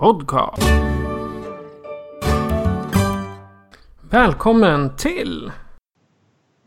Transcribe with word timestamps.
Podcast. 0.00 0.62
Välkommen 4.00 4.96
till 4.96 5.52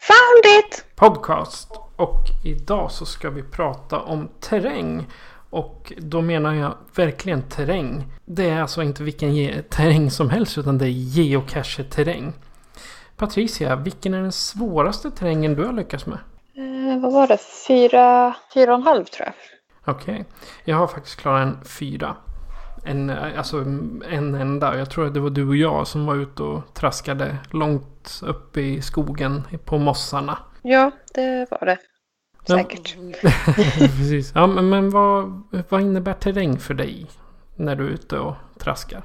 Found 0.02 0.60
it! 0.60 0.86
Podcast. 0.96 1.72
Och 1.96 2.20
idag 2.46 2.92
så 2.92 3.06
ska 3.06 3.30
vi 3.30 3.44
prata 3.44 4.00
om 4.00 4.30
terräng. 4.40 5.08
Och 5.50 5.94
då 5.98 6.22
menar 6.22 6.54
jag 6.54 6.78
verkligen 6.96 7.42
terräng. 7.42 8.04
Det 8.26 8.50
är 8.50 8.62
alltså 8.62 8.84
inte 8.84 9.04
vilken 9.04 9.64
terräng 9.64 10.12
som 10.12 10.30
helst 10.30 10.58
utan 10.58 10.78
det 10.78 10.86
är 10.86 10.90
geocache-terräng. 10.90 12.34
Patricia, 13.18 13.76
vilken 13.76 14.14
är 14.14 14.22
den 14.22 14.32
svåraste 14.32 15.12
terrängen 15.12 15.56
du 15.56 15.66
har 15.66 15.74
lyckats 15.74 16.06
med? 16.06 16.20
Eh, 16.56 17.02
vad 17.02 17.14
var 17.14 17.28
det? 17.28 17.38
Fyra, 17.68 18.36
fyra 18.54 18.74
och 18.74 18.80
en 18.80 18.84
halv 18.84 19.06
tror 19.06 19.28
jag. 19.28 19.36
Okej, 19.96 20.26
jag 20.64 20.78
har 20.78 20.88
faktiskt 20.88 21.16
klarat 21.16 21.48
en 21.48 21.66
fyra. 21.66 22.16
En, 22.86 23.10
alltså 23.10 23.58
en 24.12 24.36
enda. 24.36 24.78
Jag 24.78 24.90
tror 24.90 25.08
att 25.08 25.14
det 25.14 25.20
var 25.20 25.30
du 25.30 25.48
och 25.48 25.56
jag 25.56 25.88
som 25.88 26.06
var 26.06 26.16
ute 26.16 26.44
och 26.44 26.74
traskade 26.74 27.38
långt 27.52 28.22
upp 28.24 28.58
i 28.58 28.82
skogen 28.82 29.44
på 29.66 29.78
mossarna. 29.78 30.38
Ja, 30.62 30.92
det 31.14 31.52
var 31.52 31.66
det. 31.66 31.78
Ja. 32.46 32.58
Säkert. 32.58 32.96
Precis. 33.78 34.32
Ja, 34.36 34.48
men, 34.48 34.70
men 34.70 34.90
vad, 34.90 35.44
vad 35.70 35.82
innebär 35.82 36.14
terräng 36.14 36.60
för 36.60 36.74
dig 36.74 37.06
när 37.56 37.76
du 37.76 37.86
är 37.86 37.90
ute 37.90 38.20
och 38.20 38.34
traskar? 38.60 39.04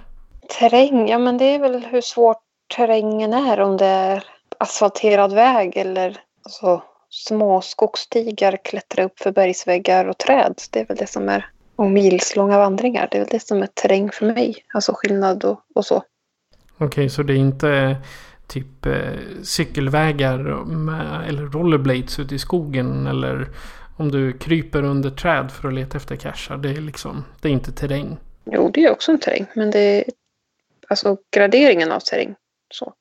Terräng, 0.59 1.09
ja 1.09 1.19
men 1.19 1.39
det 1.39 1.45
är 1.45 1.59
väl 1.59 1.85
hur 1.85 2.01
svårt 2.01 2.43
terrängen 2.77 3.33
är. 3.33 3.61
Om 3.61 3.77
det 3.77 3.87
är 3.87 4.25
asfalterad 4.59 5.33
väg 5.33 5.77
eller 5.77 6.21
alltså, 6.45 6.83
små 7.11 7.61
skogsstigar, 7.61 8.59
klättra 8.65 9.05
upp 9.05 9.19
för 9.19 9.33
bergsväggar 9.33 10.05
och 10.05 10.19
träd. 10.19 10.55
Det 10.71 10.81
är 10.81 10.87
väl 10.87 10.97
det 10.97 11.07
som 11.07 11.29
är 11.29 11.51
och 11.79 11.91
milslånga 11.91 12.59
vandringar. 12.59 13.09
Det 13.11 13.17
är 13.19 13.21
väl 13.21 13.29
det 13.31 13.43
som 13.43 13.63
är 13.63 13.67
terräng 13.67 14.11
för 14.11 14.27
mig. 14.27 14.57
Alltså 14.75 14.93
skillnad 14.97 15.45
och, 15.45 15.61
och 15.75 15.85
så. 15.85 16.03
Okej, 16.79 17.09
så 17.09 17.23
det 17.23 17.33
är 17.33 17.37
inte 17.37 17.97
typ 18.47 18.87
eh, 18.87 18.95
cykelvägar 19.43 20.39
med, 20.65 21.29
eller 21.29 21.43
rollerblades 21.43 22.19
ute 22.19 22.35
i 22.35 22.39
skogen 22.39 23.07
eller 23.07 23.49
om 23.97 24.11
du 24.11 24.33
kryper 24.33 24.83
under 24.83 25.11
träd 25.11 25.51
för 25.51 25.69
att 25.69 25.75
leta 25.75 25.97
efter 25.97 26.17
cashar. 26.17 26.57
Det 26.57 26.71
är 26.71 26.81
liksom, 26.81 27.25
det 27.41 27.49
är 27.49 27.53
inte 27.53 27.73
terräng. 27.73 28.17
Jo, 28.45 28.71
det 28.75 28.85
är 28.85 28.93
också 28.93 29.13
en 29.13 29.19
terräng. 29.19 29.47
Men 29.55 29.71
det 29.71 29.81
är 29.81 30.05
alltså 30.89 31.17
graderingen 31.37 31.93
av 31.93 32.01
terräng. 32.01 32.35
Så. 32.71 32.93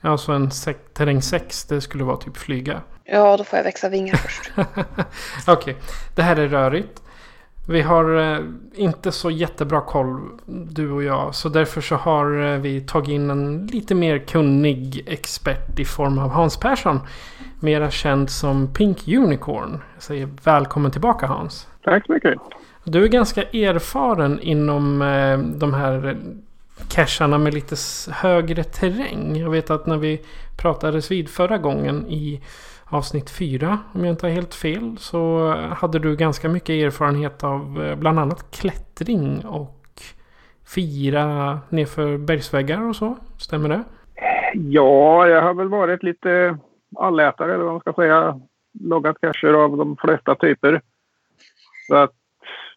Alltså 0.00 0.32
en 0.32 0.50
sek- 0.50 0.92
terräng 0.92 1.22
6, 1.22 1.64
det 1.64 1.80
skulle 1.80 2.04
vara 2.04 2.16
typ 2.16 2.36
flyga. 2.36 2.82
Ja, 3.04 3.36
då 3.36 3.44
får 3.44 3.56
jag 3.56 3.64
växa 3.64 3.88
vingar 3.88 4.14
först. 4.16 4.50
Okej, 5.48 5.76
det 6.16 6.22
här 6.22 6.36
är 6.36 6.48
rörigt. 6.48 7.02
Vi 7.70 7.82
har 7.82 8.34
eh, 8.34 8.40
inte 8.74 9.12
så 9.12 9.30
jättebra 9.30 9.80
koll, 9.80 10.20
du 10.46 10.90
och 10.90 11.02
jag. 11.02 11.34
Så 11.34 11.48
därför 11.48 11.80
så 11.80 11.96
har 11.96 12.52
eh, 12.52 12.58
vi 12.58 12.80
tagit 12.80 13.08
in 13.08 13.30
en 13.30 13.66
lite 13.66 13.94
mer 13.94 14.18
kunnig 14.18 15.04
expert 15.06 15.78
i 15.78 15.84
form 15.84 16.18
av 16.18 16.30
Hans 16.30 16.56
Persson. 16.56 17.00
Mera 17.60 17.90
känd 17.90 18.30
som 18.30 18.74
Pink 18.74 19.08
Unicorn. 19.08 19.78
Jag 19.94 20.02
säger 20.02 20.28
välkommen 20.44 20.90
tillbaka 20.90 21.26
Hans. 21.26 21.66
Tack 21.84 22.06
så 22.06 22.12
mycket. 22.12 22.34
Du 22.84 23.04
är 23.04 23.08
ganska 23.08 23.42
erfaren 23.42 24.40
inom 24.40 25.02
eh, 25.02 25.38
de 25.38 25.74
här 25.74 26.16
cacherna 26.88 27.38
med 27.38 27.54
lite 27.54 27.76
högre 28.10 28.64
terräng. 28.64 29.36
Jag 29.36 29.50
vet 29.50 29.70
att 29.70 29.86
när 29.86 29.96
vi 29.96 30.20
pratades 30.56 31.10
vid 31.10 31.28
förra 31.28 31.58
gången 31.58 32.06
i 32.08 32.40
avsnitt 32.88 33.30
4, 33.30 33.78
om 33.92 34.04
jag 34.04 34.12
inte 34.12 34.26
har 34.26 34.32
helt 34.32 34.54
fel, 34.54 34.98
så 34.98 35.52
eh, 35.52 35.58
hade 35.58 35.98
du 35.98 36.16
ganska 36.16 36.48
mycket 36.48 36.70
erfarenhet 36.70 37.44
av 37.44 37.82
eh, 37.82 37.96
bland 37.96 38.18
annat 38.18 38.50
klättring 38.50 39.46
och 39.46 39.74
fira 40.74 41.58
nedför 41.68 42.16
bergsväggar 42.16 42.88
och 42.88 42.96
så. 42.96 43.16
Stämmer 43.38 43.68
det? 43.68 43.84
Ja, 44.54 45.28
jag 45.28 45.42
har 45.42 45.54
väl 45.54 45.68
varit 45.68 46.02
lite 46.02 46.58
allätare, 46.96 47.54
eller 47.54 47.64
vad 47.64 47.72
man 47.72 47.80
ska 47.80 47.92
säga. 47.92 48.40
Loggat 48.80 49.20
cacher 49.20 49.52
av 49.52 49.76
de 49.76 49.96
flesta 49.96 50.34
typer. 50.34 50.80
Så 51.86 51.94
att 51.96 52.12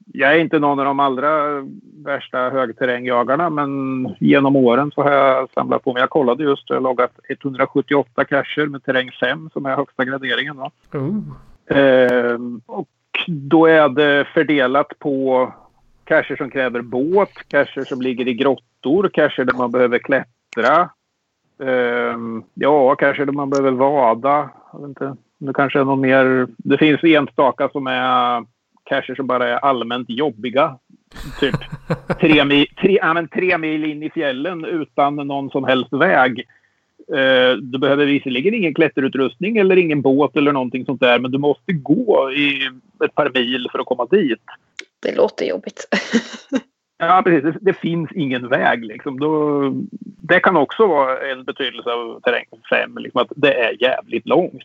jag 0.05 0.33
är 0.33 0.39
inte 0.39 0.59
någon 0.59 0.79
av 0.79 0.85
de 0.85 0.99
allra 0.99 1.61
värsta 2.03 2.49
högterrängjagarna, 2.49 3.49
men 3.49 3.69
genom 4.19 4.55
åren 4.55 4.91
så 4.95 5.03
har 5.03 5.11
jag 5.11 5.49
samlat 5.49 5.83
på 5.83 5.93
mig. 5.93 5.99
Jag 5.99 6.09
kollade 6.09 6.43
just, 6.43 6.69
jag 6.69 6.75
har 6.75 6.81
loggat 6.81 7.19
178 7.29 8.25
cacher 8.25 8.65
med 8.65 8.83
terräng 8.83 9.11
5 9.19 9.49
som 9.53 9.65
är 9.65 9.75
högsta 9.75 10.05
graderingen. 10.05 10.57
Då. 10.57 10.71
Oh. 10.99 11.19
Ehm, 11.77 12.61
och 12.65 12.87
då 13.27 13.65
är 13.65 13.89
det 13.89 14.27
fördelat 14.33 14.99
på 14.99 15.53
cacher 16.03 16.35
som 16.35 16.49
kräver 16.49 16.81
båt, 16.81 17.47
cacher 17.47 17.83
som 17.83 18.01
ligger 18.01 18.27
i 18.27 18.33
grottor, 18.33 19.09
cacher 19.13 19.45
där 19.45 19.57
man 19.57 19.71
behöver 19.71 19.99
klättra. 19.99 20.89
Ehm, 21.63 22.43
ja, 22.53 22.95
cacher 22.95 23.25
där 23.25 23.33
man 23.33 23.49
behöver 23.49 23.71
vada. 23.71 24.49
Jag 24.73 24.79
vet 24.79 24.89
inte, 24.89 25.15
det 25.37 25.53
kanske 25.53 25.79
är 25.79 25.85
något 25.85 25.99
mer. 25.99 26.47
Det 26.57 26.77
finns 26.77 27.03
enstaka 27.03 27.69
som 27.69 27.87
är 27.87 28.45
cacher 28.83 29.15
som 29.15 29.27
bara 29.27 29.47
är 29.49 29.55
allmänt 29.55 30.09
jobbiga. 30.09 30.77
Typ 31.39 31.55
tre 32.19 32.45
mil, 32.45 32.67
tre, 32.81 32.99
ja, 33.01 33.13
men 33.13 33.27
tre 33.27 33.57
mil 33.57 33.85
in 33.85 34.03
i 34.03 34.09
fjällen 34.09 34.65
utan 34.65 35.15
någon 35.15 35.49
som 35.49 35.63
helst 35.63 35.93
väg. 35.93 36.39
Eh, 37.13 37.57
Du 37.57 37.77
behöver 37.77 38.05
visserligen 38.05 38.53
ingen 38.53 38.73
klätterutrustning 38.73 39.57
eller 39.57 39.75
ingen 39.77 40.01
båt 40.01 40.37
eller 40.37 40.51
någonting 40.51 40.85
sånt 40.85 41.01
där, 41.01 41.19
men 41.19 41.31
du 41.31 41.37
måste 41.37 41.73
gå 41.73 42.31
i 42.31 42.69
ett 43.05 43.15
par 43.15 43.31
mil 43.33 43.67
för 43.71 43.79
att 43.79 43.85
komma 43.85 44.05
dit. 44.05 44.41
Det 44.99 45.15
låter 45.15 45.45
jobbigt. 45.45 45.87
Ja, 47.03 47.21
precis. 47.25 47.43
Det, 47.43 47.57
det 47.61 47.73
finns 47.73 48.11
ingen 48.11 48.47
väg. 48.47 48.85
Liksom. 48.85 49.19
Då, 49.19 49.61
det 50.21 50.39
kan 50.39 50.57
också 50.57 50.87
vara 50.87 51.31
en 51.31 51.43
betydelse 51.43 51.89
av 51.89 52.19
terräng 52.19 52.45
5, 52.69 52.97
liksom, 52.97 53.21
att 53.21 53.31
det 53.35 53.53
är 53.53 53.81
jävligt 53.83 54.27
långt. 54.27 54.63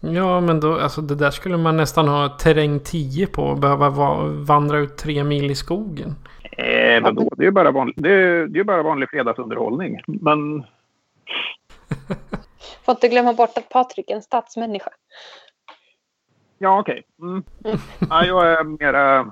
Ja, 0.00 0.40
men 0.40 0.60
då, 0.60 0.78
alltså 0.80 1.00
det 1.00 1.14
där 1.14 1.30
skulle 1.30 1.56
man 1.56 1.76
nästan 1.76 2.08
ha 2.08 2.28
terräng 2.28 2.80
10 2.80 3.26
på. 3.26 3.42
och 3.42 3.58
Behöva 3.58 3.90
va- 3.90 4.24
vandra 4.46 4.78
ut 4.78 4.96
tre 4.96 5.24
mil 5.24 5.50
i 5.50 5.54
skogen. 5.54 6.14
Eh, 6.52 7.02
vadå? 7.02 7.30
Det 7.36 7.42
är 7.42 7.46
ju 7.46 7.50
bara, 7.50 7.70
vanlig, 7.70 7.94
det 7.98 8.10
är, 8.12 8.46
det 8.46 8.56
är 8.56 8.60
ju 8.60 8.64
bara 8.64 8.82
vanlig 8.82 9.10
fredagsunderhållning. 9.10 10.00
Men 10.06 10.58
Får 12.84 12.92
inte 12.92 13.08
glömma 13.08 13.32
bort 13.32 13.58
att 13.58 13.68
Patrik 13.68 14.10
är 14.10 14.14
en 14.14 14.22
stadsmänniska. 14.22 14.90
ja, 16.58 16.78
okej. 16.80 17.02
Mm. 17.22 17.42
Ja, 18.10 18.24
jag 18.26 18.52
är 18.52 18.64
mera 18.64 19.30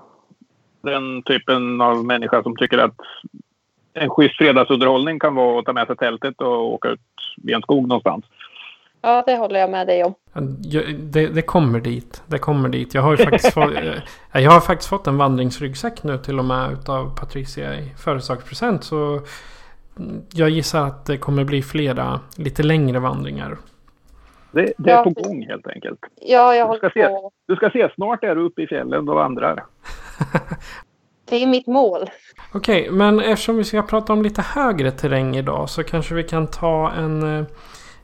den 0.82 1.22
typen 1.22 1.80
av 1.80 2.04
människa 2.04 2.42
som 2.42 2.56
tycker 2.56 2.78
att 2.78 2.94
en 3.92 4.10
schysst 4.10 4.36
fredagsunderhållning 4.36 5.18
kan 5.18 5.34
vara 5.34 5.58
att 5.58 5.64
ta 5.64 5.72
med 5.72 5.86
sig 5.86 5.96
tältet 5.96 6.40
och 6.40 6.72
åka 6.74 6.88
ut 6.88 7.00
i 7.48 7.52
en 7.52 7.62
skog 7.62 7.88
någonstans. 7.88 8.24
Ja, 9.06 9.22
det 9.26 9.36
håller 9.36 9.60
jag 9.60 9.70
med 9.70 9.86
dig 9.86 10.04
om. 10.04 10.14
Det, 10.98 11.26
det 11.26 11.42
kommer 11.42 11.80
dit. 11.80 12.22
Det 12.26 12.38
kommer 12.38 12.68
dit. 12.68 12.94
Jag 12.94 13.02
har 13.02 13.10
ju 13.10 13.16
faktiskt, 13.24 13.54
fått, 13.54 13.72
eh, 14.32 14.42
jag 14.42 14.50
har 14.50 14.60
faktiskt 14.60 14.88
fått 14.88 15.06
en 15.06 15.16
vandringsryggsäck 15.18 16.02
nu 16.02 16.18
till 16.18 16.38
och 16.38 16.44
med 16.44 16.72
utav 16.72 17.16
Patricia 17.16 17.74
i 17.74 17.92
födelsedagspresent. 17.98 18.84
Så 18.84 19.20
jag 20.32 20.50
gissar 20.50 20.86
att 20.86 21.06
det 21.06 21.16
kommer 21.16 21.44
bli 21.44 21.62
flera 21.62 22.20
lite 22.36 22.62
längre 22.62 22.98
vandringar. 22.98 23.56
Det, 24.50 24.72
det 24.78 24.90
är 24.90 24.96
Ja, 24.96 25.04
på 25.04 25.10
gång 25.10 25.46
helt 25.46 25.66
enkelt. 25.66 25.98
Ja, 26.20 26.54
jag 26.54 26.72
Du 26.72 26.78
ska, 26.78 26.86
håller 26.86 27.08
se, 27.08 27.08
på. 27.08 27.30
du 27.46 27.56
ska 27.56 27.70
se, 27.70 27.88
snart 27.94 28.24
är 28.24 28.34
du 28.34 28.40
uppe 28.42 28.62
i 28.62 28.66
fjällen 28.66 29.08
och 29.08 29.14
vandrar. 29.14 29.64
Det 31.28 31.42
är 31.42 31.46
mitt 31.46 31.66
mål. 31.66 32.10
Okej, 32.52 32.90
men 32.90 33.20
eftersom 33.20 33.56
vi 33.56 33.64
ska 33.64 33.82
prata 33.82 34.12
om 34.12 34.22
lite 34.22 34.42
högre 34.42 34.90
terräng 34.90 35.36
idag 35.36 35.68
så 35.70 35.82
kanske 35.82 36.14
vi 36.14 36.22
kan 36.22 36.46
ta 36.46 36.92
en, 36.92 37.38
eh, 37.38 37.46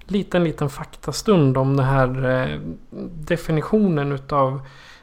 liten, 0.06 0.44
liten 0.44 0.68
faktastund 0.68 1.56
om 1.56 1.76
den 1.76 1.86
här 1.86 2.30
eh, 2.30 2.60
definitionen 3.28 4.12
utav 4.12 4.60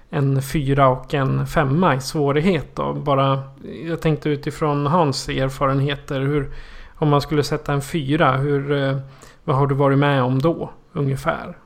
en 0.09 0.41
fyra 0.53 0.87
och 0.87 1.13
en 1.13 1.47
femma 1.47 1.95
i 1.95 2.01
svårighet 2.01 2.75
då. 2.75 2.93
Bara, 2.93 3.43
jag 3.87 4.01
tänkte 4.01 4.29
utifrån 4.29 4.85
Hans 4.85 5.29
erfarenheter. 5.29 6.19
Hur, 6.19 6.47
om 6.95 7.09
man 7.09 7.21
skulle 7.21 7.43
sätta 7.43 7.73
en 7.73 7.81
fyra, 7.81 8.31
hur, 8.31 8.71
eh, 8.71 8.97
vad 9.43 9.55
har 9.55 9.67
du 9.67 9.75
varit 9.75 9.97
med 9.97 10.23
om 10.23 10.39
då 10.39 10.69
ungefär? 10.93 11.57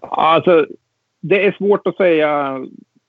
Alltså, 0.00 0.66
det 1.20 1.46
är 1.46 1.52
svårt 1.52 1.86
att 1.86 1.96
säga 1.96 2.60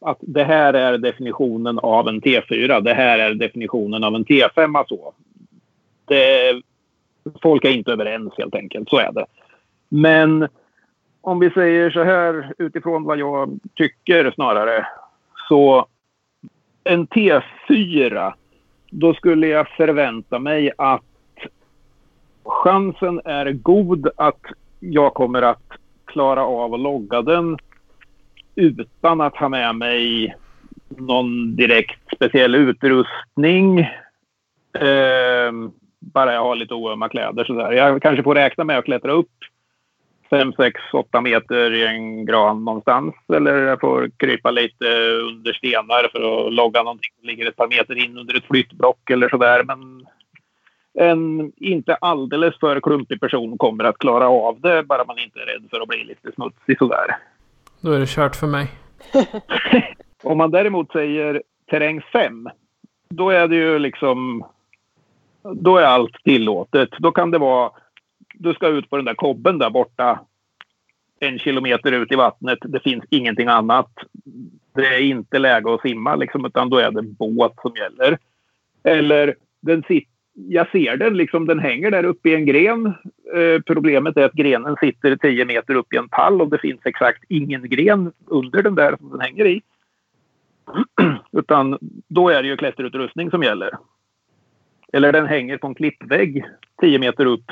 att 0.05 0.17
det 0.21 0.43
här 0.43 0.73
är 0.73 0.97
definitionen 0.97 1.79
av 1.79 2.07
en 2.07 2.21
T4. 2.21 2.81
Det 2.81 2.93
här 2.93 3.19
är 3.19 3.33
definitionen 3.33 4.03
av 4.03 4.15
en 4.15 4.25
T5. 4.25 4.83
Så. 4.87 5.13
Det, 6.05 6.61
folk 7.41 7.65
är 7.65 7.69
inte 7.69 7.91
överens 7.91 8.33
helt 8.37 8.55
enkelt. 8.55 8.89
Så 8.89 8.97
är 8.97 9.11
det. 9.11 9.25
Men 9.89 10.47
om 11.21 11.39
vi 11.39 11.49
säger 11.49 11.91
så 11.91 12.03
här 12.03 12.53
utifrån 12.57 13.03
vad 13.03 13.19
jag 13.19 13.59
tycker 13.75 14.31
snarare. 14.31 14.87
Så 15.49 15.85
en 16.83 17.07
T4. 17.07 18.33
Då 18.89 19.13
skulle 19.13 19.47
jag 19.47 19.67
förvänta 19.69 20.39
mig 20.39 20.71
att 20.77 21.03
chansen 22.43 23.21
är 23.25 23.51
god 23.51 24.07
att 24.15 24.41
jag 24.79 25.13
kommer 25.13 25.41
att 25.41 25.71
klara 26.05 26.45
av 26.45 26.73
att 26.73 26.79
logga 26.79 27.21
den 27.21 27.57
utan 28.55 29.21
att 29.21 29.35
ha 29.35 29.49
med 29.49 29.75
mig 29.75 30.35
någon 30.87 31.55
direkt 31.55 31.99
speciell 32.15 32.55
utrustning. 32.55 33.79
Eh, 34.73 35.51
bara 36.13 36.33
jag 36.33 36.43
har 36.43 36.55
lite 36.55 36.73
oömma 36.73 37.09
kläder 37.09 37.43
sådär. 37.43 37.71
Jag 37.71 38.01
kanske 38.01 38.23
får 38.23 38.35
räkna 38.35 38.63
med 38.63 38.77
att 38.77 38.85
klättra 38.85 39.11
upp 39.11 39.31
5, 40.29 40.53
6, 40.53 40.81
8 40.93 41.21
meter 41.21 41.73
i 41.73 41.85
en 41.85 42.25
gran 42.25 42.65
någonstans. 42.65 43.15
Eller 43.33 43.57
jag 43.57 43.79
får 43.79 44.09
krypa 44.17 44.51
lite 44.51 44.85
under 45.29 45.53
stenar 45.53 46.09
för 46.11 46.47
att 46.47 46.53
logga 46.53 46.83
någonting 46.83 47.11
som 47.19 47.27
ligger 47.27 47.47
ett 47.47 47.55
par 47.55 47.67
meter 47.67 48.05
in 48.05 48.17
under 48.17 48.37
ett 48.37 48.45
flyttblock 48.45 49.09
eller 49.09 49.29
sådär. 49.29 49.63
Men 49.63 50.05
en 50.93 51.51
inte 51.57 51.95
alldeles 51.95 52.59
för 52.59 52.79
klumpig 52.79 53.19
person 53.19 53.57
kommer 53.57 53.83
att 53.83 53.97
klara 53.97 54.27
av 54.27 54.61
det 54.61 54.83
bara 54.83 55.05
man 55.05 55.19
inte 55.19 55.39
är 55.39 55.45
rädd 55.45 55.67
för 55.69 55.81
att 55.81 55.87
bli 55.87 56.03
lite 56.03 56.31
smutsig 56.35 56.77
sådär. 56.77 57.17
Då 57.81 57.91
är 57.91 57.99
det 57.99 58.09
kört 58.09 58.35
för 58.35 58.47
mig. 58.47 58.67
Om 60.23 60.37
man 60.37 60.51
däremot 60.51 60.91
säger 60.91 61.41
terräng 61.69 62.01
5, 62.01 62.49
då 63.09 63.29
är 63.29 63.47
det 63.47 63.55
ju 63.55 63.79
liksom... 63.79 64.45
Då 65.43 65.77
är 65.77 65.83
allt 65.83 66.23
tillåtet. 66.23 66.89
Då 66.99 67.11
kan 67.11 67.31
det 67.31 67.37
vara... 67.37 67.71
Du 68.33 68.53
ska 68.53 68.67
ut 68.67 68.89
på 68.89 68.95
den 68.95 69.05
där 69.05 69.13
kobben 69.13 69.57
där 69.57 69.69
borta. 69.69 70.19
En 71.19 71.39
kilometer 71.39 71.91
ut 71.91 72.11
i 72.11 72.15
vattnet. 72.15 72.59
Det 72.61 72.79
finns 72.79 73.03
ingenting 73.09 73.47
annat. 73.47 73.91
Det 74.75 74.87
är 74.87 74.99
inte 74.99 75.39
läge 75.39 75.73
att 75.73 75.81
simma 75.81 76.15
liksom, 76.15 76.45
utan 76.45 76.69
då 76.69 76.77
är 76.77 76.91
det 76.91 77.01
båt 77.01 77.53
som 77.61 77.75
gäller. 77.75 78.17
Eller 78.83 79.35
den 79.61 79.83
sitter 79.83 80.13
jag 80.35 80.71
ser 80.71 80.97
den, 80.97 81.17
liksom, 81.17 81.47
den 81.47 81.59
hänger 81.59 81.91
där 81.91 82.03
uppe 82.03 82.29
i 82.29 82.35
en 82.35 82.45
gren. 82.45 82.85
Eh, 83.35 83.61
problemet 83.65 84.17
är 84.17 84.25
att 84.25 84.33
grenen 84.33 84.75
sitter 84.79 85.15
10 85.15 85.45
meter 85.45 85.75
upp 85.75 85.93
i 85.93 85.97
en 85.97 86.09
pall 86.09 86.41
och 86.41 86.49
det 86.49 86.57
finns 86.57 86.81
exakt 86.85 87.23
ingen 87.29 87.69
gren 87.69 88.11
under 88.25 88.63
den 88.63 88.75
där 88.75 88.95
som 88.97 89.09
den 89.09 89.19
hänger 89.19 89.45
i. 89.45 89.61
Utan 91.31 91.77
då 92.07 92.29
är 92.29 92.43
det 92.43 92.49
ju 92.49 92.57
klätterutrustning 92.57 93.29
som 93.29 93.43
gäller. 93.43 93.71
Eller 94.93 95.11
den 95.11 95.25
hänger 95.25 95.57
på 95.57 95.67
en 95.67 95.75
klippvägg 95.75 96.45
10 96.81 96.99
meter 96.99 97.25
upp 97.25 97.51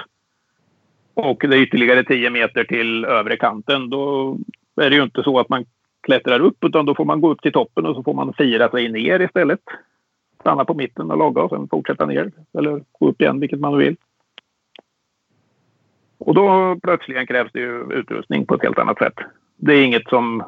och 1.13 1.43
det 1.49 1.55
är 1.55 1.61
ytterligare 1.61 2.03
10 2.03 2.29
meter 2.29 2.63
till 2.63 3.05
övre 3.05 3.37
kanten. 3.37 3.89
Då 3.89 4.37
är 4.81 4.89
det 4.89 4.95
ju 4.95 5.03
inte 5.03 5.23
så 5.23 5.39
att 5.39 5.49
man 5.49 5.65
klättrar 6.01 6.39
upp 6.39 6.63
utan 6.63 6.85
då 6.85 6.95
får 6.95 7.05
man 7.05 7.21
gå 7.21 7.31
upp 7.31 7.41
till 7.41 7.51
toppen 7.51 7.85
och 7.85 7.95
så 7.95 8.03
får 8.03 8.13
man 8.13 8.33
fira 8.33 8.69
sig 8.69 8.89
ner 8.89 9.21
istället 9.21 9.59
stanna 10.39 10.65
på 10.65 10.73
mitten 10.73 11.11
och 11.11 11.17
logga 11.17 11.41
och 11.41 11.49
sen 11.49 11.67
fortsätta 11.67 12.05
ner 12.05 12.31
eller 12.57 12.83
gå 12.99 13.09
upp 13.09 13.21
igen, 13.21 13.39
vilket 13.39 13.59
man 13.59 13.77
vill. 13.77 13.95
Och 16.17 16.33
då 16.33 16.77
plötsligen 16.83 17.27
krävs 17.27 17.51
det 17.51 17.59
ju 17.59 17.93
utrustning 17.93 18.45
på 18.45 18.55
ett 18.55 18.63
helt 18.63 18.79
annat 18.79 18.97
sätt. 18.97 19.15
Det 19.55 19.73
är 19.73 19.83
inget 19.83 20.09
som 20.09 20.43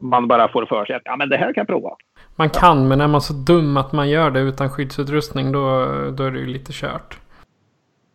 man 0.00 0.28
bara 0.28 0.48
får 0.48 0.66
för 0.66 0.84
sig 0.84 0.96
att 0.96 1.02
ja, 1.04 1.16
men 1.16 1.28
det 1.28 1.36
här 1.36 1.52
kan 1.52 1.60
jag 1.60 1.66
prova. 1.66 1.90
Man 2.36 2.50
kan, 2.50 2.88
men 2.88 3.00
är 3.00 3.08
man 3.08 3.20
så 3.20 3.32
dum 3.32 3.76
att 3.76 3.92
man 3.92 4.08
gör 4.10 4.30
det 4.30 4.40
utan 4.40 4.70
skyddsutrustning 4.70 5.52
då, 5.52 5.86
då 6.10 6.24
är 6.24 6.30
det 6.30 6.38
ju 6.38 6.46
lite 6.46 6.72
kört. 6.72 7.18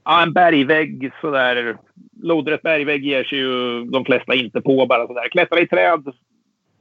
Ja, 0.04 0.24
en 0.24 0.34
bergvägg 0.34 1.12
sådär. 1.22 1.78
Lodrätt 2.22 2.62
bergvägg 2.62 3.06
ger 3.06 3.24
sig 3.24 3.38
ju 3.38 3.84
de 3.86 4.06
flesta 4.06 4.34
inte 4.34 4.62
på 4.62 4.86
bara 4.86 5.08
sådär. 5.08 5.30
Klättra 5.30 5.60
i 5.60 5.68
träd 5.68 6.04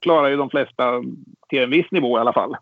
klarar 0.00 0.28
ju 0.28 0.36
de 0.36 0.50
flesta 0.50 1.02
till 1.48 1.62
en 1.62 1.70
viss 1.70 1.90
nivå 1.90 2.18
i 2.18 2.20
alla 2.20 2.32
fall 2.32 2.56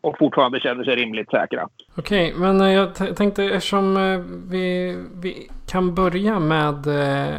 och 0.00 0.18
fortfarande 0.18 0.60
känner 0.60 0.84
sig 0.84 0.96
rimligt 0.96 1.30
säkra. 1.30 1.68
Okej, 1.96 2.34
men 2.36 2.60
eh, 2.60 2.72
jag 2.72 3.16
tänkte 3.16 3.44
eftersom 3.44 3.96
eh, 3.96 4.20
vi, 4.50 4.96
vi 5.22 5.48
kan 5.66 5.94
börja 5.94 6.40
med 6.40 6.86
eh, 6.86 7.38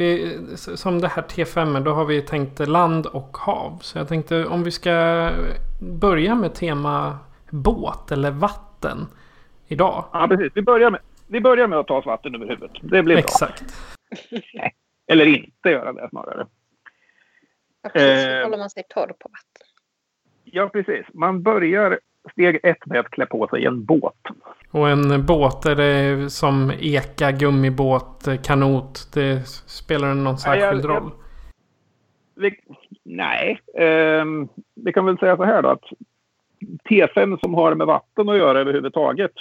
vi, 0.00 0.38
som 0.56 1.00
det 1.00 1.08
här 1.08 1.22
T5, 1.22 1.80
då 1.80 1.92
har 1.92 2.04
vi 2.04 2.22
tänkt 2.22 2.68
land 2.68 3.06
och 3.06 3.36
hav. 3.36 3.78
Så 3.82 3.98
jag 3.98 4.08
tänkte 4.08 4.46
om 4.46 4.64
vi 4.64 4.70
ska 4.70 5.30
börja 5.80 6.34
med 6.34 6.54
tema 6.54 7.18
båt 7.50 8.12
eller 8.12 8.30
vatten 8.30 9.06
idag. 9.68 10.04
Ja, 10.12 10.26
precis. 10.28 10.52
Vi 10.54 10.62
börjar 10.62 10.90
med, 10.90 11.00
vi 11.26 11.40
börjar 11.40 11.66
med 11.66 11.78
att 11.78 11.86
ta 11.86 11.96
oss 11.96 12.06
vatten 12.06 12.34
över 12.34 12.46
huvudet. 12.46 12.76
Det 12.82 13.02
blir 13.02 13.16
Exakt. 13.16 13.60
bra. 13.60 14.70
Eller 15.06 15.26
inte 15.26 15.70
göra 15.70 15.92
det 15.92 16.08
snarare. 16.10 16.46
Ja, 17.82 17.90
precis. 17.90 18.24
Så 18.24 18.42
håller 18.42 18.58
man 18.58 18.70
sig 18.70 18.82
torr 18.88 19.06
på 19.06 19.28
vatten. 19.28 19.66
Ja, 20.52 20.68
precis. 20.68 21.06
Man 21.14 21.42
börjar 21.42 21.98
steg 22.32 22.60
ett 22.62 22.86
med 22.86 23.00
att 23.00 23.10
klä 23.10 23.26
på 23.26 23.48
sig 23.48 23.64
en 23.64 23.84
båt. 23.84 24.14
Och 24.70 24.88
en 24.88 25.26
båt, 25.26 25.66
är 25.66 25.76
det 25.76 26.30
som 26.30 26.72
eka, 26.80 27.30
gummibåt, 27.30 28.28
kanot? 28.44 29.12
Det 29.14 29.46
spelar 29.66 30.14
någon 30.14 30.38
särskild 30.38 30.84
ja, 30.84 30.88
roll? 30.88 31.10
Vi, 32.34 32.54
nej, 33.04 33.60
eh, 33.74 34.24
vi 34.74 34.92
kan 34.92 35.06
väl 35.06 35.18
säga 35.18 35.36
så 35.36 35.44
här 35.44 35.62
då 35.62 35.68
att 35.68 35.84
T5 36.90 37.38
som 37.40 37.54
har 37.54 37.74
med 37.74 37.86
vatten 37.86 38.28
att 38.28 38.38
göra 38.38 38.60
överhuvudtaget 38.60 39.32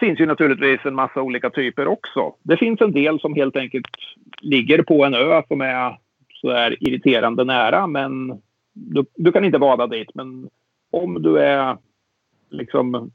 finns 0.00 0.20
ju 0.20 0.26
naturligtvis 0.26 0.80
en 0.84 0.94
massa 0.94 1.22
olika 1.22 1.50
typer 1.50 1.86
också. 1.86 2.34
Det 2.42 2.56
finns 2.56 2.80
en 2.80 2.92
del 2.92 3.20
som 3.20 3.34
helt 3.34 3.56
enkelt 3.56 3.86
ligger 4.40 4.82
på 4.82 5.04
en 5.04 5.14
ö 5.14 5.42
som 5.48 5.60
är 5.60 5.98
så 6.40 6.52
här 6.52 6.76
irriterande 6.88 7.44
nära 7.44 7.86
men 7.86 8.42
du, 8.78 9.04
du, 9.14 9.32
kan 9.32 9.44
inte 9.44 9.58
bada 9.58 9.86
dit, 9.86 10.14
men 10.14 10.50
om 10.90 11.22
du 11.22 11.38
är 11.38 11.76
liksom 12.50 13.10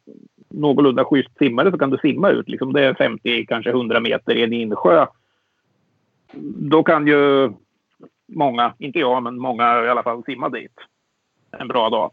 någorlunda 0.49 1.05
schysst 1.05 1.37
simmare 1.37 1.71
så 1.71 1.77
kan 1.77 1.89
du 1.89 1.97
simma 1.97 2.29
ut. 2.29 2.49
Liksom 2.49 2.73
det 2.73 2.81
är 2.81 2.93
50, 2.93 3.45
kanske 3.45 3.69
100 3.69 3.99
meter 3.99 4.35
i 4.35 4.43
en 4.43 4.53
insjö. 4.53 5.05
Då 6.55 6.83
kan 6.83 7.07
ju 7.07 7.51
många, 8.27 8.73
inte 8.77 8.99
jag, 8.99 9.23
men 9.23 9.39
många 9.39 9.83
i 9.83 9.89
alla 9.89 10.03
fall 10.03 10.23
simma 10.23 10.49
dit 10.49 10.75
en 11.51 11.67
bra 11.67 11.89
dag. 11.89 12.11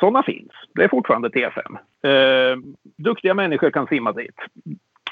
Sådana 0.00 0.22
finns. 0.22 0.52
Det 0.74 0.84
är 0.84 0.88
fortfarande 0.88 1.28
T5. 1.28 1.78
Eh, 2.02 2.58
duktiga 2.96 3.34
människor 3.34 3.70
kan 3.70 3.86
simma 3.86 4.12
dit. 4.12 4.36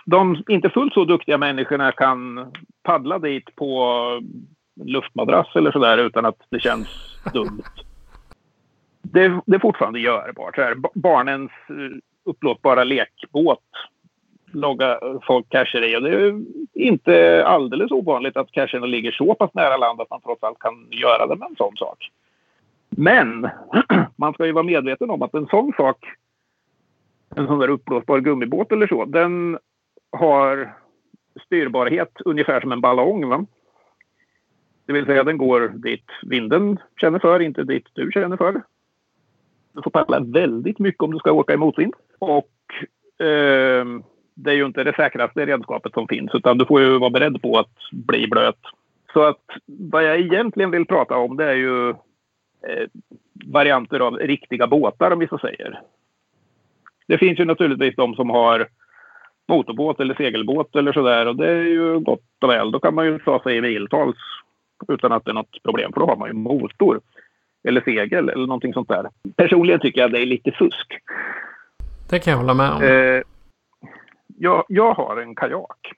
De 0.04 0.44
inte 0.48 0.70
fullt 0.70 0.94
så 0.94 1.04
duktiga 1.04 1.38
människorna 1.38 1.92
kan 1.92 2.52
paddla 2.82 3.18
dit 3.18 3.56
på 3.56 4.20
luftmadrass 4.74 5.56
eller 5.56 5.72
sådär 5.72 5.98
utan 5.98 6.24
att 6.24 6.38
det 6.48 6.60
känns 6.60 6.88
dumt. 7.32 7.62
Det, 9.02 9.40
det 9.46 9.56
är 9.56 9.60
fortfarande 9.60 10.00
görbart. 10.00 10.54
Så 10.54 10.62
här, 10.62 10.76
barnens 10.94 11.50
eh, 11.68 11.98
upplåtbara 12.24 12.84
lekbåt 12.84 13.60
logga 14.52 14.92
eh, 14.92 15.16
folk 15.26 15.48
cacher 15.48 15.82
i. 15.84 15.96
Och 15.96 16.02
det 16.02 16.10
är 16.10 16.40
inte 16.74 17.44
alldeles 17.46 17.90
ovanligt 17.90 18.36
att 18.36 18.52
cacherna 18.52 18.86
ligger 18.86 19.12
så 19.12 19.34
pass 19.34 19.54
nära 19.54 19.76
land 19.76 20.00
att 20.00 20.10
man 20.10 20.20
trots 20.20 20.42
allt 20.42 20.58
kan 20.58 20.88
göra 20.90 21.26
det 21.26 21.36
med 21.36 21.48
en 21.48 21.56
sån 21.56 21.76
sak. 21.76 22.10
Men 22.90 23.50
man 24.16 24.34
ska 24.34 24.46
ju 24.46 24.52
vara 24.52 24.64
medveten 24.64 25.10
om 25.10 25.22
att 25.22 25.34
en 25.34 25.46
sån 25.46 25.72
sak, 25.76 26.06
en 27.36 27.46
sån 27.46 27.58
där 27.58 27.68
uppblåsbar 27.68 28.20
gummibåt 28.20 28.72
eller 28.72 28.86
så, 28.86 29.04
den 29.04 29.58
har 30.12 30.74
styrbarhet 31.46 32.12
ungefär 32.24 32.60
som 32.60 32.72
en 32.72 32.80
ballong. 32.80 33.28
Va? 33.28 33.46
Det 34.86 34.92
vill 34.92 35.06
säga 35.06 35.24
den 35.24 35.38
går 35.38 35.68
dit 35.68 36.06
vinden 36.22 36.78
känner 37.00 37.18
för, 37.18 37.40
inte 37.40 37.64
dit 37.64 37.86
du 37.92 38.10
känner 38.12 38.36
för. 38.36 38.62
Du 39.72 39.82
får 39.82 39.90
paddla 39.90 40.20
väldigt 40.20 40.78
mycket 40.78 41.02
om 41.02 41.12
du 41.12 41.18
ska 41.18 41.32
åka 41.32 41.54
i 41.54 41.56
motvind. 41.56 41.94
Och 42.18 42.50
eh, 43.26 43.86
det 44.34 44.50
är 44.50 44.54
ju 44.54 44.66
inte 44.66 44.84
det 44.84 44.96
säkraste 44.96 45.46
redskapet 45.46 45.92
som 45.92 46.08
finns 46.08 46.34
utan 46.34 46.58
du 46.58 46.64
får 46.64 46.80
ju 46.80 46.98
vara 46.98 47.10
beredd 47.10 47.42
på 47.42 47.58
att 47.58 47.76
bli 47.92 48.28
blöt. 48.28 48.60
Så 49.12 49.22
att 49.22 49.44
vad 49.66 50.04
jag 50.04 50.20
egentligen 50.20 50.70
vill 50.70 50.86
prata 50.86 51.16
om 51.16 51.36
det 51.36 51.44
är 51.44 51.54
ju 51.54 51.90
eh, 51.90 52.88
varianter 53.46 54.00
av 54.00 54.16
riktiga 54.16 54.66
båtar 54.66 55.10
om 55.10 55.18
vi 55.18 55.28
så 55.28 55.38
säger. 55.38 55.80
Det 57.06 57.18
finns 57.18 57.40
ju 57.40 57.44
naturligtvis 57.44 57.96
de 57.96 58.14
som 58.14 58.30
har 58.30 58.68
motorbåt 59.48 60.00
eller 60.00 60.14
segelbåt 60.14 60.76
eller 60.76 60.92
sådär. 60.92 61.26
Och 61.26 61.36
det 61.36 61.50
är 61.50 61.62
ju 61.62 61.98
gott 61.98 62.20
och 62.40 62.50
väl. 62.50 62.70
Då 62.70 62.80
kan 62.80 62.94
man 62.94 63.06
ju 63.06 63.18
ta 63.18 63.42
sig 63.42 63.56
i 63.56 63.60
miltals 63.60 64.16
utan 64.88 65.12
att 65.12 65.24
det 65.24 65.30
är 65.30 65.34
något 65.34 65.62
problem. 65.62 65.92
För 65.92 66.00
då 66.00 66.06
har 66.06 66.16
man 66.16 66.28
ju 66.28 66.34
motor 66.34 67.00
eller 67.68 67.80
segel 67.80 68.28
eller 68.28 68.46
någonting 68.46 68.72
sånt 68.72 68.88
där. 68.88 69.08
Personligen 69.36 69.80
tycker 69.80 70.00
jag 70.00 70.12
det 70.12 70.22
är 70.22 70.26
lite 70.26 70.52
fusk. 70.52 70.98
Det 72.10 72.18
kan 72.18 72.30
jag 72.30 72.38
hålla 72.38 72.54
med 72.54 72.70
om. 72.70 72.82
Eh, 72.82 73.22
jag, 74.38 74.64
jag 74.68 74.94
har 74.94 75.16
en 75.16 75.34
kajak. 75.34 75.92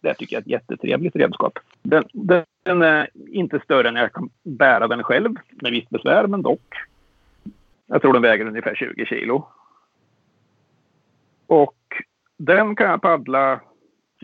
Det 0.00 0.14
tycker 0.14 0.36
jag 0.36 0.40
är 0.40 0.42
ett 0.42 0.50
jättetrevligt 0.50 1.16
redskap. 1.16 1.58
Den, 1.82 2.04
den 2.12 2.82
är 2.82 3.10
inte 3.28 3.60
större 3.64 3.88
än 3.88 3.96
jag 3.96 4.12
kan 4.12 4.30
bära 4.42 4.88
den 4.88 5.02
själv 5.02 5.34
med 5.50 5.72
visst 5.72 5.90
besvär, 5.90 6.26
men 6.26 6.42
dock. 6.42 6.74
Jag 7.86 8.02
tror 8.02 8.12
den 8.12 8.22
väger 8.22 8.46
ungefär 8.46 8.74
20 8.74 9.06
kilo. 9.06 9.46
Och 11.46 11.76
den 12.38 12.76
kan 12.76 12.90
jag 12.90 13.02
paddla 13.02 13.60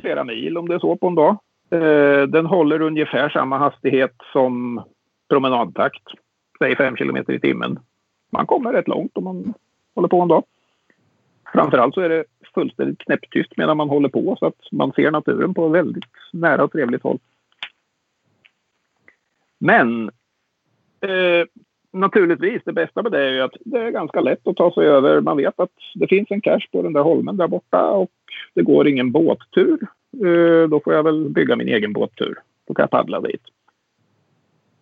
flera 0.00 0.24
mil 0.24 0.58
om 0.58 0.68
det 0.68 0.74
är 0.74 0.78
så 0.78 0.96
på 0.96 1.06
en 1.06 1.14
dag. 1.14 1.38
Eh, 1.70 2.22
den 2.22 2.46
håller 2.46 2.82
ungefär 2.82 3.28
samma 3.28 3.58
hastighet 3.58 4.14
som 4.32 4.82
promenadtakt. 5.28 6.02
Säg 6.58 6.76
5 6.76 6.96
km 6.96 7.16
i 7.16 7.40
timmen. 7.40 7.78
Man 8.30 8.46
kommer 8.46 8.72
rätt 8.72 8.88
långt 8.88 9.16
om 9.16 9.24
man 9.24 9.54
håller 9.94 10.08
på 10.08 10.20
en 10.20 10.28
dag. 10.28 10.44
Framförallt 11.52 11.94
så 11.94 12.00
är 12.00 12.08
det 12.08 12.24
fullständigt 12.54 12.98
knäpptyst 12.98 13.56
medan 13.56 13.76
man 13.76 13.88
håller 13.88 14.08
på 14.08 14.36
så 14.38 14.46
att 14.46 14.72
man 14.72 14.92
ser 14.92 15.10
naturen 15.10 15.54
på 15.54 15.68
väldigt 15.68 16.04
nära 16.32 16.64
och 16.64 16.72
trevligt 16.72 17.02
håll. 17.02 17.18
Men 19.58 20.10
eh, 21.00 21.46
naturligtvis, 22.00 22.62
det 22.64 22.72
bästa 22.72 23.02
med 23.02 23.12
det 23.12 23.24
är 23.24 23.32
ju 23.32 23.40
att 23.40 23.56
det 23.64 23.78
är 23.78 23.90
ganska 23.90 24.20
lätt 24.20 24.46
att 24.46 24.56
ta 24.56 24.74
sig 24.74 24.86
över. 24.86 25.20
Man 25.20 25.36
vet 25.36 25.60
att 25.60 25.70
det 25.94 26.06
finns 26.06 26.30
en 26.30 26.40
cache 26.40 26.68
på 26.72 26.82
den 26.82 26.92
där 26.92 27.02
holmen 27.02 27.36
där 27.36 27.48
borta 27.48 27.90
och 27.90 28.10
det 28.54 28.62
går 28.62 28.88
ingen 28.88 29.12
båttur. 29.12 29.78
Eh, 30.24 30.68
då 30.68 30.80
får 30.84 30.94
jag 30.94 31.02
väl 31.02 31.28
bygga 31.28 31.56
min 31.56 31.68
egen 31.68 31.92
båttur. 31.92 32.38
Då 32.68 32.74
kan 32.74 32.82
jag 32.82 32.90
paddla 32.90 33.20
dit. 33.20 33.42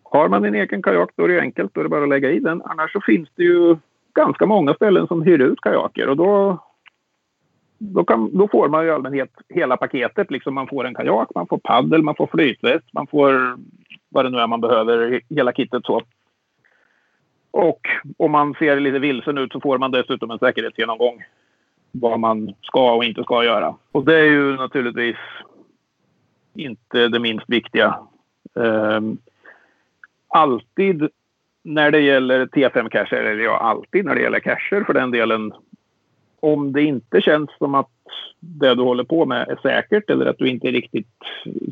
Har 0.03 0.29
man 0.29 0.45
en 0.45 0.55
egen 0.55 0.83
kajak 0.83 1.11
då 1.17 1.25
är 1.25 1.29
det 1.29 1.41
enkelt. 1.41 1.75
Då 1.75 1.81
är 1.81 1.85
det 1.85 1.91
bara 1.91 2.03
att 2.03 2.09
lägga 2.09 2.31
i 2.31 2.41
den. 2.41 2.63
Annars 2.65 2.93
så 2.93 3.01
finns 3.01 3.29
det 3.35 3.43
ju 3.43 3.77
ganska 4.15 4.47
många 4.47 4.75
ställen 4.75 5.07
som 5.07 5.23
hyr 5.23 5.41
ut 5.41 5.61
kajaker 5.61 6.09
och 6.09 6.17
då, 6.17 6.59
då, 7.79 8.05
kan, 8.05 8.37
då 8.37 8.49
får 8.49 8.69
man 8.69 8.85
ju 8.85 8.89
i 8.89 8.93
allmänhet 8.93 9.31
hela 9.49 9.77
paketet. 9.77 10.31
Liksom 10.31 10.55
man 10.55 10.67
får 10.67 10.87
en 10.87 10.95
kajak, 10.95 11.29
man 11.35 11.47
får 11.47 11.59
paddel, 11.59 12.03
man 12.03 12.15
får 12.15 12.27
flytväst, 12.27 12.93
man 12.93 13.07
får 13.07 13.57
vad 14.09 14.25
det 14.25 14.31
nu 14.31 14.39
är 14.39 14.47
man 14.47 14.61
behöver, 14.61 15.21
hela 15.29 15.53
kittet 15.53 15.85
så. 15.85 16.03
Och 17.57 17.89
om 18.17 18.33
man 18.33 18.55
ser 18.55 18.81
lite 18.81 18.99
vilsen 18.99 19.39
ut 19.39 19.53
så 19.53 19.61
får 19.61 19.79
man 19.79 19.91
dessutom 19.91 20.31
en 20.31 20.39
säkerhetsgenomgång. 20.39 21.25
Vad 21.93 22.21
man 22.21 22.55
ska 22.63 22.95
och 22.95 23.05
inte 23.05 23.23
ska 23.23 23.45
göra. 23.45 23.75
Och 23.93 24.05
det 24.05 24.19
är 24.19 24.25
ju 24.25 24.57
naturligtvis 24.57 25.17
inte 26.55 27.09
det 27.09 27.19
minst 27.19 27.45
viktiga. 27.49 27.99
Um, 28.55 29.19
alltid 30.29 31.09
när 31.63 31.91
det 31.91 32.01
gäller 32.01 32.47
T5-cacher, 32.47 33.17
eller 33.17 33.45
ja, 33.45 33.59
alltid 33.59 34.05
när 34.05 34.15
det 34.15 34.23
gäller 34.23 34.41
cacher 34.41 34.85
för 34.85 34.95
den 34.95 35.11
delen. 35.11 35.53
Om 36.41 36.73
det 36.73 36.83
inte 36.83 37.21
känns 37.21 37.51
som 37.59 37.75
att 37.75 37.91
det 38.41 38.75
du 38.75 38.83
håller 38.83 39.05
på 39.05 39.27
med 39.27 39.49
är 39.49 39.59
säkert 39.63 40.11
eller 40.11 40.27
att 40.27 40.39
du 40.39 40.49
inte 40.49 40.69
är 40.69 40.73
riktigt 40.73 41.17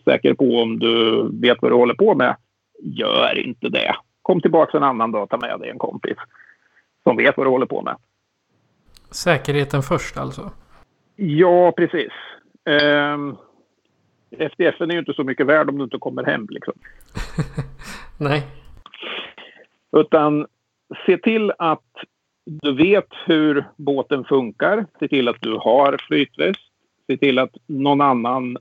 säker 0.04 0.34
på 0.34 0.44
om 0.44 0.78
du 0.78 1.28
vet 1.40 1.62
vad 1.62 1.70
du 1.70 1.76
håller 1.76 1.94
på 1.94 2.14
med, 2.14 2.36
gör 2.82 3.38
inte 3.38 3.68
det. 3.68 3.94
Kom 4.24 4.40
tillbaka 4.40 4.76
en 4.76 4.82
annan 4.82 5.12
dag 5.12 5.22
och 5.22 5.30
ta 5.30 5.36
med 5.36 5.60
dig 5.60 5.70
en 5.70 5.78
kompis 5.78 6.16
som 7.02 7.16
vet 7.16 7.36
vad 7.36 7.46
du 7.46 7.50
håller 7.50 7.66
på 7.66 7.82
med. 7.82 7.96
Säkerheten 9.10 9.82
först 9.82 10.16
alltså? 10.16 10.50
Ja, 11.16 11.72
precis. 11.72 12.12
Um, 12.64 13.36
FDF 14.38 14.80
är 14.80 14.92
ju 14.92 14.98
inte 14.98 15.14
så 15.14 15.24
mycket 15.24 15.46
värd 15.46 15.68
om 15.68 15.78
du 15.78 15.84
inte 15.84 15.98
kommer 15.98 16.24
hem 16.24 16.46
liksom. 16.50 16.74
Nej. 18.18 18.42
Utan 19.96 20.46
se 21.06 21.18
till 21.18 21.52
att 21.58 21.92
du 22.44 22.74
vet 22.74 23.08
hur 23.26 23.64
båten 23.76 24.24
funkar. 24.24 24.86
Se 24.98 25.08
till 25.08 25.28
att 25.28 25.40
du 25.40 25.52
har 25.52 25.96
flytväst. 26.08 26.60
Se 27.06 27.16
till 27.16 27.38
att 27.38 27.56
någon 27.66 28.00
annan 28.00 28.56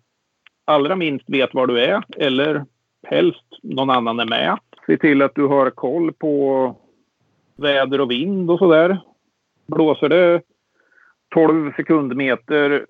allra 0.65 0.95
minst 0.95 1.29
vet 1.29 1.53
var 1.53 1.67
du 1.67 1.79
är 1.79 2.03
eller 2.17 2.65
helst 3.07 3.45
någon 3.61 3.89
annan 3.89 4.19
är 4.19 4.25
med. 4.25 4.59
Se 4.87 4.97
till 4.97 5.21
att 5.21 5.35
du 5.35 5.47
har 5.47 5.69
koll 5.69 6.13
på 6.13 6.75
väder 7.55 8.01
och 8.01 8.11
vind 8.11 8.51
och 8.51 8.59
sådär. 8.59 9.01
Blåser 9.67 10.09
det 10.09 10.41
12 11.33 11.73
sekundmeter 11.75 12.85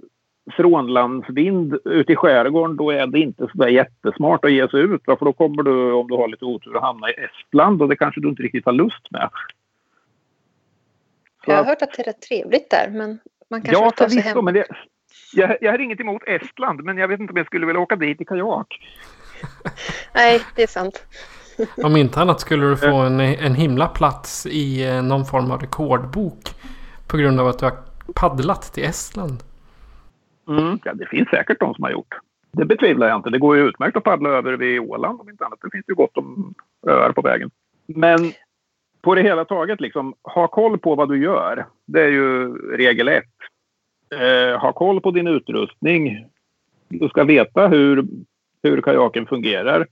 frånlandsvind 0.51 1.77
ute 1.85 2.13
i 2.13 2.15
skärgården 2.15 2.77
då 2.77 2.91
är 2.91 3.07
det 3.07 3.19
inte 3.19 3.47
så 3.55 3.69
jättesmart 3.69 4.45
att 4.45 4.51
ge 4.51 4.67
sig 4.69 4.79
ut. 4.79 5.01
För 5.05 5.25
då 5.25 5.33
kommer 5.33 5.63
du, 5.63 5.91
om 5.91 6.07
du 6.07 6.15
har 6.15 6.27
lite 6.27 6.45
otur, 6.45 6.75
att 6.75 6.83
hamna 6.83 7.09
i 7.09 7.13
Estland 7.13 7.81
och 7.81 7.89
det 7.89 7.95
kanske 7.95 8.21
du 8.21 8.29
inte 8.29 8.43
riktigt 8.43 8.65
har 8.65 8.73
lust 8.73 9.11
med. 9.11 9.29
Så 11.45 11.51
jag 11.51 11.57
har 11.57 11.63
hört 11.63 11.81
att 11.81 11.93
det 11.93 12.01
är 12.01 12.05
rätt 12.05 12.21
trevligt 12.21 12.69
där, 12.69 12.89
men 12.89 13.19
man 13.49 13.61
kanske 13.61 13.83
ja, 13.83 13.91
tar 13.91 14.07
sig 14.07 14.21
hem. 14.21 14.45
Men 14.45 14.53
det, 14.53 14.67
jag, 15.33 15.57
jag 15.61 15.71
har 15.71 15.79
inget 15.79 15.99
emot 15.99 16.23
Estland, 16.27 16.83
men 16.83 16.97
jag 16.97 17.07
vet 17.07 17.19
inte 17.19 17.31
om 17.31 17.37
jag 17.37 17.45
skulle 17.45 17.65
vilja 17.65 17.81
åka 17.81 17.95
dit 17.95 18.21
i 18.21 18.25
kajak. 18.25 18.79
Nej, 20.15 20.41
det 20.55 20.63
är 20.63 20.67
sant. 20.67 21.05
Om 21.83 21.95
inte 21.97 22.19
annat 22.19 22.39
skulle 22.39 22.65
du 22.65 22.77
få 22.77 22.95
en, 22.95 23.19
en 23.19 23.55
himla 23.55 23.87
plats 23.87 24.45
i 24.45 24.87
eh, 24.87 25.03
någon 25.03 25.25
form 25.25 25.51
av 25.51 25.61
rekordbok. 25.61 26.43
På 27.07 27.17
grund 27.17 27.39
av 27.39 27.47
att 27.47 27.59
du 27.59 27.65
har 27.65 27.75
paddlat 28.15 28.61
till 28.73 28.83
Estland. 28.83 29.43
Mm, 30.47 30.79
ja, 30.83 30.93
det 30.93 31.05
finns 31.05 31.29
säkert 31.29 31.59
de 31.59 31.73
som 31.73 31.83
har 31.83 31.91
gjort. 31.91 32.15
Det 32.51 32.65
betvivlar 32.65 33.07
jag 33.07 33.17
inte. 33.17 33.29
Det 33.29 33.39
går 33.39 33.57
ju 33.57 33.67
utmärkt 33.67 33.97
att 33.97 34.03
paddla 34.03 34.29
över 34.29 34.53
vid 34.53 34.79
Åland 34.79 35.21
om 35.21 35.29
inte 35.29 35.45
annat. 35.45 35.59
Det 35.61 35.69
finns 35.71 35.85
ju 35.87 35.95
gott 35.95 36.17
om 36.17 36.53
öar 36.87 37.11
på 37.11 37.21
vägen. 37.21 37.51
Men 37.85 38.31
på 39.01 39.15
det 39.15 39.21
hela 39.21 39.45
taget, 39.45 39.81
liksom, 39.81 40.13
ha 40.23 40.47
koll 40.47 40.77
på 40.77 40.95
vad 40.95 41.09
du 41.09 41.23
gör. 41.23 41.65
Det 41.85 42.01
är 42.01 42.09
ju 42.09 42.55
regel 42.77 43.07
ett. 43.07 43.23
Eh, 44.15 44.59
ha 44.59 44.73
koll 44.73 45.01
på 45.01 45.11
din 45.11 45.27
utrustning. 45.27 46.25
Du 46.87 47.09
ska 47.09 47.23
veta 47.23 47.67
hur, 47.67 48.05
hur 48.63 48.81
kajaken 48.81 49.25
fungerar. 49.25 49.87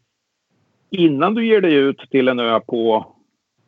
Innan 0.92 1.34
du 1.34 1.46
ger 1.46 1.62
dig 1.62 1.74
ut 1.74 2.00
till 2.12 2.28
en 2.28 2.40
ö 2.40 2.60
på 2.60 3.06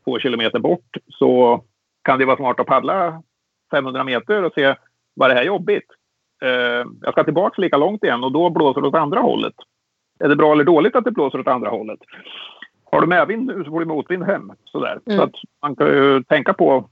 två 0.04 0.20
kilometer 0.20 0.60
bort 0.60 0.98
så 1.08 1.64
kan 2.04 2.20
det 2.20 2.26
vara 2.26 2.38
smart 2.38 2.60
att 2.60 2.68
paddla 2.68 3.24
500 3.72 4.04
meter 4.04 4.44
och 4.44 4.54
se 4.54 4.76
var 5.14 5.30
det 5.30 5.36
här 5.36 5.44
jobbigt. 5.44 5.88
Eh, 6.42 6.86
jag 7.02 7.12
ska 7.12 7.24
tillbaka 7.24 7.62
lika 7.62 7.78
långt 7.78 8.04
igen 8.04 8.24
och 8.24 8.32
då 8.32 8.50
blåser 8.50 8.82
det 8.82 8.88
åt 8.88 8.96
andra 8.96 9.20
hållet. 9.20 9.54
Är 10.20 10.30
det 10.30 10.36
bra 10.36 10.52
eller 10.52 10.64
dåligt 10.64 10.96
att 10.96 11.04
det 11.04 11.12
blåser 11.12 11.40
åt 11.40 11.48
andra 11.48 11.70
hållet? 11.70 12.00
Har 12.92 13.02
du 13.02 13.08
medvind 13.08 13.46
nu 13.46 13.64
så 13.64 13.72
får 13.72 13.80
du 13.80 13.86
motvind 13.86 14.24
hem. 14.24 14.52
Sådär. 14.66 15.00
Mm. 15.06 15.18
Så 15.18 15.24
att 15.24 15.36
man 15.62 15.76
kan 15.76 15.88
ju 15.88 16.24
tänka 16.24 16.54
på 16.54 16.90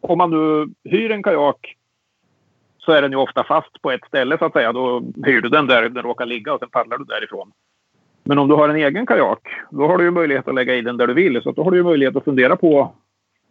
om 0.00 0.18
man 0.18 0.30
nu 0.30 0.74
hyr 0.84 1.10
en 1.10 1.22
kajak 1.22 1.76
så 2.78 2.92
är 2.92 3.02
den 3.02 3.10
ju 3.10 3.16
ofta 3.16 3.44
fast 3.44 3.82
på 3.82 3.90
ett 3.90 4.04
ställe 4.06 4.38
så 4.38 4.44
att 4.44 4.52
säga. 4.52 4.72
Då 4.72 5.02
hyr 5.24 5.40
du 5.40 5.48
den 5.48 5.66
där 5.66 5.88
den 5.88 6.02
råkar 6.02 6.26
ligga 6.26 6.54
och 6.54 6.60
sen 6.60 6.70
paddlar 6.70 6.98
du 6.98 7.04
därifrån. 7.04 7.52
Men 8.24 8.38
om 8.38 8.48
du 8.48 8.54
har 8.54 8.68
en 8.68 8.76
egen 8.76 9.06
kajak, 9.06 9.48
då 9.70 9.86
har 9.86 9.98
du 9.98 10.04
ju 10.04 10.10
möjlighet 10.10 10.48
att 10.48 10.54
lägga 10.54 10.74
i 10.74 10.82
den 10.82 10.96
där 10.96 11.06
du 11.06 11.14
vill. 11.14 11.42
Så 11.42 11.52
då 11.52 11.64
har 11.64 11.70
du 11.70 11.76
ju 11.76 11.84
möjlighet 11.84 12.16
att 12.16 12.24
fundera 12.24 12.56
på 12.56 12.92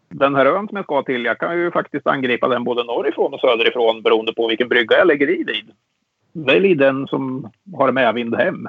den 0.09 0.35
här 0.35 0.45
ön 0.45 0.67
som 0.67 0.75
jag 0.75 0.85
ska 0.85 1.03
till. 1.03 1.25
Jag 1.25 1.37
kan 1.37 1.57
ju 1.57 1.71
faktiskt 1.71 2.07
angripa 2.07 2.47
den 2.47 2.63
både 2.63 2.83
norrifrån 2.83 3.33
och 3.33 3.39
söderifrån 3.39 4.01
beroende 4.01 4.33
på 4.33 4.47
vilken 4.47 4.69
brygga 4.69 4.97
jag 4.97 5.07
lägger 5.07 5.29
i 5.29 5.43
vid. 5.43 5.71
Välj 6.31 6.75
den 6.75 7.07
som 7.07 7.51
har 7.77 7.91
medvind 7.91 8.35
hem. 8.35 8.67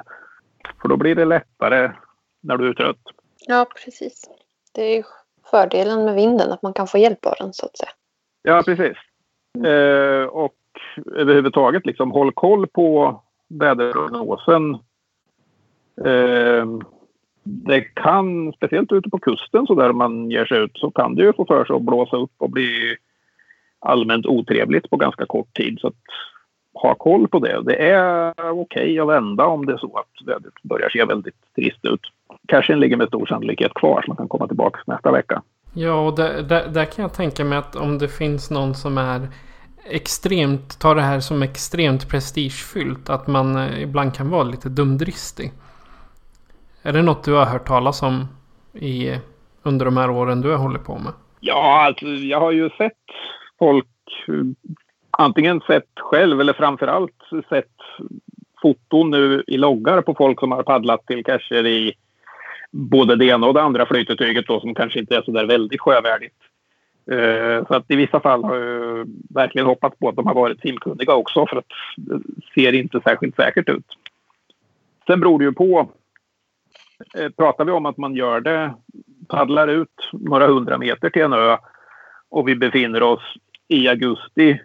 För 0.81 0.89
då 0.89 0.97
blir 0.97 1.15
det 1.15 1.25
lättare 1.25 1.91
när 2.41 2.57
du 2.57 2.69
är 2.69 2.73
trött. 2.73 3.01
Ja, 3.47 3.65
precis. 3.85 4.29
Det 4.71 4.83
är 4.83 4.95
ju 4.95 5.03
fördelen 5.51 6.05
med 6.05 6.15
vinden, 6.15 6.51
att 6.51 6.61
man 6.61 6.73
kan 6.73 6.87
få 6.87 6.97
hjälp 6.97 7.25
av 7.25 7.33
den 7.39 7.53
så 7.53 7.65
att 7.65 7.77
säga. 7.77 7.91
Ja, 8.41 8.63
precis. 8.65 8.97
Eh, 9.65 10.23
och 10.23 10.55
överhuvudtaget 11.15 11.85
liksom 11.85 12.11
håll 12.11 12.31
koll 12.31 12.67
på 12.67 13.21
väderprognosen. 13.47 14.77
Ehm, 16.05 16.81
det 17.43 17.81
kan, 17.81 18.53
speciellt 18.53 18.91
ute 18.91 19.09
på 19.09 19.19
kusten 19.19 19.67
så 19.67 19.75
där 19.75 19.93
man 19.93 20.31
ger 20.31 20.45
sig 20.45 20.57
ut, 20.57 20.71
så 20.77 20.91
kan 20.91 21.15
det 21.15 21.23
ju 21.23 21.33
få 21.33 21.45
för 21.45 21.65
sig 21.65 21.75
att 21.75 21.81
blåsa 21.81 22.17
upp 22.17 22.31
och 22.37 22.49
bli 22.49 22.95
allmänt 23.79 24.25
otrevligt 24.25 24.89
på 24.89 24.97
ganska 24.97 25.25
kort 25.25 25.53
tid. 25.53 25.77
Så 25.79 25.87
att 25.87 25.93
ha 26.73 26.95
koll 26.95 27.27
på 27.27 27.39
det. 27.39 27.61
Det 27.63 27.75
är 27.75 28.33
okej 28.37 28.53
okay 28.53 28.99
att 28.99 29.07
vända 29.07 29.45
om 29.45 29.65
det 29.65 29.73
är 29.73 29.77
så 29.77 29.97
att 29.97 30.27
vädret 30.27 30.53
börjar 30.63 30.89
se 30.89 31.05
väldigt 31.05 31.55
trist 31.55 31.85
ut. 31.85 32.01
Cashen 32.47 32.79
ligger 32.79 32.97
med 32.97 33.07
stor 33.07 33.25
sannolikhet 33.25 33.73
kvar 33.73 34.01
så 34.01 34.07
man 34.07 34.17
kan 34.17 34.27
komma 34.27 34.47
tillbaka 34.47 34.79
nästa 34.87 35.11
vecka. 35.11 35.41
Ja, 35.73 36.07
och 36.07 36.15
där, 36.15 36.41
där, 36.41 36.67
där, 36.67 36.85
kan 36.85 37.03
jag 37.03 37.13
tänka 37.13 37.43
mig 37.43 37.57
att 37.57 37.75
om 37.75 37.97
det 37.97 38.07
finns 38.07 38.51
någon 38.51 38.73
som 38.75 38.97
är 38.97 39.27
extremt, 39.89 40.79
tar 40.79 40.95
det 40.95 41.01
här 41.01 41.19
som 41.19 41.43
extremt 41.43 42.09
prestigefyllt, 42.09 43.09
att 43.09 43.27
man 43.27 43.55
eh, 43.55 43.81
ibland 43.81 44.13
kan 44.15 44.29
vara 44.29 44.43
lite 44.43 44.69
dumdristig. 44.69 45.51
Är 46.83 46.93
det 46.93 47.01
något 47.01 47.23
du 47.23 47.33
har 47.33 47.45
hört 47.45 47.67
talas 47.67 48.03
om 48.03 48.27
i, 48.73 49.19
under 49.63 49.85
de 49.85 49.97
här 49.97 50.09
åren 50.09 50.41
du 50.41 50.49
har 50.49 50.57
hållit 50.57 50.85
på 50.85 50.97
med? 50.97 51.13
Ja, 51.39 51.85
alltså 51.85 52.05
jag 52.05 52.39
har 52.39 52.51
ju 52.51 52.69
sett 52.69 52.93
folk 53.59 53.87
antingen 55.11 55.61
sett 55.61 55.89
själv 55.99 56.41
eller 56.41 56.53
framförallt 56.53 57.23
sett 57.49 57.71
foton 58.61 59.09
nu 59.09 59.43
i 59.47 59.57
loggar 59.57 60.01
på 60.01 60.15
folk 60.15 60.39
som 60.39 60.51
har 60.51 60.63
paddlat 60.63 61.05
till 61.05 61.23
cacher 61.23 61.65
i 61.65 61.93
både 62.71 63.15
det 63.15 63.25
ena 63.25 63.47
och 63.47 63.53
det 63.53 63.61
andra 63.61 63.85
flytetyget 63.85 64.47
då, 64.47 64.59
som 64.59 64.75
kanske 64.75 64.99
inte 64.99 65.15
är 65.15 65.21
så 65.21 65.31
där 65.31 65.45
väldigt 65.45 65.81
sjövärdigt. 65.81 66.35
Uh, 67.11 67.65
så 67.67 67.73
att 67.73 67.91
i 67.91 67.95
vissa 67.95 68.19
fall 68.19 68.43
har 68.43 68.55
jag 68.55 69.07
verkligen 69.29 69.67
hoppats 69.67 69.99
på 69.99 70.09
att 70.09 70.15
de 70.15 70.27
har 70.27 70.33
varit 70.33 70.61
simkunniga 70.61 71.13
också 71.13 71.45
för 71.45 71.57
att 71.57 71.65
det 71.97 72.21
ser 72.53 72.73
inte 72.73 73.01
särskilt 73.03 73.35
säkert 73.35 73.69
ut. 73.69 73.85
Sen 75.07 75.19
beror 75.19 75.39
det 75.39 75.45
ju 75.45 75.53
på. 75.53 75.89
Eh, 77.15 77.29
pratar 77.29 77.65
vi 77.65 77.71
om 77.71 77.85
att 77.85 77.97
man 77.97 78.15
gör 78.15 78.41
det, 78.41 78.73
paddlar 79.27 79.67
ut 79.67 80.09
några 80.11 80.47
hundra 80.47 80.77
meter 80.77 81.09
till 81.09 81.21
en 81.21 81.33
ö 81.33 81.57
och 82.29 82.47
vi 82.47 82.55
befinner 82.55 83.03
oss 83.03 83.35
i 83.67 83.87
augusti 83.87 84.59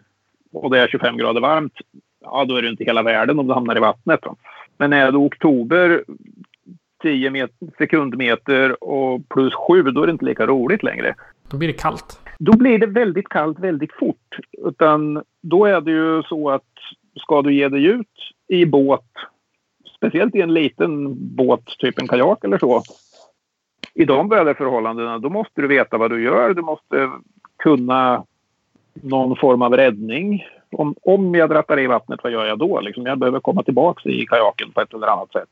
och 0.53 0.71
det 0.71 0.79
är 0.79 0.89
25 0.89 1.17
grader 1.17 1.41
varmt, 1.41 1.73
ja 2.21 2.45
då 2.45 2.57
är 2.57 2.63
det 2.63 2.69
inte 2.69 2.85
hela 2.85 3.03
världen 3.03 3.39
om 3.39 3.47
du 3.47 3.55
hamnar 3.55 3.77
i 3.77 3.81
vattnet. 3.81 4.21
Då. 4.23 4.37
Men 4.79 4.93
är 4.93 5.13
det 5.13 5.19
oktober, 5.19 6.05
10 7.03 7.31
meter, 7.31 7.67
sekundmeter 7.79 8.85
och 8.85 9.29
plus 9.29 9.55
7, 9.69 9.83
då 9.83 10.03
är 10.03 10.07
det 10.07 10.13
inte 10.13 10.25
lika 10.25 10.47
roligt 10.47 10.83
längre. 10.83 11.15
Då 11.51 11.57
blir 11.57 11.69
det 11.69 11.75
kallt. 11.75 12.21
Då 12.39 12.57
blir 12.57 12.79
det 12.79 12.87
väldigt 12.87 13.29
kallt 13.29 13.59
väldigt 13.59 13.93
fort. 13.93 14.39
Utan 14.67 15.23
då 15.43 15.65
är 15.65 15.81
det 15.81 15.91
ju 15.91 16.23
så 16.23 16.51
att 16.51 16.63
ska 17.21 17.43
du 17.43 17.55
ge 17.55 17.69
dig 17.69 17.85
ut 17.85 18.33
i 18.49 18.67
båt, 18.67 19.11
speciellt 19.97 20.35
i 20.35 20.41
en 20.41 20.55
liten 20.55 21.15
båt, 21.37 21.67
typ 21.79 22.01
en 22.01 22.09
kajak 22.09 22.45
eller 22.45 22.59
så, 22.59 22.83
i 23.95 24.05
de 24.05 24.29
väderförhållandena, 24.29 25.19
då 25.19 25.29
måste 25.29 25.61
du 25.61 25.67
veta 25.67 25.99
vad 25.99 26.11
du 26.11 26.23
gör. 26.23 26.55
Du 26.55 26.63
måste 26.63 27.11
kunna 27.59 28.25
någon 28.95 29.37
form 29.37 29.63
av 29.63 29.77
räddning. 29.77 30.45
Om, 30.73 30.95
om 31.03 31.35
jag 31.35 31.51
drattar 31.51 31.81
i 31.81 31.87
vattnet, 31.87 32.21
vad 32.23 32.33
gör 32.33 32.47
jag 32.47 32.59
då? 32.59 32.81
Liksom, 32.81 33.07
jag 33.07 33.19
behöver 33.19 33.41
komma 33.41 33.63
tillbaka 33.63 34.09
i 34.09 34.27
kajaken 34.27 34.73
på 34.73 34.81
ett 34.81 34.95
eller 34.95 35.07
annat 35.07 35.33
sätt. 35.33 35.49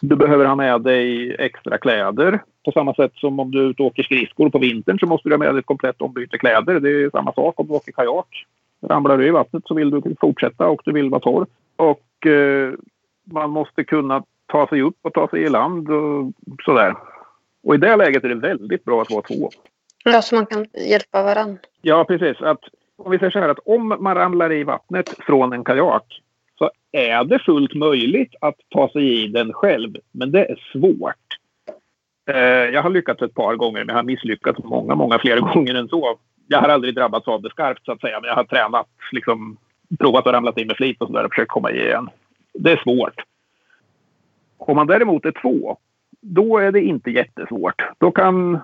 Du 0.00 0.16
behöver 0.16 0.44
ha 0.44 0.54
med 0.54 0.80
dig 0.80 1.34
extra 1.38 1.78
kläder. 1.78 2.42
På 2.64 2.72
samma 2.72 2.94
sätt 2.94 3.12
som 3.14 3.40
om 3.40 3.50
du 3.50 3.58
är 3.60 3.70
ute 3.70 3.82
och 3.82 3.86
åker 3.86 4.02
skridskor 4.02 4.50
på 4.50 4.58
vintern 4.58 4.98
så 4.98 5.06
måste 5.06 5.28
du 5.28 5.32
ha 5.32 5.38
med 5.38 5.54
dig 5.54 5.58
ett 5.58 5.66
komplett 5.66 6.02
ombyte 6.02 6.38
kläder. 6.38 6.80
Det 6.80 6.90
är 6.90 7.10
samma 7.10 7.32
sak 7.32 7.60
om 7.60 7.66
du 7.66 7.72
åker 7.72 7.92
kajak. 7.92 8.46
Ramlar 8.86 9.18
du 9.18 9.26
i 9.26 9.30
vattnet 9.30 9.62
så 9.66 9.74
vill 9.74 9.90
du 9.90 10.02
fortsätta 10.20 10.68
och 10.68 10.82
du 10.84 10.92
vill 10.92 11.10
vara 11.10 11.20
torr. 11.20 11.46
Och 11.76 12.26
eh, 12.26 12.72
man 13.24 13.50
måste 13.50 13.84
kunna 13.84 14.24
ta 14.46 14.66
sig 14.66 14.82
upp 14.82 14.96
och 15.02 15.12
ta 15.14 15.28
sig 15.28 15.42
i 15.42 15.48
land 15.48 15.90
och 15.90 16.32
sådär. 16.64 16.94
Och 17.62 17.74
i 17.74 17.78
det 17.78 17.96
läget 17.96 18.24
är 18.24 18.28
det 18.28 18.34
väldigt 18.34 18.84
bra 18.84 19.02
att 19.02 19.10
vara 19.10 19.22
två. 19.22 19.50
Ja, 20.04 20.22
så 20.22 20.34
man 20.34 20.46
kan 20.46 20.66
hjälpa 20.90 21.22
varandra. 21.22 21.58
Ja, 21.82 22.04
precis. 22.04 22.42
Att, 22.42 22.60
om 22.96 23.10
vi 23.10 23.18
säger 23.18 23.30
så 23.30 23.38
här 23.38 23.48
att 23.48 23.58
om 23.58 23.96
man 24.00 24.14
ramlar 24.14 24.52
i 24.52 24.64
vattnet 24.64 25.08
från 25.26 25.52
en 25.52 25.64
kajak 25.64 26.20
så 26.58 26.70
är 26.92 27.24
det 27.24 27.38
fullt 27.38 27.74
möjligt 27.74 28.34
att 28.40 28.56
ta 28.68 28.88
sig 28.88 29.24
i 29.24 29.26
den 29.26 29.52
själv. 29.52 29.96
Men 30.12 30.32
det 30.32 30.44
är 30.44 30.68
svårt. 30.72 31.16
Eh, 32.30 32.36
jag 32.74 32.82
har 32.82 32.90
lyckats 32.90 33.22
ett 33.22 33.34
par 33.34 33.56
gånger, 33.56 33.78
men 33.78 33.88
jag 33.88 33.94
har 33.94 34.02
misslyckats 34.02 34.64
många, 34.64 34.94
många 34.94 35.18
fler 35.18 35.40
gånger 35.54 35.74
än 35.74 35.88
så. 35.88 36.18
Jag 36.48 36.58
har 36.58 36.68
aldrig 36.68 36.94
drabbats 36.94 37.28
av 37.28 37.42
det 37.42 37.50
skarpt 37.50 37.84
så 37.84 37.92
att 37.92 38.00
säga, 38.00 38.20
men 38.20 38.28
jag 38.28 38.34
har 38.34 38.44
tränat, 38.44 38.86
liksom, 39.12 39.56
provat 39.98 40.26
att 40.26 40.34
ramla 40.34 40.52
in 40.56 40.66
med 40.66 40.76
flit 40.76 41.00
och 41.00 41.06
så 41.06 41.12
där 41.14 41.24
och 41.24 41.30
försökt 41.30 41.50
komma 41.50 41.70
i 41.70 41.80
igen. 41.80 42.10
Det 42.54 42.72
är 42.72 42.82
svårt. 42.82 43.22
Om 44.56 44.76
man 44.76 44.86
däremot 44.86 45.24
är 45.24 45.32
två, 45.42 45.76
då 46.20 46.58
är 46.58 46.72
det 46.72 46.80
inte 46.80 47.10
jättesvårt. 47.10 47.82
Då 47.98 48.10
kan 48.10 48.58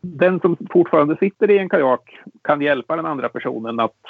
den 0.00 0.40
som 0.40 0.56
fortfarande 0.70 1.16
sitter 1.16 1.50
i 1.50 1.58
en 1.58 1.68
kajak 1.68 2.18
kan 2.42 2.60
hjälpa 2.60 2.96
den 2.96 3.06
andra 3.06 3.28
personen 3.28 3.80
att 3.80 4.00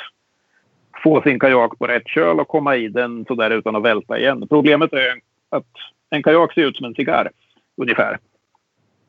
få 1.02 1.22
sin 1.22 1.38
kajak 1.38 1.78
på 1.78 1.86
rätt 1.86 2.08
köl 2.08 2.40
och 2.40 2.48
komma 2.48 2.76
i 2.76 2.88
den 2.88 3.24
sådär 3.24 3.50
utan 3.50 3.76
att 3.76 3.82
välta 3.82 4.18
igen. 4.18 4.48
Problemet 4.48 4.92
är 4.92 5.20
att 5.48 5.66
en 6.10 6.22
kajak 6.22 6.54
ser 6.54 6.66
ut 6.66 6.76
som 6.76 6.86
en 6.86 6.94
cigarr 6.94 7.30
ungefär. 7.76 8.18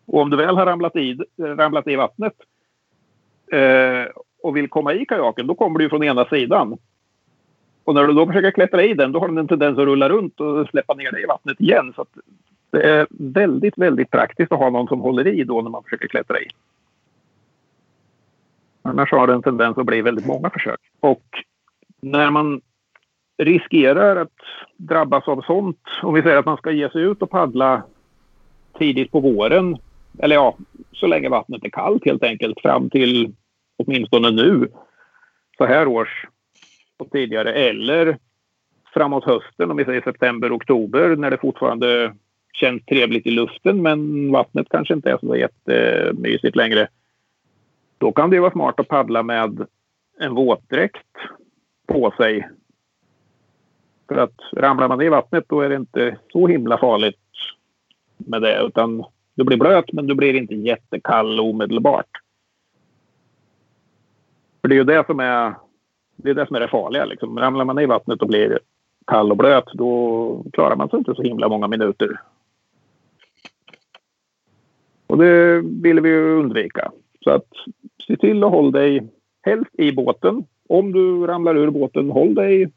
Och 0.06 0.22
om 0.22 0.30
du 0.30 0.38
väl 0.38 0.56
har 0.56 0.66
ramlat 0.66 0.96
i, 0.96 1.18
ramlat 1.38 1.88
i 1.88 1.96
vattnet 1.96 2.34
eh, 3.52 4.12
och 4.44 4.58
vill 4.58 4.70
komma 4.70 4.94
i 4.94 5.06
kajaken, 5.06 5.48
då 5.48 5.56
kommer 5.56 5.80
du 5.80 5.90
från 5.90 6.04
ena 6.04 6.26
sidan. 6.26 6.78
Och 7.84 7.94
när 7.94 8.08
du 8.08 8.14
då 8.14 8.28
försöker 8.28 8.52
klättra 8.52 8.84
i 8.84 8.94
den, 8.94 9.12
då 9.12 9.20
har 9.20 9.28
den 9.28 9.38
en 9.38 9.48
tendens 9.48 9.78
att 9.78 9.86
rulla 9.86 10.10
runt 10.10 10.40
och 10.40 10.68
släppa 10.70 10.94
ner 10.94 11.12
dig 11.12 11.24
i 11.24 11.26
vattnet 11.26 11.62
igen. 11.62 11.94
Så 11.96 12.06
det 12.72 12.84
är 12.84 13.08
väldigt, 13.10 13.78
väldigt 13.78 14.12
praktiskt 14.12 14.52
att 14.52 14.60
ha 14.60 14.70
någon 14.70 14.88
som 14.88 15.00
håller 15.00 15.28
i 15.28 15.44
då 15.44 15.62
när 15.62 15.70
man 15.70 15.84
försöker 15.84 16.08
klättra 16.08 16.40
i. 16.40 16.48
Annars 18.82 19.12
har 19.12 19.28
det 19.28 19.34
en 19.34 19.42
tendens 19.42 19.78
att 19.78 19.86
bli 19.86 20.02
väldigt 20.02 20.26
många 20.26 20.50
försök. 20.50 20.80
Och 21.00 21.24
när 22.02 22.32
man 22.32 22.62
riskerar 23.38 24.16
att 24.16 24.40
drabbas 24.78 25.28
av 25.28 25.42
sånt, 25.42 25.82
om 26.02 26.14
vi 26.14 26.22
säger 26.22 26.38
att 26.38 26.46
man 26.46 26.58
ska 26.58 26.72
ge 26.72 26.90
sig 26.90 27.02
ut 27.02 27.22
och 27.22 27.30
paddla 27.30 27.84
tidigt 28.78 29.12
på 29.12 29.20
våren, 29.20 29.78
eller 30.20 30.36
ja, 30.36 30.56
så 30.92 31.08
länge 31.08 31.30
vattnet 31.30 31.66
är 31.66 31.70
kallt 31.70 32.06
helt 32.06 32.24
enkelt, 32.24 32.62
fram 32.62 32.90
till 32.90 33.34
åtminstone 33.78 34.32
nu, 34.32 34.68
så 35.58 35.66
här 35.66 35.88
års 35.88 36.28
och 36.98 37.12
tidigare, 37.12 37.54
eller 37.54 38.18
framåt 38.94 39.24
hösten, 39.24 39.72
om 39.72 39.78
vi 39.78 39.86
säger 39.86 40.02
september, 40.02 40.56
oktober, 40.56 41.16
när 41.16 41.32
det 41.32 41.38
fortfarande 41.38 42.16
känns 42.54 42.86
trevligt 42.86 43.28
i 43.28 43.32
luften 43.32 43.82
men 43.82 44.32
vattnet 44.32 44.68
kanske 44.70 44.94
inte 44.94 45.12
är 45.12 45.18
så 45.18 45.36
jättemysigt 45.36 46.56
längre. 46.56 46.88
Då 47.98 48.12
kan 48.12 48.30
det 48.30 48.40
vara 48.40 48.52
smart 48.52 48.80
att 48.80 48.88
paddla 48.88 49.24
med 49.24 49.68
en 50.20 50.36
våtdräkt 50.36 51.08
på 51.88 52.14
sig. 52.18 52.50
För 54.08 54.16
att 54.16 54.40
ramlar 54.54 54.88
man 54.88 55.02
i 55.02 55.10
vattnet 55.10 55.46
då 55.48 55.62
är 55.62 55.70
det 55.70 55.76
inte 55.76 56.18
så 56.32 56.48
himla 56.48 56.78
farligt 56.78 57.20
med 58.18 58.42
det 58.42 58.62
utan 58.62 59.06
du 59.36 59.44
blir 59.44 59.58
blöt 59.58 59.94
men 59.94 60.08
du 60.08 60.16
blir 60.16 60.34
inte 60.34 60.56
jättekall 60.56 61.40
omedelbart. 61.40 62.10
För 64.62 64.68
det 64.68 64.76
är 64.76 64.78
ju 64.78 64.84
det 64.84 65.06
som 65.06 65.20
är 65.20 65.54
det, 66.24 66.30
är 66.30 66.34
det, 66.34 66.48
som 66.48 66.56
är 66.56 66.60
det 66.60 66.68
farliga. 66.68 67.06
Liksom. 67.06 67.40
Ramlar 67.40 67.66
man 67.66 67.80
i 67.80 67.86
vattnet 67.86 68.22
och 68.22 68.28
blir 68.28 68.60
kall 69.08 69.32
och 69.32 69.38
blöt 69.38 69.66
då 69.74 70.44
klarar 70.54 70.76
man 70.76 70.90
sig 70.90 71.00
inte 71.00 71.16
så 71.16 71.22
himla 71.22 71.50
många 71.50 71.68
minuter. 71.68 72.22
Och 75.08 75.18
det 75.18 75.62
vill 75.62 76.02
vi 76.02 76.10
ju 76.10 76.40
undvika. 76.40 76.92
Så 77.24 77.30
att 77.30 77.48
se 78.08 78.18
till 78.18 78.44
att 78.44 78.52
hålla 78.52 78.72
dig 78.72 79.08
helst 79.42 79.72
i 79.74 79.92
båten. 79.92 80.46
Om 80.70 80.92
du 80.92 81.28
ramlar 81.28 81.56
ur 81.56 81.70
båten, 81.70 82.10
håll 82.10 82.36
dig 82.36 82.72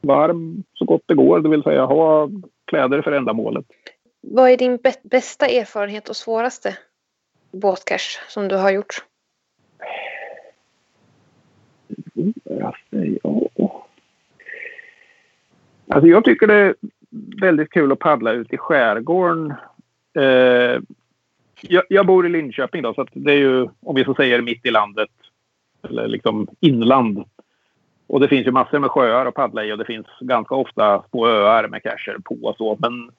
varm 0.00 0.62
så 0.74 0.84
gott 0.84 1.02
det 1.06 1.14
går. 1.14 1.40
Det 1.40 1.48
vill 1.48 1.62
säga 1.62 1.84
ha 1.84 2.28
kläder 2.64 3.02
för 3.02 3.12
ändamålet. 3.12 3.64
Vad 4.20 4.50
är 4.50 4.56
din 4.56 4.78
bästa 5.02 5.46
erfarenhet 5.46 6.08
och 6.08 6.16
svåraste 6.16 6.78
båtcash 7.52 8.20
som 8.28 8.48
du 8.48 8.56
har 8.56 8.70
gjort? 8.70 9.04
Alltså 15.88 16.08
jag 16.08 16.24
tycker 16.24 16.46
det 16.46 16.54
är 16.54 16.74
väldigt 17.40 17.70
kul 17.70 17.92
att 17.92 17.98
paddla 17.98 18.32
ut 18.32 18.52
i 18.52 18.56
skärgården. 18.56 19.54
Eh, 20.14 20.80
jag, 21.60 21.84
jag, 21.88 22.06
bor 22.06 22.26
i 22.26 22.28
Linköping 22.28 22.82
då, 22.82 22.94
så 22.94 23.00
att 23.00 23.08
det 23.12 23.32
är 23.32 23.38
ju, 23.38 23.68
om 23.80 23.94
vi 23.94 24.04
så 24.04 24.14
säger, 24.14 24.42
mitt 24.42 24.66
i 24.66 24.70
landet. 24.70 25.10
Eller 25.88 26.08
liksom 26.08 26.46
inland. 26.60 27.24
Och 28.06 28.20
det 28.20 28.28
finns 28.28 28.46
ju 28.46 28.50
massor 28.50 28.78
med 28.78 28.90
sjöar 28.90 29.26
att 29.26 29.34
paddla 29.34 29.64
i 29.64 29.72
och 29.72 29.78
det 29.78 29.84
finns 29.84 30.06
ganska 30.20 30.54
ofta 30.54 31.04
små 31.10 31.26
öar 31.26 31.68
med 31.68 31.82
cacher 31.82 32.18
på 32.24 32.34
och 32.42 32.56
så. 32.56 32.76
Men 32.80 33.10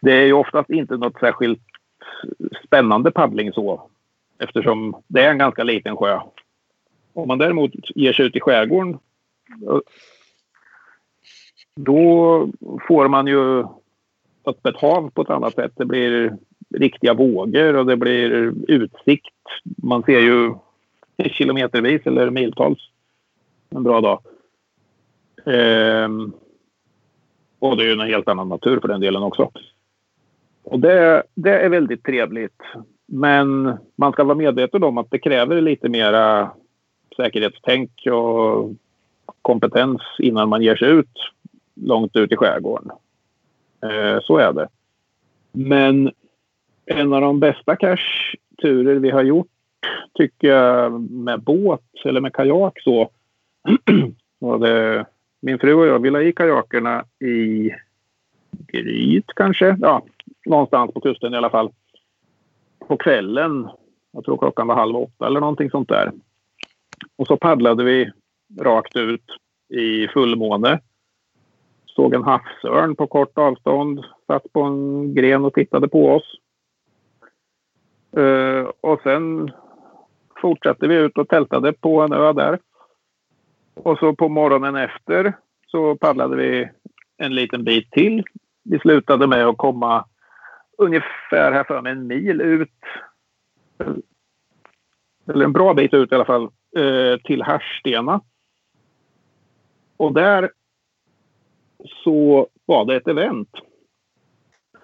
det 0.00 0.12
är 0.12 0.26
ju 0.26 0.32
oftast 0.32 0.70
inte 0.70 0.96
något 0.96 1.20
särskilt 1.20 1.62
spännande 2.66 3.10
paddling 3.10 3.52
så. 3.52 3.90
Eftersom 4.38 4.96
det 5.06 5.24
är 5.24 5.30
en 5.30 5.38
ganska 5.38 5.64
liten 5.64 5.96
sjö. 5.96 6.20
Om 7.12 7.28
man 7.28 7.38
däremot 7.38 7.70
ger 7.94 8.12
sig 8.12 8.26
ut 8.26 8.36
i 8.36 8.40
skärgården 8.40 8.98
eh, 9.68 9.78
då 11.76 12.48
får 12.88 13.08
man 13.08 13.26
ju 13.26 13.64
öppet 14.44 14.76
hav 14.76 15.10
på 15.10 15.22
ett 15.22 15.30
annat 15.30 15.54
sätt. 15.54 15.72
Det 15.76 15.84
blir 15.84 16.36
riktiga 16.74 17.14
vågor 17.14 17.76
och 17.76 17.86
det 17.86 17.96
blir 17.96 18.54
utsikt. 18.68 19.34
Man 19.64 20.02
ser 20.02 20.20
ju 20.20 20.54
kilometervis 21.30 22.06
eller 22.06 22.30
miltals 22.30 22.78
en 23.70 23.82
bra 23.82 24.00
dag. 24.00 24.20
Ehm, 25.46 26.32
och 27.58 27.76
det 27.76 27.82
är 27.82 27.86
ju 27.86 27.92
en 27.92 28.00
helt 28.00 28.28
annan 28.28 28.48
natur 28.48 28.80
för 28.80 28.88
den 28.88 29.00
delen 29.00 29.22
också. 29.22 29.50
Och 30.62 30.80
det, 30.80 31.22
det 31.34 31.60
är 31.60 31.68
väldigt 31.68 32.04
trevligt. 32.04 32.62
Men 33.06 33.78
man 33.96 34.12
ska 34.12 34.24
vara 34.24 34.34
medveten 34.34 34.84
om 34.84 34.98
att 34.98 35.10
det 35.10 35.18
kräver 35.18 35.60
lite 35.60 35.88
mera 35.88 36.50
säkerhetstänk 37.16 37.90
och 38.06 38.70
kompetens 39.42 40.00
innan 40.18 40.48
man 40.48 40.62
ger 40.62 40.76
sig 40.76 40.88
ut 40.88 41.18
långt 41.74 42.16
ut 42.16 42.32
i 42.32 42.36
skärgården. 42.36 42.90
Eh, 43.82 44.20
så 44.22 44.38
är 44.38 44.52
det. 44.52 44.68
Men 45.52 46.12
en 46.86 47.12
av 47.12 47.20
de 47.20 47.40
bästa 47.40 47.76
cash-turer 47.76 48.94
vi 48.94 49.10
har 49.10 49.22
gjort 49.22 49.46
tycker 50.14 50.48
jag 50.48 51.00
med 51.10 51.40
båt 51.40 51.80
eller 52.04 52.20
med 52.20 52.32
kajak 52.32 52.80
så. 52.80 53.10
var 54.38 54.58
det, 54.58 55.06
min 55.40 55.58
fru 55.58 55.74
och 55.74 55.86
jag 55.86 55.98
ville 55.98 56.22
i 56.22 56.32
kajakerna 56.32 57.04
i 57.20 57.70
Gryt 58.50 59.26
kanske. 59.36 59.76
Ja, 59.80 60.02
någonstans 60.46 60.94
på 60.94 61.00
kusten 61.00 61.34
i 61.34 61.36
alla 61.36 61.50
fall. 61.50 61.70
På 62.88 62.96
kvällen, 62.96 63.68
jag 64.12 64.24
tror 64.24 64.38
klockan 64.38 64.66
var 64.66 64.74
halv 64.74 64.96
åtta 64.96 65.26
eller 65.26 65.40
någonting 65.40 65.70
sånt 65.70 65.88
där. 65.88 66.12
Och 67.16 67.26
så 67.26 67.36
paddlade 67.36 67.84
vi 67.84 68.10
rakt 68.60 68.96
ut 68.96 69.24
i 69.68 70.08
fullmåne. 70.08 70.80
Såg 71.86 72.14
en 72.14 72.22
havsörn 72.22 72.96
på 72.96 73.06
kort 73.06 73.38
avstånd. 73.38 74.04
Satt 74.26 74.52
på 74.52 74.62
en 74.62 75.14
gren 75.14 75.44
och 75.44 75.54
tittade 75.54 75.88
på 75.88 76.10
oss. 76.10 76.38
Uh, 78.16 78.70
och 78.80 79.00
sen 79.02 79.52
fortsatte 80.40 80.86
vi 80.86 80.96
ut 80.96 81.18
och 81.18 81.28
tältade 81.28 81.72
på 81.72 82.00
en 82.00 82.12
ö 82.12 82.32
där. 82.32 82.58
Och 83.74 83.98
så 83.98 84.14
på 84.14 84.28
morgonen 84.28 84.76
efter 84.76 85.32
så 85.66 85.96
paddlade 85.96 86.36
vi 86.36 86.68
en 87.16 87.34
liten 87.34 87.64
bit 87.64 87.90
till. 87.90 88.24
Vi 88.64 88.78
slutade 88.78 89.26
med 89.26 89.46
att 89.46 89.56
komma 89.56 90.04
ungefär 90.78 91.52
här 91.52 91.64
för 91.64 91.80
mig 91.80 91.92
en 91.92 92.06
mil 92.06 92.40
ut. 92.40 92.70
Eller 95.28 95.44
en 95.44 95.52
bra 95.52 95.74
bit 95.74 95.94
ut 95.94 96.12
i 96.12 96.14
alla 96.14 96.24
fall. 96.24 96.50
Eh, 96.76 97.18
till 97.24 97.42
Härstena. 97.42 98.20
Och 99.96 100.12
där 100.12 100.50
så 102.04 102.48
var 102.64 102.84
det 102.84 102.96
ett 102.96 103.08
event 103.08 103.48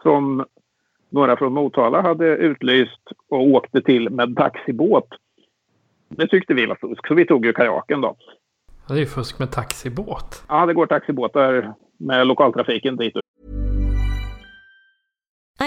som 0.03 0.45
några 1.11 1.37
från 1.37 1.53
Motala 1.53 2.03
hade 2.03 2.27
utlyst 2.27 3.01
och 3.29 3.43
åkte 3.43 3.83
till 3.83 4.11
med 4.11 4.37
taxibåt. 4.37 5.09
Det 6.09 6.29
tyckte 6.29 6.55
vi 6.55 6.67
var 6.67 6.75
fusk, 6.75 7.07
så 7.07 7.15
vi 7.15 7.27
tog 7.27 7.47
ju 7.47 7.53
kajaken 7.53 8.01
då. 8.01 8.17
Det 8.89 8.95
är 8.95 8.99
ju 8.99 9.07
fusk 9.07 9.39
med 9.39 9.51
taxibåt. 9.53 10.45
Ja, 10.49 10.67
det 10.67 10.75
går 10.75 10.87
taxibåtar 10.87 11.75
med 11.99 12.27
lokaltrafiken 12.27 12.97
dit. 12.97 13.15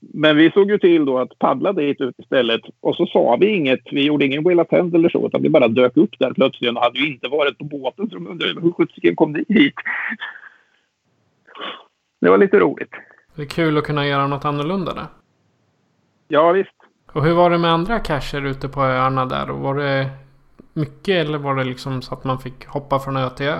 men 0.00 0.36
vi 0.36 0.50
såg 0.50 0.70
ju 0.70 0.78
till 0.78 1.04
då 1.04 1.18
att 1.18 1.38
paddla 1.38 1.72
dit 1.72 2.00
ut 2.00 2.14
istället 2.18 2.60
och 2.80 2.96
så 2.96 3.06
sa 3.06 3.36
vi 3.40 3.46
inget. 3.46 3.80
Vi 3.90 4.04
gjorde 4.04 4.24
ingen 4.24 4.60
of 4.60 4.70
Hand 4.70 4.94
eller 4.94 5.08
så 5.08 5.26
utan 5.26 5.42
vi 5.42 5.48
bara 5.48 5.68
dök 5.68 5.96
upp 5.96 6.18
där 6.18 6.32
plötsligt 6.32 6.76
och 6.76 6.82
hade 6.82 6.98
ju 6.98 7.06
inte 7.12 7.28
varit 7.28 7.58
på 7.58 7.64
båten 7.64 8.08
så 8.08 8.14
de 8.14 8.26
undrade 8.26 8.60
hur 8.60 8.72
sjuttsingen 8.72 9.16
kom 9.16 9.32
ni 9.32 9.44
hit? 9.48 9.74
Det 12.20 12.30
var 12.30 12.38
lite 12.38 12.58
roligt. 12.58 12.90
Det 13.36 13.42
är 13.42 13.46
kul 13.46 13.78
att 13.78 13.84
kunna 13.84 14.06
göra 14.06 14.26
något 14.26 14.44
annorlunda 14.44 14.94
där. 14.94 15.06
Ja 16.28 16.52
visst. 16.52 16.70
Och 17.12 17.24
hur 17.24 17.34
var 17.34 17.50
det 17.50 17.58
med 17.58 17.70
andra 17.70 17.98
cacher 17.98 18.46
ute 18.46 18.68
på 18.68 18.80
öarna 18.80 19.26
där? 19.26 19.46
Var 19.46 19.74
det 19.74 20.10
mycket 20.72 21.26
eller 21.26 21.38
var 21.38 21.54
det 21.54 21.64
liksom 21.64 22.02
så 22.02 22.14
att 22.14 22.24
man 22.24 22.38
fick 22.38 22.66
hoppa 22.66 22.98
från 22.98 23.16
ö 23.16 23.30
till 23.30 23.46
ö? 23.46 23.58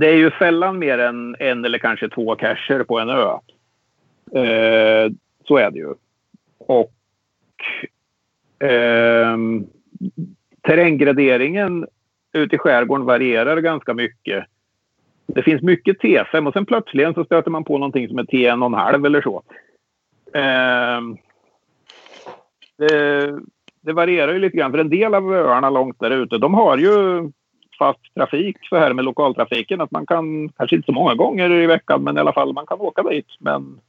Det 0.00 0.06
är 0.06 0.16
ju 0.16 0.30
sällan 0.30 0.78
mer 0.78 0.98
än 0.98 1.36
en 1.38 1.64
eller 1.64 1.78
kanske 1.78 2.08
två 2.08 2.36
cacher 2.36 2.84
på 2.84 2.98
en 2.98 3.08
ö. 3.08 3.38
Eh, 4.32 5.12
så 5.44 5.56
är 5.56 5.70
det 5.70 5.78
ju. 5.78 5.94
Och 6.58 6.92
eh, 8.68 9.36
terränggraderingen 10.62 11.86
ute 12.32 12.56
i 12.56 12.58
skärgården 12.58 13.06
varierar 13.06 13.60
ganska 13.60 13.94
mycket. 13.94 14.44
Det 15.26 15.42
finns 15.42 15.62
mycket 15.62 16.02
T5 16.02 16.46
och 16.46 16.52
sen 16.52 16.66
plötsligen 16.66 17.14
så 17.14 17.24
stöter 17.24 17.50
man 17.50 17.64
på 17.64 17.78
någonting 17.78 18.08
som 18.08 18.18
är 18.18 18.24
T1,5 18.24 19.06
eller 19.06 19.22
så. 19.22 19.42
Eh, 20.34 21.00
det, 22.76 23.32
det, 23.80 23.92
varierar 23.92 24.32
ju 24.32 24.38
lite 24.38 24.56
grann. 24.56 24.70
För 24.70 24.78
en 24.78 24.90
del 24.90 25.14
av 25.14 25.32
öarna 25.32 25.70
långt 25.70 26.00
där 26.00 26.10
ute, 26.10 26.38
de 26.38 26.54
har 26.54 26.78
ju 26.78 27.30
fast 27.78 28.14
trafik 28.14 28.56
så 28.68 28.76
här 28.76 28.92
med 28.92 29.04
lokaltrafiken. 29.04 29.80
Att 29.80 29.90
man 29.90 30.06
kan, 30.06 30.48
kanske 30.48 30.76
inte 30.76 30.86
så 30.86 30.92
många 30.92 31.14
gånger 31.14 31.50
i 31.50 31.66
veckan, 31.66 32.02
men 32.02 32.16
i 32.16 32.20
alla 32.20 32.32
fall 32.32 32.52
man 32.52 32.66
kan 32.66 32.80
åka 32.80 33.02
dit. 33.02 33.26
Men 33.38 33.80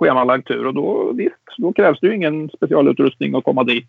schemalagd 0.00 0.46
tur 0.46 0.66
och 0.66 0.74
då, 0.74 1.12
visst, 1.12 1.56
då 1.58 1.72
krävs 1.72 2.00
det 2.00 2.06
ju 2.06 2.14
ingen 2.14 2.48
specialutrustning 2.48 3.34
att 3.34 3.44
komma 3.44 3.64
dit. 3.64 3.88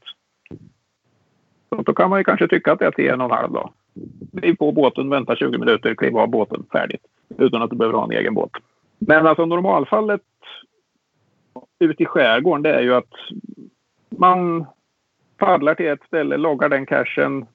Så 1.69 1.81
då 1.81 1.93
kan 1.93 2.09
man 2.09 2.19
ju 2.19 2.23
kanske 2.23 2.47
tycka 2.47 2.71
att 2.71 2.79
det 2.79 2.85
är 2.85 2.91
till 2.91 3.09
en 3.09 3.21
och 3.21 3.31
en 3.31 3.37
halv 3.37 3.51
dag. 3.51 3.69
Kliv 4.39 4.55
på 4.55 4.71
båten, 4.71 5.09
vänta 5.09 5.35
20 5.35 5.57
minuter, 5.57 5.95
kliv 5.95 6.17
av 6.17 6.27
båten, 6.27 6.65
färdigt. 6.71 7.01
Utan 7.37 7.61
att 7.61 7.69
du 7.69 7.75
behöver 7.75 7.97
ha 7.97 8.05
en 8.05 8.11
egen 8.11 8.33
båt. 8.33 8.51
Men 8.99 9.27
alltså 9.27 9.45
normalfallet 9.45 10.21
ute 11.79 12.03
i 12.03 12.05
skärgården 12.05 12.63
det 12.63 12.73
är 12.73 12.81
ju 12.81 12.93
att 12.93 13.13
man 14.09 14.65
paddlar 15.37 15.75
till 15.75 15.87
ett 15.87 16.03
ställe, 16.07 16.37
loggar 16.37 16.69
den 16.69 16.85
cachen, 16.85 17.45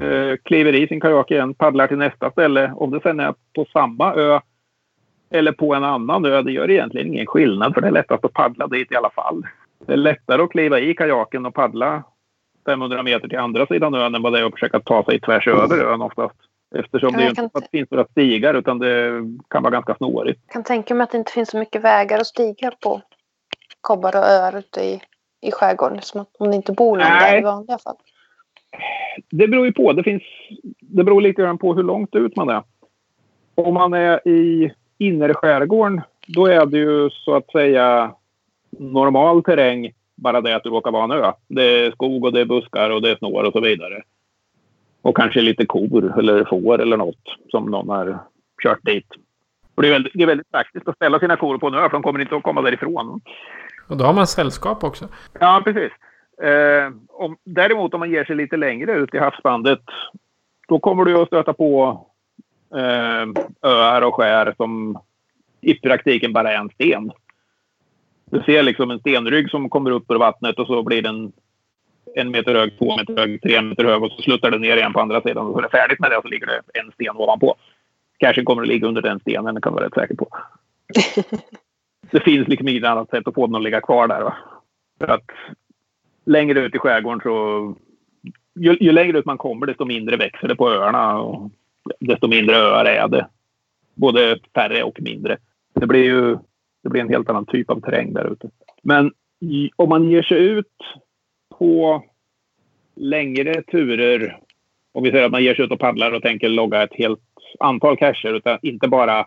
eh, 0.00 0.36
kliver 0.42 0.74
i 0.74 0.88
sin 0.88 1.00
kajak 1.00 1.30
igen, 1.30 1.54
paddlar 1.54 1.86
till 1.86 1.98
nästa 1.98 2.30
ställe. 2.30 2.72
Om 2.76 2.90
det 2.90 3.00
sen 3.02 3.20
är 3.20 3.34
på 3.54 3.66
samma 3.72 4.14
ö 4.14 4.40
eller 5.30 5.52
på 5.52 5.74
en 5.74 5.84
annan 5.84 6.24
ö, 6.24 6.42
det 6.42 6.52
gör 6.52 6.70
egentligen 6.70 7.06
ingen 7.06 7.26
skillnad 7.26 7.74
för 7.74 7.80
det 7.80 7.86
är 7.86 7.92
lättast 7.92 8.24
att 8.24 8.32
paddla 8.32 8.66
dit 8.66 8.92
i 8.92 8.96
alla 8.96 9.10
fall. 9.10 9.42
Det 9.86 9.92
är 9.92 9.96
lättare 9.96 10.42
att 10.42 10.50
kliva 10.50 10.80
i 10.80 10.94
kajaken 10.94 11.46
och 11.46 11.54
paddla 11.54 12.02
500 12.66 13.02
meter 13.02 13.28
till 13.28 13.38
andra 13.38 13.66
sidan 13.66 13.94
ön 13.94 14.14
än 14.14 14.22
vad 14.22 14.32
det 14.32 14.38
är 14.38 14.44
att 14.44 14.52
försöka 14.52 14.80
ta 14.80 15.04
sig 15.04 15.20
tvärs 15.20 15.48
över 15.48 15.84
ön 15.84 16.02
oftast. 16.02 16.34
Eftersom 16.74 17.10
ja, 17.12 17.18
det 17.18 17.26
inte 17.28 17.48
kan... 17.52 17.62
finns 17.72 17.90
några 17.90 18.04
stigar 18.04 18.54
utan 18.54 18.78
det 18.78 19.22
kan 19.48 19.62
vara 19.62 19.72
ganska 19.72 19.94
snårigt. 19.94 20.40
Jag 20.46 20.52
kan 20.52 20.64
tänka 20.64 20.94
mig 20.94 21.04
att 21.04 21.10
det 21.10 21.18
inte 21.18 21.32
finns 21.32 21.50
så 21.50 21.58
mycket 21.58 21.82
vägar 21.82 22.20
och 22.20 22.26
stigar 22.26 22.74
på 22.82 23.02
kobbar 23.80 24.16
och 24.16 24.24
öar 24.24 24.58
ute 24.58 24.80
i, 24.80 25.00
i 25.40 25.52
skärgården. 25.52 26.02
Som 26.02 26.20
att 26.20 26.36
om 26.38 26.50
det 26.50 26.56
inte 26.56 26.72
bor 26.72 26.96
någon 26.96 27.08
Nej. 27.08 27.32
där 27.32 27.38
i 27.38 27.44
vanliga 27.44 27.78
fall. 27.78 27.96
Det 29.30 29.48
beror 29.48 29.66
ju 29.66 29.72
på. 29.72 29.92
Det, 29.92 30.02
finns, 30.02 30.22
det 30.80 31.04
beror 31.04 31.20
lite 31.20 31.42
grann 31.42 31.58
på 31.58 31.74
hur 31.74 31.82
långt 31.82 32.14
ut 32.14 32.36
man 32.36 32.48
är. 32.48 32.62
Om 33.54 33.74
man 33.74 33.94
är 33.94 34.28
i 34.28 34.72
innerskärgården, 34.98 36.00
då 36.26 36.46
är 36.46 36.66
det 36.66 36.78
ju 36.78 37.10
så 37.10 37.34
att 37.34 37.50
säga 37.50 38.14
normal 38.78 39.42
terräng. 39.42 39.92
Bara 40.14 40.40
det 40.40 40.56
att 40.56 40.62
det 40.62 40.68
råkar 40.68 40.90
vara 40.90 41.04
en 41.04 41.10
ö. 41.10 41.32
Det 41.48 41.62
är 41.62 41.90
skog 41.90 42.24
och 42.24 42.32
det 42.32 42.40
är 42.40 42.44
buskar 42.44 42.90
och 42.90 43.02
det 43.02 43.10
är 43.10 43.16
snår 43.16 43.42
och 43.42 43.52
så 43.52 43.60
vidare. 43.60 44.02
Och 45.02 45.16
kanske 45.16 45.40
lite 45.40 45.66
kor 45.66 46.18
eller 46.18 46.44
får 46.44 46.80
eller 46.80 46.96
något 46.96 47.36
som 47.50 47.70
någon 47.70 47.88
har 47.88 48.18
kört 48.62 48.84
dit. 48.84 49.06
Och 49.74 49.82
det, 49.82 49.88
är 49.88 49.92
väldigt, 49.92 50.12
det 50.14 50.22
är 50.22 50.26
väldigt 50.26 50.50
praktiskt 50.50 50.88
att 50.88 50.96
ställa 50.96 51.18
sina 51.18 51.36
kor 51.36 51.58
på 51.58 51.66
en 51.66 51.74
ö 51.74 51.82
för 51.82 51.90
de 51.90 52.02
kommer 52.02 52.20
inte 52.20 52.36
att 52.36 52.42
komma 52.42 52.62
därifrån. 52.62 53.20
Och 53.88 53.96
då 53.96 54.04
har 54.04 54.12
man 54.12 54.26
sällskap 54.26 54.84
också. 54.84 55.08
Ja, 55.40 55.62
precis. 55.64 55.92
Eh, 56.42 56.92
om, 57.08 57.36
däremot 57.44 57.94
om 57.94 58.00
man 58.00 58.10
ger 58.10 58.24
sig 58.24 58.36
lite 58.36 58.56
längre 58.56 58.92
ut 58.92 59.14
i 59.14 59.18
havsbandet 59.18 59.82
då 60.68 60.78
kommer 60.78 61.04
du 61.04 61.22
att 61.22 61.28
stöta 61.28 61.52
på 61.52 62.00
öar 63.62 64.02
och 64.02 64.14
skär 64.14 64.54
som 64.56 64.98
i 65.60 65.74
praktiken 65.74 66.32
bara 66.32 66.52
är 66.52 66.56
en 66.56 66.70
sten. 66.70 67.12
Du 68.30 68.42
ser 68.42 68.62
liksom 68.62 68.90
en 68.90 68.98
stenrygg 68.98 69.50
som 69.50 69.68
kommer 69.68 69.90
upp 69.90 70.10
ur 70.10 70.18
vattnet 70.18 70.58
och 70.58 70.66
så 70.66 70.82
blir 70.82 71.02
den 71.02 71.32
en 72.14 72.30
meter 72.30 72.54
hög, 72.54 72.78
två 72.78 72.96
meter 72.96 73.16
hög, 73.16 73.42
tre 73.42 73.62
meter 73.62 73.84
hög 73.84 74.02
och 74.02 74.12
så 74.12 74.22
sluttar 74.22 74.50
den 74.50 74.60
ner 74.60 74.76
igen 74.76 74.92
på 74.92 75.00
andra 75.00 75.20
sidan. 75.20 75.46
Och 75.46 75.52
så 75.52 75.58
är 75.58 75.62
det 75.62 75.68
färdigt 75.68 76.00
med 76.00 76.10
det 76.10 76.16
och 76.16 76.22
så 76.22 76.28
ligger 76.28 76.46
det 76.46 76.80
en 76.80 76.92
sten 76.92 77.16
ovanpå. 77.16 77.56
Kanske 78.18 78.42
kommer 78.42 78.62
att 78.62 78.68
ligga 78.68 78.88
under 78.88 79.02
den 79.02 79.20
stenen, 79.20 79.54
det 79.54 79.60
kan 79.60 79.74
vara 79.74 79.84
rätt 79.84 79.94
säker 79.94 80.14
på. 80.14 80.28
det 82.10 82.20
finns 82.20 82.48
liksom 82.48 82.68
inget 82.68 82.84
annat 82.84 83.10
sätt 83.10 83.28
att 83.28 83.34
få 83.34 83.46
den 83.46 83.56
att 83.56 83.62
ligga 83.62 83.80
kvar 83.80 84.08
där. 84.08 84.22
Va? 84.22 84.36
För 84.98 85.08
att 85.08 85.30
längre 86.24 86.60
ut 86.60 86.74
i 86.74 86.78
skärgården 86.78 87.20
så 87.20 87.76
ju, 88.54 88.76
ju 88.80 88.92
längre 88.92 89.18
ut 89.18 89.26
man 89.26 89.38
kommer 89.38 89.66
desto 89.66 89.84
mindre 89.84 90.16
växer 90.16 90.48
det 90.48 90.56
på 90.56 90.70
öarna 90.70 91.18
och 91.18 91.50
desto 92.00 92.28
mindre 92.28 92.56
öar 92.56 92.84
är 92.84 93.08
det. 93.08 93.28
Både 93.94 94.38
färre 94.54 94.82
och 94.82 94.98
mindre. 95.00 95.38
Det 95.74 95.86
blir 95.86 96.04
ju 96.04 96.38
det 96.82 96.90
blir 96.90 97.00
en 97.00 97.08
helt 97.08 97.30
annan 97.30 97.46
typ 97.46 97.70
av 97.70 97.80
terräng 97.80 98.12
där 98.12 98.32
ute. 98.32 98.50
Men 98.82 99.12
om 99.76 99.88
man 99.88 100.10
ger 100.10 100.22
sig 100.22 100.44
ut 100.44 100.76
på 101.58 102.04
längre 102.94 103.62
turer, 103.62 104.38
om 104.92 105.02
vi 105.02 105.10
säger 105.10 105.24
att 105.24 105.32
man 105.32 105.44
ger 105.44 105.54
sig 105.54 105.64
ut 105.64 105.70
och 105.70 105.78
paddlar 105.78 106.12
och 106.12 106.22
tänker 106.22 106.48
logga 106.48 106.82
ett 106.82 106.94
helt 106.94 107.20
antal 107.60 107.96
cacher, 107.96 108.34
utan 108.34 108.58
inte 108.62 108.88
bara 108.88 109.26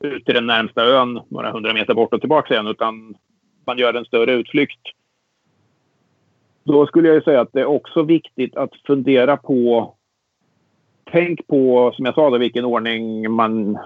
ut 0.00 0.24
till 0.24 0.34
den 0.34 0.46
närmsta 0.46 0.84
ön 0.84 1.20
några 1.28 1.50
hundra 1.50 1.74
meter 1.74 1.94
bort 1.94 2.14
och 2.14 2.20
tillbaka 2.20 2.54
igen, 2.54 2.66
utan 2.66 3.14
man 3.64 3.78
gör 3.78 3.94
en 3.94 4.04
större 4.04 4.32
utflykt. 4.32 4.80
Då 6.64 6.86
skulle 6.86 7.08
jag 7.08 7.24
säga 7.24 7.40
att 7.40 7.52
det 7.52 7.60
är 7.60 7.66
också 7.66 8.02
viktigt 8.02 8.56
att 8.56 8.76
fundera 8.86 9.36
på 9.36 9.94
Tänk 11.12 11.46
på, 11.46 11.92
som 11.94 12.04
jag 12.04 12.14
sa, 12.14 12.30
då, 12.30 12.38
vilken 12.38 12.64
ordning 12.64 13.30
man 13.30 13.78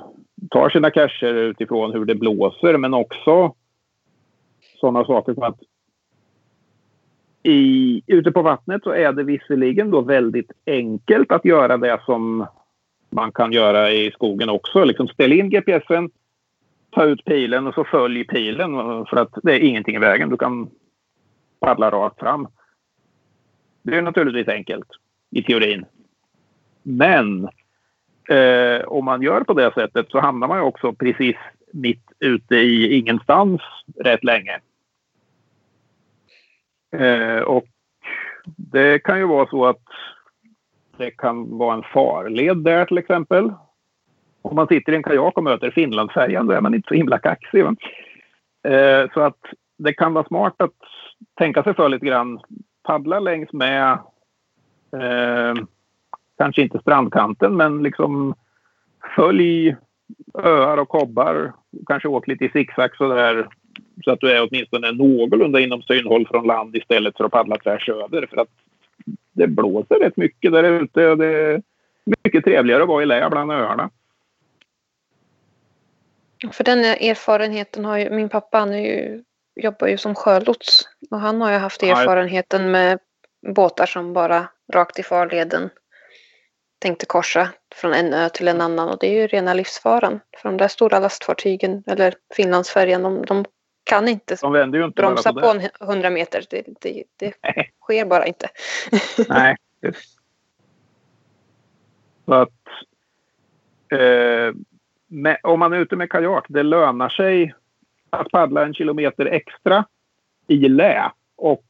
tar 0.50 0.70
sina 0.70 0.90
cacher 0.90 1.34
utifrån 1.34 1.92
hur 1.92 2.04
det 2.04 2.14
blåser, 2.14 2.78
men 2.78 2.94
också 2.94 3.54
sådana 4.80 5.04
saker 5.04 5.34
som 5.34 5.42
att 5.42 5.60
i, 7.42 8.02
ute 8.06 8.32
på 8.32 8.42
vattnet 8.42 8.82
så 8.82 8.90
är 8.90 9.12
det 9.12 9.22
visserligen 9.22 9.90
då 9.90 10.00
väldigt 10.00 10.52
enkelt 10.66 11.32
att 11.32 11.44
göra 11.44 11.76
det 11.76 12.00
som 12.06 12.46
man 13.10 13.32
kan 13.32 13.52
göra 13.52 13.90
i 13.90 14.10
skogen 14.10 14.48
också. 14.48 14.84
Liksom 14.84 15.08
ställ 15.08 15.32
in 15.32 15.50
GPSen, 15.50 16.10
ta 16.90 17.04
ut 17.04 17.24
pilen 17.24 17.66
och 17.66 17.74
så 17.74 17.84
följ 17.84 18.24
pilen 18.24 18.72
för 19.06 19.16
att 19.16 19.38
det 19.42 19.52
är 19.52 19.60
ingenting 19.60 19.96
i 19.96 19.98
vägen. 19.98 20.28
Du 20.28 20.36
kan 20.36 20.70
paddla 21.60 21.90
rakt 21.90 22.20
fram. 22.20 22.48
Det 23.82 23.96
är 23.96 24.02
naturligtvis 24.02 24.48
enkelt 24.48 24.88
i 25.30 25.42
teorin. 25.42 25.84
Men 26.88 27.48
eh, 28.28 28.84
om 28.86 29.04
man 29.04 29.22
gör 29.22 29.40
på 29.40 29.54
det 29.54 29.74
sättet 29.74 30.10
så 30.10 30.20
hamnar 30.20 30.48
man 30.48 30.58
ju 30.58 30.64
också 30.64 30.92
precis 30.92 31.36
mitt 31.72 32.12
ute 32.18 32.54
i 32.54 32.98
ingenstans 32.98 33.60
rätt 34.04 34.24
länge. 34.24 34.60
Eh, 36.96 37.40
och 37.40 37.66
det 38.56 38.98
kan 38.98 39.18
ju 39.18 39.26
vara 39.26 39.46
så 39.46 39.66
att 39.66 39.82
det 40.96 41.10
kan 41.10 41.58
vara 41.58 41.74
en 41.74 41.82
farled 41.82 42.56
där 42.56 42.84
till 42.84 42.98
exempel. 42.98 43.52
Om 44.42 44.56
man 44.56 44.66
sitter 44.66 44.92
i 44.92 44.96
en 44.96 45.02
kajak 45.02 45.36
och 45.36 45.44
möter 45.44 45.70
Finlandsfärjan 45.70 46.46
då 46.46 46.52
är 46.52 46.60
man 46.60 46.74
inte 46.74 46.88
så 46.88 46.94
himla 46.94 47.18
kaxig. 47.18 47.64
Eh, 48.62 49.10
så 49.14 49.20
att 49.20 49.40
det 49.78 49.92
kan 49.92 50.14
vara 50.14 50.26
smart 50.26 50.54
att 50.58 50.74
tänka 51.38 51.62
sig 51.62 51.74
för 51.74 51.88
lite 51.88 52.06
grann. 52.06 52.40
Paddla 52.82 53.20
längs 53.20 53.52
med 53.52 53.98
eh, 54.92 55.54
kanske 56.38 56.62
inte 56.62 56.78
strandkanten, 56.78 57.56
men 57.56 57.82
liksom 57.82 58.34
följ 59.16 59.76
öar 60.34 60.76
och 60.78 60.88
kobbar. 60.88 61.52
Kanske 61.86 62.08
åk 62.08 62.26
lite 62.26 62.44
i 62.44 62.48
zigzag 62.48 62.96
sådär 62.96 63.48
så 64.04 64.10
att 64.10 64.20
du 64.20 64.30
är 64.30 64.48
åtminstone 64.48 64.92
någorlunda 64.92 65.60
inom 65.60 65.82
synhåll 65.82 66.28
från 66.28 66.46
land 66.46 66.76
istället 66.76 67.16
för 67.16 67.24
att 67.24 67.32
paddla 67.32 67.56
tvärs 67.58 67.88
över. 67.88 68.26
För 68.26 68.36
att 68.36 68.48
det 69.32 69.46
blåser 69.46 69.98
rätt 69.98 70.16
mycket 70.16 70.52
där 70.52 70.64
ute 70.64 71.08
och 71.08 71.18
det 71.18 71.26
är 71.26 71.62
mycket 72.24 72.44
trevligare 72.44 72.82
att 72.82 72.88
vara 72.88 73.02
i 73.02 73.06
lä 73.06 73.30
bland 73.30 73.52
öarna. 73.52 73.90
För 76.52 76.64
den 76.64 76.78
erfarenheten 76.84 77.84
har 77.84 77.98
ju 77.98 78.10
min 78.10 78.28
pappa, 78.28 78.58
han 78.58 78.84
ju, 78.84 79.22
jobbar 79.54 79.88
ju 79.88 79.98
som 79.98 80.14
sjölots 80.14 80.88
och 81.10 81.20
han 81.20 81.40
har 81.40 81.52
ju 81.52 81.58
haft 81.58 81.82
erfarenheten 81.82 82.70
med 82.70 82.98
båtar 83.54 83.86
som 83.86 84.12
bara 84.12 84.48
rakt 84.72 84.98
i 84.98 85.02
farleden 85.02 85.70
tänkte 86.78 87.06
korsa 87.06 87.48
från 87.74 87.94
en 87.94 88.14
ö 88.14 88.28
till 88.28 88.48
en 88.48 88.60
annan 88.60 88.88
och 88.88 88.98
det 89.00 89.06
är 89.06 89.20
ju 89.20 89.26
rena 89.26 89.54
livsfaran. 89.54 90.20
För 90.36 90.48
de 90.48 90.56
där 90.56 90.68
stora 90.68 90.98
lastfartygen 90.98 91.82
eller 91.86 92.14
Finlandsfärjan, 92.36 93.02
de, 93.02 93.24
de 93.24 93.44
kan 93.84 94.08
inte, 94.08 94.36
de 94.40 94.52
vänder 94.52 94.78
ju 94.78 94.84
inte 94.84 95.02
bromsa 95.02 95.32
på, 95.32 95.40
på 95.40 95.46
en 95.46 95.68
hundra 95.80 96.10
meter. 96.10 96.44
Det, 96.50 96.64
det, 96.80 97.04
det 97.16 97.32
sker 97.80 98.04
bara 98.04 98.26
inte. 98.26 98.48
Nej. 99.28 99.56
Så 102.24 102.34
att 102.34 102.50
eh, 103.92 104.54
med, 105.06 105.38
om 105.42 105.58
man 105.58 105.72
är 105.72 105.76
ute 105.76 105.96
med 105.96 106.10
kajak, 106.10 106.46
det 106.48 106.62
lönar 106.62 107.08
sig 107.08 107.54
att 108.10 108.30
paddla 108.30 108.64
en 108.64 108.74
kilometer 108.74 109.26
extra 109.26 109.84
i 110.46 110.68
lä 110.68 111.12
och 111.36 111.64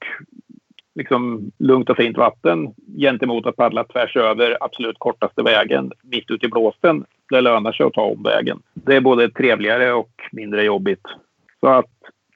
liksom 0.96 1.50
lugnt 1.58 1.90
och 1.90 1.96
fint 1.96 2.16
vatten 2.16 2.74
gentemot 2.98 3.46
att 3.46 3.56
paddla 3.56 3.84
tvärs 3.84 4.16
över 4.16 4.56
absolut 4.60 4.98
kortaste 4.98 5.42
vägen 5.42 5.92
mitt 6.02 6.30
ute 6.30 6.46
i 6.46 6.48
blåsten. 6.48 7.04
Det 7.30 7.40
lönar 7.40 7.72
sig 7.72 7.86
att 7.86 7.92
ta 7.92 8.02
omvägen. 8.02 8.58
Det 8.74 8.96
är 8.96 9.00
både 9.00 9.30
trevligare 9.30 9.92
och 9.92 10.10
mindre 10.32 10.64
jobbigt. 10.64 11.02
Så 11.60 11.66
att 11.66 11.90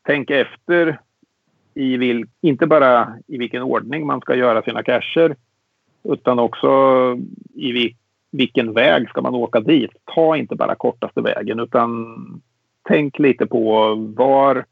tänka 0.07 0.39
efter 0.41 1.01
i 1.75 1.97
vil, 1.97 2.27
inte 2.41 2.67
bara 2.67 3.09
i 3.27 3.39
vilken 3.39 3.63
ordning 3.63 4.07
man 4.07 4.21
ska 4.21 4.35
göra 4.35 4.63
sina 4.63 4.83
cacher 4.83 5.37
utan 6.03 6.39
också 6.39 6.69
i 7.55 7.73
vil, 7.73 7.95
vilken 8.31 8.73
väg 8.73 9.09
ska 9.09 9.23
man 9.23 9.35
åka 9.35 9.61
dit. 9.61 9.91
Ta 10.05 10.37
inte 10.37 10.55
bara 10.55 10.75
kortaste 10.75 11.21
vägen 11.21 11.61
utan 11.61 12.17
tänk 12.89 13.19
lite 13.19 13.47
på 13.47 13.95
var, 14.17 14.65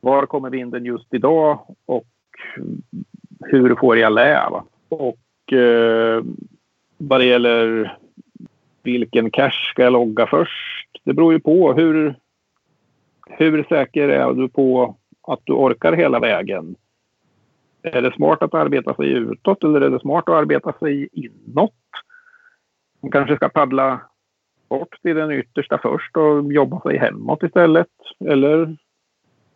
var 0.00 0.26
kommer 0.26 0.50
vinden 0.50 0.84
just 0.84 1.14
idag 1.14 1.58
och 1.86 2.04
hur 3.44 3.74
får 3.74 3.98
jag 3.98 4.12
lä? 4.12 4.48
Va? 4.50 4.64
Och 4.88 5.52
eh, 5.52 6.22
vad 6.98 7.20
det 7.20 7.24
gäller 7.26 7.92
vilken 8.82 9.30
cache 9.30 9.70
ska 9.70 9.82
jag 9.82 9.92
logga 9.92 10.26
först? 10.26 10.88
Det 11.04 11.12
beror 11.12 11.32
ju 11.32 11.40
på 11.40 11.72
hur, 11.72 12.14
hur 13.26 13.64
säker 13.68 14.08
är 14.08 14.32
du 14.32 14.48
på 14.48 14.96
att 15.22 15.40
du 15.44 15.52
orkar 15.52 15.92
hela 15.92 16.20
vägen? 16.20 16.74
Är 17.82 18.02
det 18.02 18.14
smart 18.14 18.42
att 18.42 18.54
arbeta 18.54 18.94
sig 18.94 19.12
utåt 19.12 19.64
eller 19.64 19.80
är 19.80 19.90
det 19.90 20.00
smart 20.00 20.28
att 20.28 20.34
arbeta 20.34 20.72
sig 20.72 21.08
inåt? 21.12 21.72
Man 23.00 23.10
kanske 23.10 23.36
ska 23.36 23.48
paddla 23.48 24.00
bort 24.68 25.02
till 25.02 25.16
den 25.16 25.30
yttersta 25.30 25.78
först 25.82 26.16
och 26.16 26.52
jobba 26.52 26.80
sig 26.80 26.98
hemåt 26.98 27.42
istället. 27.42 27.88
Eller 28.24 28.76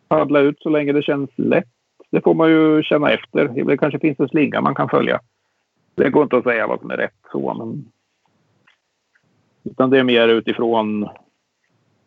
paddla 0.07 0.39
ut 0.39 0.59
så 0.59 0.69
länge 0.69 0.93
det 0.93 1.01
känns 1.01 1.29
lätt 1.35 1.76
det 2.09 2.21
får 2.21 2.33
man 2.33 2.49
ju 2.49 2.83
känna 2.83 3.11
efter. 3.11 3.47
Det 3.47 3.77
kanske 3.77 3.99
finns 3.99 4.19
en 4.19 4.29
slinga 4.29 4.61
man 4.61 4.75
kan 4.75 4.89
följa. 4.89 5.19
Det 5.95 6.09
går 6.09 6.23
inte 6.23 6.37
att 6.37 6.43
säga 6.43 6.67
vad 6.67 6.79
som 6.79 6.91
är 6.91 6.97
rätt 6.97 7.15
så, 7.31 7.53
men... 7.53 7.91
Utan 9.63 9.89
det 9.89 9.99
är 9.99 10.03
mer 10.03 10.27
utifrån 10.27 11.09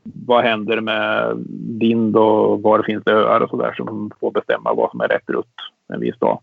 vad 0.03 0.45
händer 0.45 0.81
med 0.81 1.37
vind 1.81 2.17
och 2.17 2.63
var 2.63 2.83
finns 2.83 3.05
det 3.05 3.13
öar 3.13 3.41
och 3.41 3.51
sådär 3.51 3.73
som 3.77 4.11
får 4.21 4.31
bestämma 4.31 4.75
vad 4.75 4.91
som 4.91 5.01
är 5.01 5.09
rätt 5.09 5.31
rutt 5.31 5.47
en 5.89 6.01
viss 6.01 6.19
dag. 6.19 6.41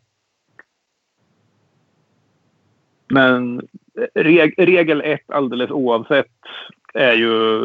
Men 3.08 3.68
reg 4.14 4.54
regel 4.58 5.02
ett 5.02 5.32
alldeles 5.32 5.72
oavsett 5.72 6.32
är 6.94 7.14
ju 7.14 7.62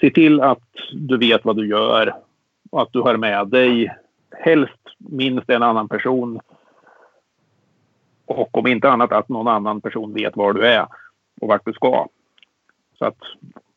se 0.00 0.10
till 0.10 0.40
att 0.40 0.68
du 0.92 1.18
vet 1.18 1.44
vad 1.44 1.56
du 1.56 1.68
gör 1.68 2.14
och 2.70 2.82
att 2.82 2.92
du 2.92 3.00
har 3.00 3.16
med 3.16 3.48
dig 3.48 3.96
helst 4.40 4.80
minst 4.98 5.50
en 5.50 5.62
annan 5.62 5.88
person. 5.88 6.40
Och 8.24 8.58
om 8.58 8.66
inte 8.66 8.90
annat 8.90 9.12
att 9.12 9.28
någon 9.28 9.48
annan 9.48 9.80
person 9.80 10.14
vet 10.14 10.36
var 10.36 10.52
du 10.52 10.66
är 10.66 10.86
och 11.40 11.48
vart 11.48 11.64
du 11.64 11.72
ska. 11.72 12.08
Så 12.98 13.04
att 13.04 13.18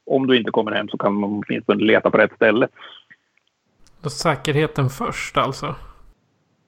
om 0.05 0.27
du 0.27 0.37
inte 0.37 0.51
kommer 0.51 0.71
hem 0.71 0.87
så 0.87 0.97
kan 0.97 1.13
man 1.13 1.43
åtminstone 1.47 1.83
leta 1.83 2.11
på 2.11 2.17
rätt 2.17 2.35
ställe. 2.35 2.67
Säkerheten 4.09 4.89
först 4.89 5.37
alltså? 5.37 5.75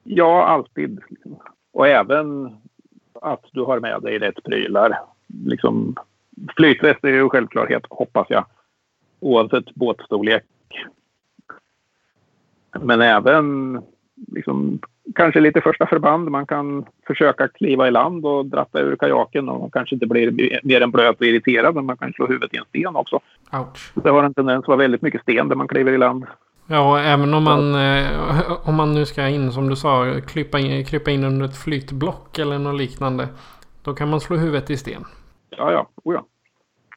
Ja, 0.04 0.46
alltid. 0.46 1.02
Och 1.72 1.88
även 1.88 2.58
att 3.22 3.46
du 3.52 3.62
har 3.62 3.80
med 3.80 4.02
dig 4.02 4.20
rätt 4.20 4.44
prylar. 4.44 5.00
Liksom, 5.46 5.96
flytväst 6.58 7.04
är 7.04 7.10
ju 7.10 7.30
självklarhet, 7.30 7.84
hoppas 7.90 8.28
jag. 8.30 8.46
Oavsett 9.20 9.76
båtstorlek. 9.76 10.46
Men 12.82 13.02
även 13.02 13.82
liksom, 14.32 14.80
kanske 15.16 15.40
lite 15.40 15.62
första 15.62 15.86
förband. 15.86 16.32
Man 16.32 16.48
kan 16.48 16.86
försöka 17.08 17.48
kliva 17.48 17.88
i 17.88 17.92
land 17.92 18.26
och 18.26 18.46
dratta 18.46 18.80
ur 18.80 18.96
kajaken 18.96 19.50
och 19.50 19.60
man 19.60 19.72
kanske 19.72 19.96
inte 19.96 20.08
blir 20.08 20.60
mer 20.64 20.82
än 20.82 20.92
blöt 20.92 21.20
och 21.20 21.26
irriterad 21.26 21.76
men 21.76 21.86
man 21.86 21.98
kan 21.98 22.14
slå 22.14 22.28
huvudet 22.28 22.54
i 22.54 22.58
en 22.58 22.66
sten 22.66 22.96
också. 22.96 23.20
Ouch. 23.54 23.92
Det 23.94 24.10
har 24.10 24.24
en 24.24 24.34
tendens 24.34 24.64
att 24.64 24.68
vara 24.68 24.78
väldigt 24.78 25.02
mycket 25.02 25.22
sten 25.22 25.50
där 25.50 25.56
man 25.56 25.68
kliver 25.68 25.92
i 25.92 25.98
land. 25.98 26.26
Ja, 26.68 27.00
även 27.00 27.34
om 27.34 27.44
man, 27.44 27.76
eh, 27.76 28.68
om 28.70 28.76
man 28.76 28.94
nu 28.94 29.06
ska 29.06 29.28
in 29.28 29.52
som 29.52 29.70
du 29.70 29.76
sa, 29.76 30.06
krypa 30.28 30.60
in, 30.60 30.86
krypa 30.86 31.12
in 31.12 31.24
under 31.24 31.46
ett 31.46 31.58
flytblock 31.58 32.40
eller 32.40 32.60
något 32.60 32.78
liknande. 32.78 33.28
Då 33.84 33.94
kan 33.94 34.10
man 34.10 34.20
slå 34.20 34.38
huvudet 34.38 34.70
i 34.70 34.78
sten. 34.78 35.04
Ja, 35.50 35.72
ja. 35.72 35.88
Oh, 36.04 36.14
ja. 36.14 36.26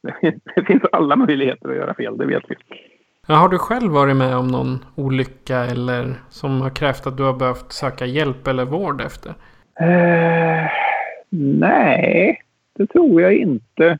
Det 0.55 0.65
finns 0.65 0.83
alla 0.93 1.17
möjligheter 1.17 1.69
att 1.69 1.77
göra 1.77 1.95
fel, 1.95 2.19
det 2.19 2.27
vet 2.27 2.43
vi. 2.49 2.57
Har 3.37 3.49
du 3.49 3.59
själv 3.59 3.93
varit 3.93 4.17
med 4.17 4.37
om 4.37 4.49
någon 4.49 4.85
olycka 4.95 5.59
eller 5.59 6.15
som 6.29 6.61
har 6.61 6.71
krävt 6.71 7.07
att 7.07 7.17
du 7.17 7.23
har 7.23 7.33
behövt 7.33 7.73
söka 7.73 8.07
hjälp 8.07 8.47
eller 8.47 8.65
vård 8.65 9.01
efter? 9.01 9.35
Eh, 9.81 10.71
Nej, 11.31 12.43
det 12.77 12.87
tror 12.87 13.23
jag 13.23 13.35
inte. 13.35 13.99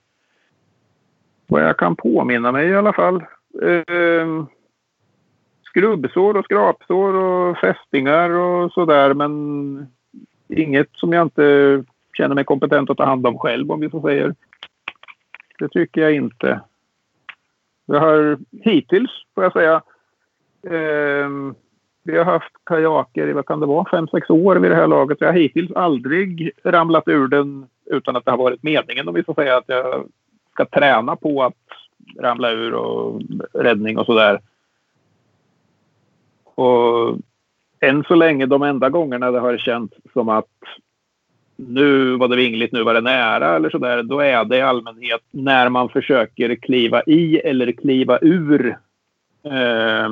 Vad 1.47 1.63
jag 1.63 1.77
kan 1.77 1.97
påminna 1.97 2.53
mig 2.53 2.69
i 2.69 2.77
alla 2.77 2.93
fall. 2.93 3.17
Eh, 3.63 4.45
skrubbsår 5.63 6.37
och 6.37 6.45
skrapsår 6.45 7.15
och 7.15 7.59
fästingar 7.59 8.31
och 8.31 8.73
sådär 8.73 9.15
men 9.15 9.87
inget 10.49 10.89
som 10.93 11.13
jag 11.13 11.23
inte 11.23 11.85
känner 12.17 12.35
mig 12.35 12.45
kompetent 12.45 12.91
att 12.91 12.97
ta 12.97 13.05
hand 13.05 13.27
om 13.27 13.39
själv 13.39 13.71
om 13.71 13.81
vi 13.81 13.91
så 13.91 14.01
säger. 14.01 14.35
Det 15.59 15.69
tycker 15.69 16.01
jag 16.01 16.15
inte. 16.15 16.61
Jag 17.91 18.01
har 18.01 18.39
hittills, 18.51 19.11
får 19.35 19.45
jag 19.45 19.53
säga, 19.53 19.83
eh, 20.63 21.29
vi 22.05 22.19
har 22.19 22.25
haft 22.25 22.53
kajaker 22.65 23.29
i, 23.29 23.33
vad 23.33 23.47
kan 23.47 23.61
det 23.61 23.67
vara, 23.67 23.91
fem, 23.91 24.09
sex 24.09 24.31
år 24.31 24.57
vid 24.57 24.71
det 24.71 24.77
här 24.77 24.87
laget. 24.87 25.21
Jag 25.21 25.29
har 25.29 25.39
hittills 25.39 25.73
aldrig 25.73 26.51
ramlat 26.65 27.09
ur 27.09 27.29
den 27.29 27.67
utan 27.87 28.17
att 28.17 28.25
det 28.25 28.31
har 28.31 28.39
varit 28.39 28.63
meningen 28.63 29.09
om 29.09 29.15
vi 29.15 29.23
får 29.23 29.35
säga 29.35 29.57
att 29.57 29.65
jag 29.67 30.09
ska 30.53 30.65
träna 30.65 31.17
på 31.17 31.43
att 31.43 31.55
ramla 32.19 32.53
ur 32.53 32.75
och 32.75 33.23
räddning 33.53 33.99
och 33.99 34.07
sådär. 34.07 34.41
Och 36.45 37.17
än 37.81 38.05
så 38.05 38.15
länge 38.15 38.47
de 38.47 38.63
enda 38.63 38.89
gångerna 38.91 39.31
det 39.31 39.41
har 39.41 39.59
känts 39.59 39.97
som 40.13 40.29
att 40.29 40.47
nu 41.59 42.17
var 42.17 42.29
det 42.29 42.37
vingligt, 42.37 42.73
nu 42.73 42.83
var 42.83 42.95
det 42.95 43.01
nära 43.01 43.57
eller 43.57 43.71
sådär. 43.71 44.03
Då 44.03 44.21
är 44.21 44.45
det 44.45 44.57
i 44.57 44.61
allmänhet 44.61 45.21
när 45.31 45.69
man 45.69 45.89
försöker 45.89 46.55
kliva 46.55 47.03
i 47.03 47.39
eller 47.39 47.73
kliva 47.73 48.19
ur. 48.23 48.79
Eh, 49.45 50.09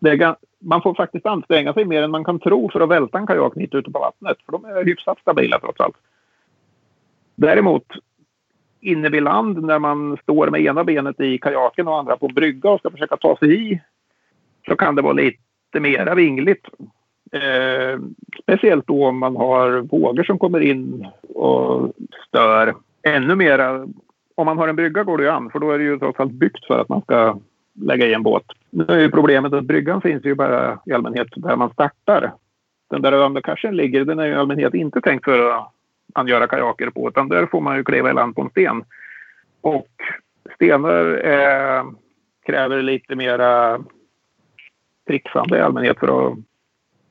är, 0.00 0.36
man 0.60 0.82
får 0.82 0.94
faktiskt 0.94 1.26
anstränga 1.26 1.72
sig 1.72 1.84
mer 1.84 2.02
än 2.02 2.10
man 2.10 2.24
kan 2.24 2.38
tro 2.38 2.70
för 2.70 2.80
att 2.80 2.88
välta 2.88 3.18
en 3.18 3.26
kajak 3.26 3.54
mitt 3.54 3.74
ute 3.74 3.90
på 3.90 3.98
vattnet. 3.98 4.36
För 4.44 4.52
de 4.52 4.64
är 4.64 4.84
hyfsat 4.84 5.18
stabila 5.18 5.58
trots 5.58 5.80
allt. 5.80 5.96
Däremot 7.34 7.86
inne 8.80 9.08
vid 9.08 9.22
land 9.22 9.64
när 9.64 9.78
man 9.78 10.16
står 10.22 10.50
med 10.50 10.60
ena 10.60 10.84
benet 10.84 11.20
i 11.20 11.38
kajaken 11.38 11.88
och 11.88 11.98
andra 11.98 12.16
på 12.16 12.28
brygga 12.28 12.70
och 12.70 12.80
ska 12.80 12.90
försöka 12.90 13.16
ta 13.16 13.36
sig 13.36 13.72
i 13.72 13.80
så 14.66 14.76
kan 14.76 14.94
det 14.94 15.02
vara 15.02 15.12
lite 15.12 15.80
mera 15.80 16.14
vingligt. 16.14 16.66
Eh, 17.32 18.00
speciellt 18.42 18.86
då 18.86 19.06
om 19.06 19.18
man 19.18 19.36
har 19.36 19.80
vågor 19.80 20.24
som 20.24 20.38
kommer 20.38 20.60
in 20.60 21.06
och 21.34 21.92
stör. 22.28 22.74
Ännu 23.02 23.34
mera, 23.34 23.86
om 24.34 24.46
man 24.46 24.58
har 24.58 24.68
en 24.68 24.76
brygga 24.76 25.04
går 25.04 25.18
det 25.18 25.24
ju 25.24 25.30
an 25.30 25.50
för 25.50 25.58
då 25.58 25.70
är 25.70 25.78
det 25.78 25.84
ju 25.84 25.98
trots 25.98 26.20
allt 26.20 26.32
byggt 26.32 26.66
för 26.66 26.80
att 26.80 26.88
man 26.88 27.02
ska 27.02 27.38
lägga 27.80 28.06
i 28.06 28.14
en 28.14 28.22
båt. 28.22 28.44
Nu 28.70 28.84
är 28.88 29.00
ju 29.00 29.10
problemet 29.10 29.52
att 29.52 29.64
bryggan 29.64 30.00
finns 30.00 30.24
ju 30.24 30.34
bara 30.34 30.78
i 30.86 30.92
allmänhet 30.92 31.28
där 31.36 31.56
man 31.56 31.70
startar. 31.70 32.32
Den 32.90 33.02
där 33.02 33.12
underkarsen 33.12 33.76
ligger, 33.76 34.04
den 34.04 34.18
är 34.18 34.26
ju 34.26 34.32
i 34.32 34.36
allmänhet 34.36 34.74
inte 34.74 35.00
tänkt 35.00 35.24
för 35.24 35.50
att 35.50 35.72
angöra 36.14 36.46
kajaker 36.46 36.90
på 36.90 37.08
utan 37.08 37.28
där 37.28 37.46
får 37.46 37.60
man 37.60 37.76
ju 37.76 37.84
kliva 37.84 38.10
i 38.10 38.14
land 38.14 38.34
på 38.34 38.42
en 38.42 38.50
sten. 38.50 38.84
Och 39.60 39.88
stenar 40.54 41.04
är, 41.24 41.84
kräver 42.46 42.82
lite 42.82 43.14
mera 43.14 43.80
trixande 45.06 45.58
i 45.58 45.60
allmänhet 45.60 45.98
för 45.98 46.26
att 46.26 46.38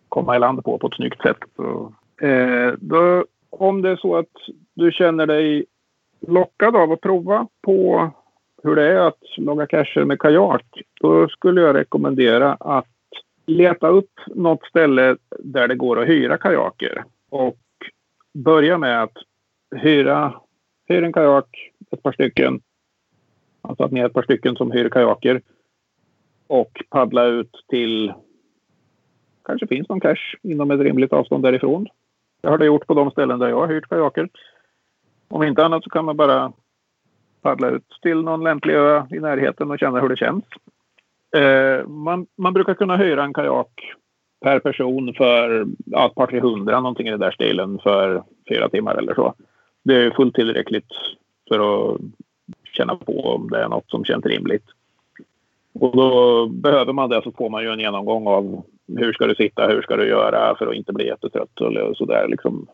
komma 0.09 0.35
i 0.35 0.39
land 0.39 0.63
på 0.63 0.77
på 0.77 0.87
ett 0.87 0.95
snyggt 0.95 1.21
sätt. 1.21 1.37
Så, 1.55 1.93
eh, 2.25 2.73
då, 2.77 3.25
om 3.49 3.81
det 3.81 3.89
är 3.89 3.95
så 3.95 4.15
att 4.15 4.31
du 4.73 4.91
känner 4.91 5.27
dig 5.27 5.65
lockad 6.19 6.75
av 6.75 6.91
att 6.91 7.01
prova 7.01 7.47
på 7.61 8.09
hur 8.63 8.75
det 8.75 8.91
är 8.91 9.07
att 9.07 9.37
laga 9.37 9.67
cacher 9.67 10.05
med 10.05 10.19
kajak, 10.19 10.65
då 11.01 11.27
skulle 11.27 11.61
jag 11.61 11.75
rekommendera 11.75 12.53
att 12.53 12.87
leta 13.45 13.87
upp 13.87 14.11
något 14.27 14.65
ställe 14.65 15.17
där 15.39 15.67
det 15.67 15.75
går 15.75 16.01
att 16.01 16.07
hyra 16.07 16.37
kajaker. 16.37 17.03
Och 17.29 17.57
börja 18.33 18.77
med 18.77 19.03
att 19.03 19.17
hyra, 19.75 20.33
hyra 20.87 21.05
en 21.05 21.13
kajak, 21.13 21.71
ett 21.91 22.03
par 22.03 22.11
stycken. 22.11 22.61
Alltså 23.61 23.83
att 23.83 23.91
ni 23.91 23.99
är 23.99 24.05
ett 24.05 24.13
par 24.13 24.23
stycken 24.23 24.55
som 24.55 24.71
hyr 24.71 24.89
kajaker. 24.89 25.41
Och 26.47 26.83
paddla 26.89 27.25
ut 27.25 27.51
till 27.67 28.13
kanske 29.47 29.67
finns 29.67 29.89
någon 29.89 29.99
cache 29.99 30.37
inom 30.43 30.71
ett 30.71 30.79
rimligt 30.79 31.13
avstånd 31.13 31.43
därifrån. 31.43 31.87
Det 32.41 32.49
har 32.49 32.57
det 32.57 32.65
gjort 32.65 32.87
på 32.87 32.93
de 32.93 33.11
ställen 33.11 33.39
där 33.39 33.47
jag 33.47 33.59
har 33.59 33.67
hyrt 33.67 33.89
kajaker. 33.89 34.29
Om 35.27 35.43
inte 35.43 35.65
annat 35.65 35.83
så 35.83 35.89
kan 35.89 36.05
man 36.05 36.17
bara 36.17 36.53
paddla 37.41 37.69
ut 37.69 37.99
till 38.01 38.21
någon 38.21 38.43
lämplig 38.43 38.73
ö 38.73 39.03
i 39.11 39.19
närheten 39.19 39.71
och 39.71 39.79
känna 39.79 39.99
hur 39.99 40.09
det 40.09 40.17
känns. 40.17 40.43
Eh, 41.35 41.87
man, 41.87 42.27
man 42.37 42.53
brukar 42.53 42.73
kunna 42.73 42.97
hyra 42.97 43.23
en 43.23 43.33
kajak 43.33 43.95
per 44.41 44.59
person 44.59 45.13
för 45.13 45.67
ja, 45.85 46.07
ett 46.07 46.15
par, 46.15 46.27
tre 46.27 46.39
hundra 46.39 46.79
någonting 46.79 47.07
i 47.07 47.11
den 47.11 47.19
där 47.19 47.31
stilen 47.31 47.79
för 47.83 48.23
fyra 48.49 48.69
timmar 48.69 48.95
eller 48.95 49.13
så. 49.13 49.33
Det 49.83 49.95
är 49.95 50.11
fullt 50.11 50.35
tillräckligt 50.35 50.91
för 51.47 51.59
att 51.59 52.01
känna 52.73 52.95
på 52.95 53.21
om 53.21 53.49
det 53.49 53.63
är 53.63 53.69
något 53.69 53.89
som 53.89 54.05
känns 54.05 54.25
rimligt. 54.25 54.65
Och 55.79 55.95
då 55.97 56.47
behöver 56.47 56.93
man 56.93 57.09
det 57.09 57.21
så 57.23 57.31
får 57.31 57.49
man 57.49 57.63
ju 57.63 57.69
en 57.69 57.79
genomgång 57.79 58.27
av 58.27 58.63
hur 58.87 59.13
ska 59.13 59.27
du 59.27 59.35
sitta, 59.35 59.67
hur 59.67 59.81
ska 59.81 59.95
du 59.95 60.07
göra 60.07 60.55
för 60.55 60.67
att 60.67 60.75
inte 60.75 60.93
bli 60.93 61.07
jättetrött 61.07 61.61
och 61.61 61.97
sådär 61.97 62.27
liksom. 62.27 62.67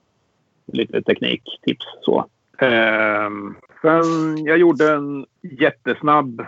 Lite 0.66 1.02
tekniktips 1.02 1.86
så. 2.02 2.26
Eh, 2.58 3.30
sen 3.82 4.38
jag 4.46 4.58
gjorde 4.58 4.94
en 4.94 5.26
jättesnabb 5.42 6.46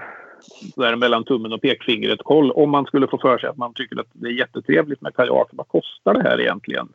där 0.75 0.95
mellan 0.95 1.23
tummen 1.23 1.53
och 1.53 1.61
pekfingret 1.61 2.23
koll 2.23 2.51
om 2.51 2.69
man 2.69 2.85
skulle 2.85 3.07
få 3.07 3.17
för 3.17 3.37
sig 3.37 3.49
att 3.49 3.57
man 3.57 3.73
tycker 3.73 3.99
att 3.99 4.07
det 4.13 4.27
är 4.27 4.31
jättetrevligt 4.31 5.01
med 5.01 5.15
kajak. 5.15 5.47
Vad 5.51 5.67
kostar 5.67 6.13
det 6.13 6.23
här 6.23 6.41
egentligen? 6.41 6.87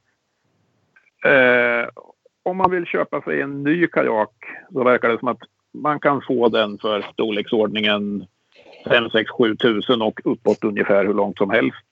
Eh, 1.24 1.88
om 2.42 2.56
man 2.56 2.70
vill 2.70 2.86
köpa 2.86 3.22
sig 3.22 3.40
en 3.40 3.62
ny 3.62 3.86
kajak 3.86 4.32
så 4.72 4.84
verkar 4.84 5.08
det 5.08 5.18
som 5.18 5.28
att 5.28 5.42
man 5.72 6.00
kan 6.00 6.22
få 6.22 6.48
den 6.48 6.78
för 6.78 7.02
storleksordningen 7.12 8.26
5, 8.88 9.10
6, 9.10 9.30
7 9.30 9.56
tusen 9.56 10.02
och 10.02 10.20
uppåt 10.24 10.64
ungefär 10.64 11.04
hur 11.04 11.14
långt 11.14 11.38
som 11.38 11.50
helst. 11.50 11.86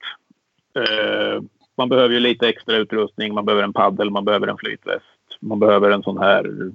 Eh, 0.79 1.43
man 1.77 1.88
behöver 1.88 2.14
ju 2.14 2.21
lite 2.21 2.49
extra 2.49 2.77
utrustning. 2.77 3.35
Man 3.35 3.45
behöver 3.45 3.64
en 3.64 3.73
paddel, 3.73 4.11
man 4.11 4.25
behöver 4.25 4.47
en 4.47 4.59
flytväst. 4.59 5.05
Man 5.41 5.59
behöver 5.59 5.91
en 5.91 6.03
sån 6.03 6.19
här 6.19 6.71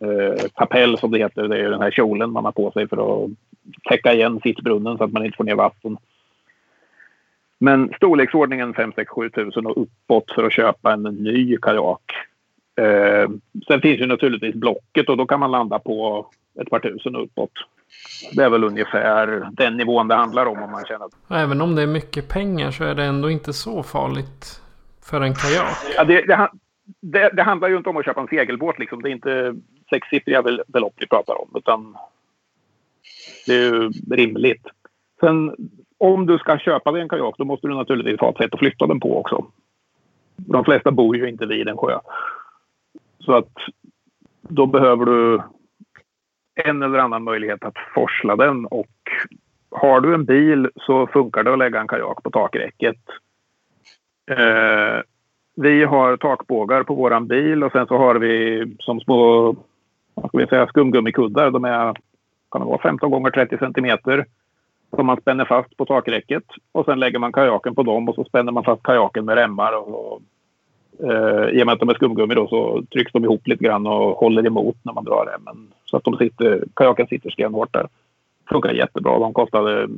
eh, 0.00 0.96
som 0.96 1.10
det 1.10 1.18
heter. 1.18 1.48
Det 1.48 1.58
är 1.58 1.70
den 1.70 1.82
här 1.82 1.90
kjolen 1.90 2.30
man 2.30 2.44
har 2.44 2.52
på 2.52 2.70
sig 2.70 2.88
för 2.88 3.24
att 3.24 3.30
täcka 3.88 4.14
igen 4.14 4.40
sittbrunnen 4.42 4.98
så 4.98 5.04
att 5.04 5.12
man 5.12 5.24
inte 5.24 5.36
får 5.36 5.44
ner 5.44 5.54
vatten. 5.54 5.96
Men 7.58 7.92
storleksordningen 7.96 8.74
5 8.74 8.92
6 8.96 9.10
7 9.10 9.30
000 9.36 9.66
och 9.66 9.82
uppåt 9.82 10.32
för 10.34 10.44
att 10.44 10.52
köpa 10.52 10.92
en 10.92 11.02
ny 11.02 11.56
kajak. 11.56 12.12
Eh, 12.80 13.30
sen 13.66 13.80
finns 13.80 14.00
ju 14.00 14.06
naturligtvis 14.06 14.54
blocket 14.54 15.08
och 15.08 15.16
då 15.16 15.26
kan 15.26 15.40
man 15.40 15.50
landa 15.50 15.78
på 15.78 16.26
ett 16.60 16.70
par 16.70 16.78
tusen 16.80 17.16
uppåt. 17.16 17.52
Det 18.32 18.42
är 18.42 18.50
väl 18.50 18.64
ungefär 18.64 19.48
den 19.52 19.76
nivån 19.76 20.08
det 20.08 20.14
handlar 20.14 20.46
om 20.46 20.62
om 20.62 20.70
man 20.70 20.84
känner 20.84 21.08
Även 21.30 21.60
om 21.60 21.74
det 21.74 21.82
är 21.82 21.86
mycket 21.86 22.28
pengar 22.28 22.70
så 22.70 22.84
är 22.84 22.94
det 22.94 23.04
ändå 23.04 23.30
inte 23.30 23.52
så 23.52 23.82
farligt 23.82 24.62
för 25.02 25.20
en 25.20 25.34
kajak. 25.34 25.76
Ja, 25.96 26.04
det, 26.04 26.26
det, 26.26 26.48
det, 27.00 27.30
det 27.32 27.42
handlar 27.42 27.68
ju 27.68 27.76
inte 27.76 27.88
om 27.88 27.96
att 27.96 28.04
köpa 28.04 28.20
en 28.20 28.28
segelbåt 28.28 28.78
liksom. 28.78 29.02
Det 29.02 29.08
är 29.08 29.12
inte 29.12 29.54
sexsiffriga 29.90 30.42
belopp 30.66 30.94
vi 30.96 31.06
pratar 31.06 31.40
om 31.40 31.48
utan 31.54 31.96
det 33.46 33.54
är 33.54 33.58
ju 33.62 33.90
rimligt. 34.10 34.66
Sen 35.20 35.54
om 35.98 36.26
du 36.26 36.38
ska 36.38 36.58
köpa 36.58 36.92
dig 36.92 37.02
en 37.02 37.08
kajak 37.08 37.34
då 37.38 37.44
måste 37.44 37.66
du 37.66 37.74
naturligtvis 37.74 38.20
ha 38.20 38.30
ett 38.30 38.36
sätt 38.36 38.54
att 38.54 38.58
flytta 38.58 38.86
den 38.86 39.00
på 39.00 39.20
också. 39.20 39.46
De 40.36 40.64
flesta 40.64 40.90
bor 40.90 41.16
ju 41.16 41.28
inte 41.28 41.46
vid 41.46 41.68
en 41.68 41.76
sjö. 41.76 41.98
Så 43.18 43.34
att 43.34 43.52
då 44.40 44.66
behöver 44.66 45.06
du 45.06 45.42
en 46.56 46.82
eller 46.82 46.98
annan 46.98 47.24
möjlighet 47.24 47.64
att 47.64 47.76
forsla 47.94 48.36
den 48.36 48.66
och 48.66 48.86
har 49.70 50.00
du 50.00 50.14
en 50.14 50.24
bil 50.24 50.70
så 50.76 51.06
funkar 51.06 51.42
det 51.42 51.52
att 51.52 51.58
lägga 51.58 51.80
en 51.80 51.88
kajak 51.88 52.22
på 52.22 52.30
takräcket. 52.30 52.96
Eh, 54.30 55.00
vi 55.56 55.84
har 55.84 56.16
takbågar 56.16 56.82
på 56.82 56.94
våran 56.94 57.26
bil 57.26 57.64
och 57.64 57.72
sen 57.72 57.86
så 57.86 57.98
har 57.98 58.14
vi 58.14 58.64
som 58.78 59.00
små 59.00 59.54
vad 60.14 60.28
ska 60.28 60.38
vi 60.38 60.46
säga, 60.46 60.66
skumgummikuddar. 60.66 61.50
De 61.50 61.64
är 61.64 61.94
kan 62.50 62.60
det 62.60 62.66
vara 62.66 62.82
15 62.82 63.10
gånger 63.10 63.30
30 63.30 63.58
centimeter 63.58 64.26
som 64.96 65.06
man 65.06 65.20
spänner 65.20 65.44
fast 65.44 65.76
på 65.76 65.84
takräcket 65.84 66.44
och 66.72 66.84
sen 66.84 67.00
lägger 67.00 67.18
man 67.18 67.32
kajaken 67.32 67.74
på 67.74 67.82
dem 67.82 68.08
och 68.08 68.14
så 68.14 68.24
spänner 68.24 68.52
man 68.52 68.64
fast 68.64 68.82
kajaken 68.82 69.24
med 69.24 69.34
remmar 69.34 69.72
och, 69.72 70.22
Eh, 71.02 71.48
I 71.48 71.62
och 71.62 71.66
med 71.66 71.72
att 71.72 71.80
de 71.80 71.88
är 71.88 71.94
skumgummi 71.94 72.34
då 72.34 72.48
så 72.48 72.82
trycks 72.92 73.12
de 73.12 73.24
ihop 73.24 73.46
lite 73.46 73.64
grann 73.64 73.86
och 73.86 74.16
håller 74.16 74.46
emot 74.46 74.76
när 74.82 74.92
man 74.92 75.04
drar 75.04 75.26
remmen. 75.32 75.68
Så 75.84 75.96
att 75.96 76.04
de 76.04 76.16
sitter, 76.16 76.64
kajaken 76.74 77.06
sitter 77.06 77.30
stenhårt 77.30 77.72
där. 77.72 77.88
Funkar 78.48 78.72
jättebra. 78.72 79.18
De 79.18 79.32
kostade 79.32 79.88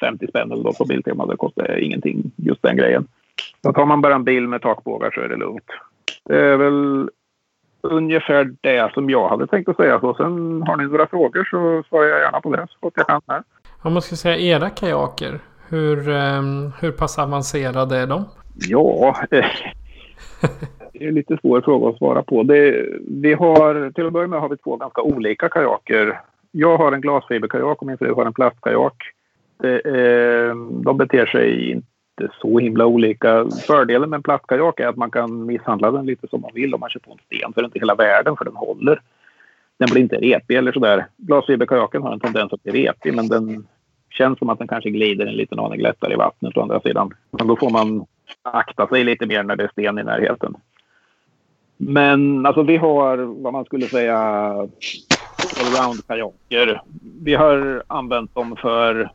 50 0.00 0.26
spänn 0.26 0.52
eller 0.52 0.64
då 0.64 0.72
på 0.72 0.84
Biltema. 0.84 1.26
Det 1.26 1.36
kostade 1.36 1.80
ingenting 1.80 2.30
just 2.36 2.62
den 2.62 2.76
grejen. 2.76 3.06
Så 3.62 3.72
tar 3.72 3.86
man 3.86 4.00
bara 4.00 4.14
en 4.14 4.24
bil 4.24 4.48
med 4.48 4.62
takbågar 4.62 5.10
så 5.10 5.20
är 5.20 5.28
det 5.28 5.36
lugnt. 5.36 5.70
Det 6.24 6.38
är 6.38 6.56
väl 6.56 7.10
ungefär 7.80 8.54
det 8.60 8.92
som 8.94 9.10
jag 9.10 9.28
hade 9.28 9.46
tänkt 9.46 9.68
att 9.68 9.76
säga. 9.76 10.00
Så 10.00 10.14
sen 10.14 10.62
har 10.62 10.76
ni 10.76 10.84
några 10.84 11.06
frågor 11.06 11.44
så 11.50 11.88
svarar 11.88 12.06
jag 12.06 12.20
gärna 12.20 12.40
på 12.40 12.56
det 12.56 12.66
så 12.70 12.76
gott 12.80 12.92
jag 12.96 13.06
kan 13.06 13.20
här. 13.28 13.42
Om 13.82 13.92
man 13.92 14.02
ska 14.02 14.16
säga 14.16 14.36
era 14.36 14.70
kajaker. 14.70 15.40
Hur, 15.68 16.08
um, 16.08 16.72
hur 16.80 16.92
pass 16.92 17.18
avancerade 17.18 17.96
är 17.96 18.06
de? 18.06 18.24
Ja, 18.68 19.16
Det 20.92 21.04
är 21.04 21.08
en 21.08 21.14
lite 21.14 21.38
svår 21.40 21.60
fråga 21.60 21.88
att 21.88 21.98
svara 21.98 22.22
på. 22.22 22.42
Det, 22.42 22.86
vi 23.00 23.34
har, 23.34 23.90
till 23.90 24.06
att 24.06 24.12
börja 24.12 24.28
med 24.28 24.40
har 24.40 24.48
vi 24.48 24.56
två 24.56 24.76
ganska 24.76 25.02
olika 25.02 25.48
kajaker. 25.48 26.20
Jag 26.50 26.76
har 26.78 26.92
en 26.92 27.00
glasfiberkajak 27.00 27.80
och 27.80 27.86
min 27.86 27.98
fru 27.98 28.14
har 28.14 28.26
en 28.26 28.32
plastkajak. 28.32 29.02
Eh, 29.62 30.56
de 30.82 30.96
beter 30.98 31.26
sig 31.26 31.70
inte 31.70 32.34
så 32.40 32.58
himla 32.58 32.86
olika. 32.86 33.46
Fördelen 33.66 34.10
med 34.10 34.16
en 34.16 34.22
plastkajak 34.22 34.80
är 34.80 34.86
att 34.86 34.96
man 34.96 35.10
kan 35.10 35.46
misshandla 35.46 35.90
den 35.90 36.06
lite 36.06 36.28
som 36.28 36.40
man 36.40 36.50
vill 36.54 36.74
om 36.74 36.80
man 36.80 36.90
kör 36.90 37.00
på 37.00 37.12
en 37.12 37.18
sten. 37.26 37.52
För 37.52 37.64
inte 37.64 37.78
hela 37.78 37.94
världen, 37.94 38.36
för 38.36 38.44
den 38.44 38.56
håller. 38.56 39.00
Den 39.78 39.88
blir 39.90 40.02
inte 40.02 40.16
repig 40.16 40.56
eller 40.56 40.72
sådär. 40.72 41.06
Glasfiberkajaken 41.16 42.02
har 42.02 42.12
en 42.12 42.20
tendens 42.20 42.52
att 42.52 42.62
bli 42.62 42.86
repig 42.86 43.14
men 43.14 43.28
den 43.28 43.66
känns 44.10 44.38
som 44.38 44.48
att 44.48 44.58
den 44.58 44.68
kanske 44.68 44.90
glider 44.90 45.26
en 45.26 45.36
liten 45.36 45.58
aning 45.58 45.80
lättare 45.80 46.12
i 46.12 46.16
vattnet 46.16 46.56
å 46.56 46.60
andra 46.60 46.80
sidan. 46.80 47.10
Men 47.30 47.46
då 47.46 47.56
får 47.56 47.70
man 47.70 48.06
akta 48.42 48.86
sig 48.86 49.04
lite 49.04 49.26
mer 49.26 49.42
när 49.42 49.56
det 49.56 49.64
är 49.64 49.68
sten 49.68 49.98
i 49.98 50.04
närheten. 50.04 50.54
Men 51.76 52.46
alltså 52.46 52.62
vi 52.62 52.76
har 52.76 53.16
vad 53.16 53.52
man 53.52 53.64
skulle 53.64 53.86
säga 53.86 54.18
allround-kajaker. 55.60 56.82
Vi 57.22 57.34
har 57.34 57.82
använt 57.86 58.34
dem 58.34 58.56
för 58.56 59.10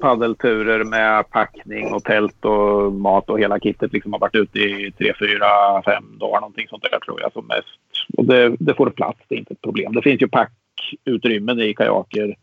paddelturer 0.00 0.84
med 0.84 1.30
packning 1.30 1.94
och 1.94 2.04
tält 2.04 2.44
och 2.44 2.92
mat 2.92 3.30
och 3.30 3.40
hela 3.40 3.60
kittet 3.60 3.92
liksom 3.92 4.12
har 4.12 4.20
varit 4.20 4.34
ute 4.34 4.58
i 4.58 4.92
tre, 4.98 5.12
fyra, 5.18 5.82
fem 5.84 6.18
dagar 6.18 6.40
någonting 6.40 6.68
sånt 6.68 6.82
där 6.82 6.98
tror 6.98 7.20
jag 7.20 7.32
som 7.32 7.46
mest. 7.46 7.78
Och 8.16 8.24
det, 8.24 8.56
det 8.58 8.74
får 8.74 8.90
plats, 8.90 9.18
det 9.28 9.34
är 9.34 9.38
inte 9.38 9.54
ett 9.54 9.62
problem. 9.62 9.92
Det 9.92 10.02
finns 10.02 10.22
ju 10.22 10.28
packutrymmen 10.28 11.60
i 11.60 11.74
kajaker. 11.74 12.36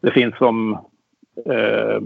Det 0.00 0.10
finns 0.10 0.36
som 0.36 0.72
eh, 1.46 2.00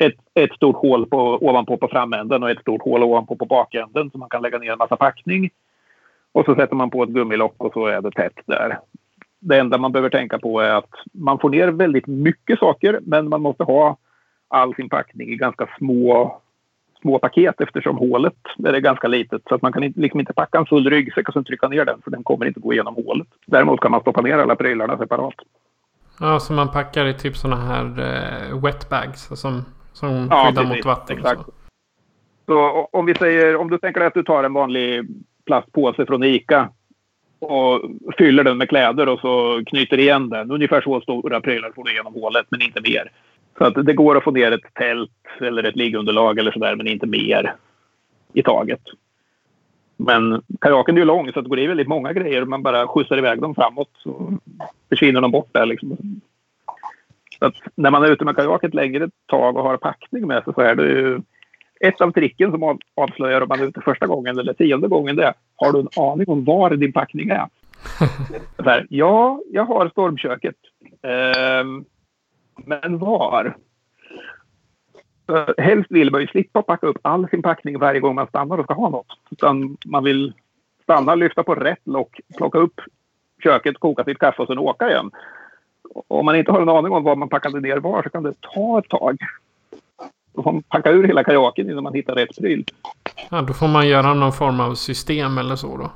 ett, 0.00 0.14
ett 0.34 0.52
stort 0.52 0.76
hål 0.76 1.06
på, 1.06 1.18
ovanpå 1.18 1.76
på 1.76 1.88
framänden 1.88 2.42
och 2.42 2.50
ett 2.50 2.60
stort 2.60 2.82
hål 2.82 3.02
ovanpå 3.02 3.36
på 3.36 3.44
bakänden 3.44 4.10
så 4.10 4.18
man 4.18 4.28
kan 4.28 4.42
lägga 4.42 4.58
ner 4.58 4.72
en 4.72 4.78
massa 4.78 4.96
packning. 4.96 5.50
Och 6.32 6.44
så 6.44 6.54
sätter 6.54 6.76
man 6.76 6.90
på 6.90 7.02
ett 7.02 7.08
gummilock 7.10 7.54
och 7.56 7.72
så 7.72 7.86
är 7.86 8.00
det 8.00 8.10
tätt 8.10 8.38
där. 8.46 8.78
Det 9.38 9.58
enda 9.58 9.78
man 9.78 9.92
behöver 9.92 10.10
tänka 10.10 10.38
på 10.38 10.60
är 10.60 10.70
att 10.70 10.90
man 11.12 11.38
får 11.38 11.50
ner 11.50 11.68
väldigt 11.68 12.06
mycket 12.06 12.58
saker 12.58 13.00
men 13.02 13.28
man 13.28 13.42
måste 13.42 13.64
ha 13.64 13.96
all 14.48 14.74
sin 14.74 14.88
packning 14.88 15.28
i 15.28 15.36
ganska 15.36 15.68
små, 15.78 16.40
små 17.00 17.18
paket 17.18 17.60
eftersom 17.60 17.96
hålet 17.98 18.34
är 18.64 18.80
ganska 18.80 19.08
litet. 19.08 19.42
Så 19.48 19.54
att 19.54 19.62
man 19.62 19.72
kan 19.72 19.82
inte, 19.82 20.00
liksom 20.00 20.20
inte 20.20 20.32
packa 20.32 20.58
en 20.58 20.66
full 20.66 20.90
ryggsäck 20.90 21.28
och 21.28 21.34
sen 21.34 21.44
trycka 21.44 21.68
ner 21.68 21.84
den 21.84 22.00
för 22.04 22.10
den 22.10 22.24
kommer 22.24 22.46
inte 22.46 22.60
gå 22.60 22.72
igenom 22.72 22.94
hålet. 22.94 23.28
Däremot 23.46 23.80
kan 23.80 23.90
man 23.90 24.00
stoppa 24.00 24.20
ner 24.20 24.38
alla 24.38 24.56
prylarna 24.56 24.98
separat. 24.98 25.34
Ja, 26.20 26.40
så 26.40 26.52
man 26.52 26.70
packar 26.70 27.06
i 27.06 27.14
typ 27.14 27.36
sådana 27.36 27.62
här 27.62 27.84
eh, 27.84 28.62
wetbags 28.62 29.40
som, 29.40 29.64
som 29.92 30.28
Ja, 30.30 30.46
skyddar 30.46 30.62
precis. 30.62 30.76
mot 30.76 30.84
vatten. 30.84 31.16
Exakt. 31.18 31.40
Så. 31.40 31.52
Så 32.46 32.88
om 32.92 33.06
vi 33.06 33.14
säger, 33.14 33.56
om 33.56 33.70
du 33.70 33.78
tänker 33.78 34.00
dig 34.00 34.06
att 34.06 34.14
du 34.14 34.22
tar 34.22 34.44
en 34.44 34.52
vanlig 34.52 35.06
plastpåse 35.46 36.06
från 36.06 36.24
ICA 36.24 36.68
och 37.38 37.82
fyller 38.18 38.44
den 38.44 38.58
med 38.58 38.68
kläder 38.68 39.08
och 39.08 39.20
så 39.20 39.62
knyter 39.66 39.98
igen 39.98 40.28
den. 40.28 40.50
Ungefär 40.50 40.80
så 40.80 41.00
stora 41.00 41.40
prylar 41.40 41.72
får 41.74 41.84
du 41.84 41.94
genom 41.94 42.14
hålet, 42.14 42.46
men 42.50 42.62
inte 42.62 42.80
mer. 42.80 43.10
Så 43.58 43.64
att 43.64 43.86
det 43.86 43.92
går 43.92 44.16
att 44.16 44.24
få 44.24 44.30
ner 44.30 44.52
ett 44.52 44.74
tält 44.74 45.10
eller 45.40 45.62
ett 45.62 45.76
liggunderlag 45.76 46.38
eller 46.38 46.52
sådär, 46.52 46.76
men 46.76 46.86
inte 46.86 47.06
mer 47.06 47.54
i 48.32 48.42
taget. 48.42 48.80
Men 49.96 50.42
kajaken 50.60 50.94
är 50.94 50.98
ju 51.00 51.04
lång 51.04 51.32
så 51.32 51.40
det 51.40 51.48
går 51.48 51.58
i 51.58 51.66
väldigt 51.66 51.88
många 51.88 52.12
grejer. 52.12 52.44
Man 52.44 52.62
bara 52.62 52.86
skjutsar 52.88 53.18
iväg 53.18 53.40
dem 53.40 53.54
framåt 53.54 53.90
så 53.94 54.38
försvinner 54.88 55.20
de 55.20 55.30
bort 55.30 55.48
där 55.52 55.66
liksom. 55.66 56.20
Att 57.40 57.54
när 57.74 57.90
man 57.90 58.04
är 58.04 58.10
ute 58.10 58.24
med 58.24 58.36
kajak 58.36 58.64
ett 58.64 58.74
längre 58.74 59.10
tag 59.26 59.56
och 59.56 59.62
har 59.62 59.76
packning 59.76 60.26
med 60.26 60.44
sig 60.44 60.54
så 60.54 60.60
är 60.60 60.74
det 60.74 60.86
ju 60.86 61.20
ett 61.80 62.00
av 62.00 62.12
tricken 62.12 62.50
som 62.50 62.62
av- 62.62 62.78
avslöjar 62.94 63.40
om 63.40 63.48
man 63.48 63.60
är 63.60 63.66
ute 63.66 63.80
första 63.80 64.06
gången 64.06 64.38
eller 64.38 64.52
tionde 64.52 64.88
gången 64.88 65.16
det 65.16 65.24
är, 65.24 65.34
har 65.56 65.72
du 65.72 65.80
en 65.80 65.88
aning 65.96 66.28
om 66.28 66.44
var 66.44 66.70
din 66.70 66.92
packning 66.92 67.28
är? 67.28 67.48
Här, 68.64 68.86
ja, 68.90 69.40
jag 69.50 69.64
har 69.64 69.88
stormköket. 69.88 70.56
Ehm, 71.02 71.84
men 72.56 72.98
var? 72.98 73.56
Helst 75.58 75.90
vill 75.90 76.10
man 76.10 76.20
ju 76.20 76.26
slippa 76.26 76.62
packa 76.62 76.86
upp 76.86 76.98
all 77.02 77.28
sin 77.28 77.42
packning 77.42 77.78
varje 77.78 78.00
gång 78.00 78.14
man 78.14 78.26
stannar 78.26 78.58
och 78.58 78.64
ska 78.64 78.74
ha 78.74 78.88
något. 78.88 79.06
Utan 79.30 79.76
man 79.86 80.04
vill 80.04 80.32
stanna, 80.82 81.14
lyfta 81.14 81.42
på 81.42 81.54
rätt 81.54 81.86
lock, 81.86 82.20
plocka 82.36 82.58
upp 82.58 82.80
köket, 83.42 83.78
koka 83.78 84.04
sitt 84.04 84.18
kaffe 84.18 84.42
och 84.42 84.48
sen 84.48 84.58
åka 84.58 84.90
igen. 84.90 85.10
Om 86.08 86.24
man 86.24 86.36
inte 86.36 86.52
har 86.52 86.62
en 86.62 86.68
aning 86.68 86.92
om 86.92 87.04
var 87.04 87.16
man 87.16 87.28
packade 87.28 87.60
ner 87.60 87.76
var 87.76 88.02
så 88.02 88.10
kan 88.10 88.22
det 88.22 88.34
ta 88.40 88.78
ett 88.78 88.88
tag. 88.88 89.18
Då 90.34 90.42
får 90.42 90.52
man 90.52 90.62
packa 90.62 90.90
ur 90.90 91.06
hela 91.06 91.24
kajaken 91.24 91.70
innan 91.70 91.84
man 91.84 91.94
hittar 91.94 92.14
rätt 92.14 92.36
pryl. 92.38 92.64
Ja, 93.30 93.42
då 93.42 93.52
får 93.52 93.68
man 93.68 93.88
göra 93.88 94.14
någon 94.14 94.32
form 94.32 94.60
av 94.60 94.74
system 94.74 95.38
eller 95.38 95.56
så 95.56 95.76
då. 95.76 95.90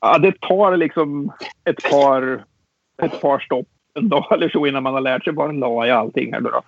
Ja, 0.00 0.18
det 0.18 0.40
tar 0.40 0.76
liksom 0.76 1.32
ett 1.64 1.90
par, 1.90 2.44
ett 3.02 3.20
par 3.20 3.38
stopp 3.38 3.66
en 3.94 4.08
dag 4.08 4.26
eller 4.30 4.48
så 4.48 4.66
innan 4.66 4.82
man 4.82 4.94
har 4.94 5.00
lärt 5.00 5.24
sig 5.24 5.32
var 5.32 5.48
en 5.48 5.60
la 5.60 5.86
i 5.86 5.90
allting. 5.90 6.32
Här 6.32 6.40
då. 6.40 6.62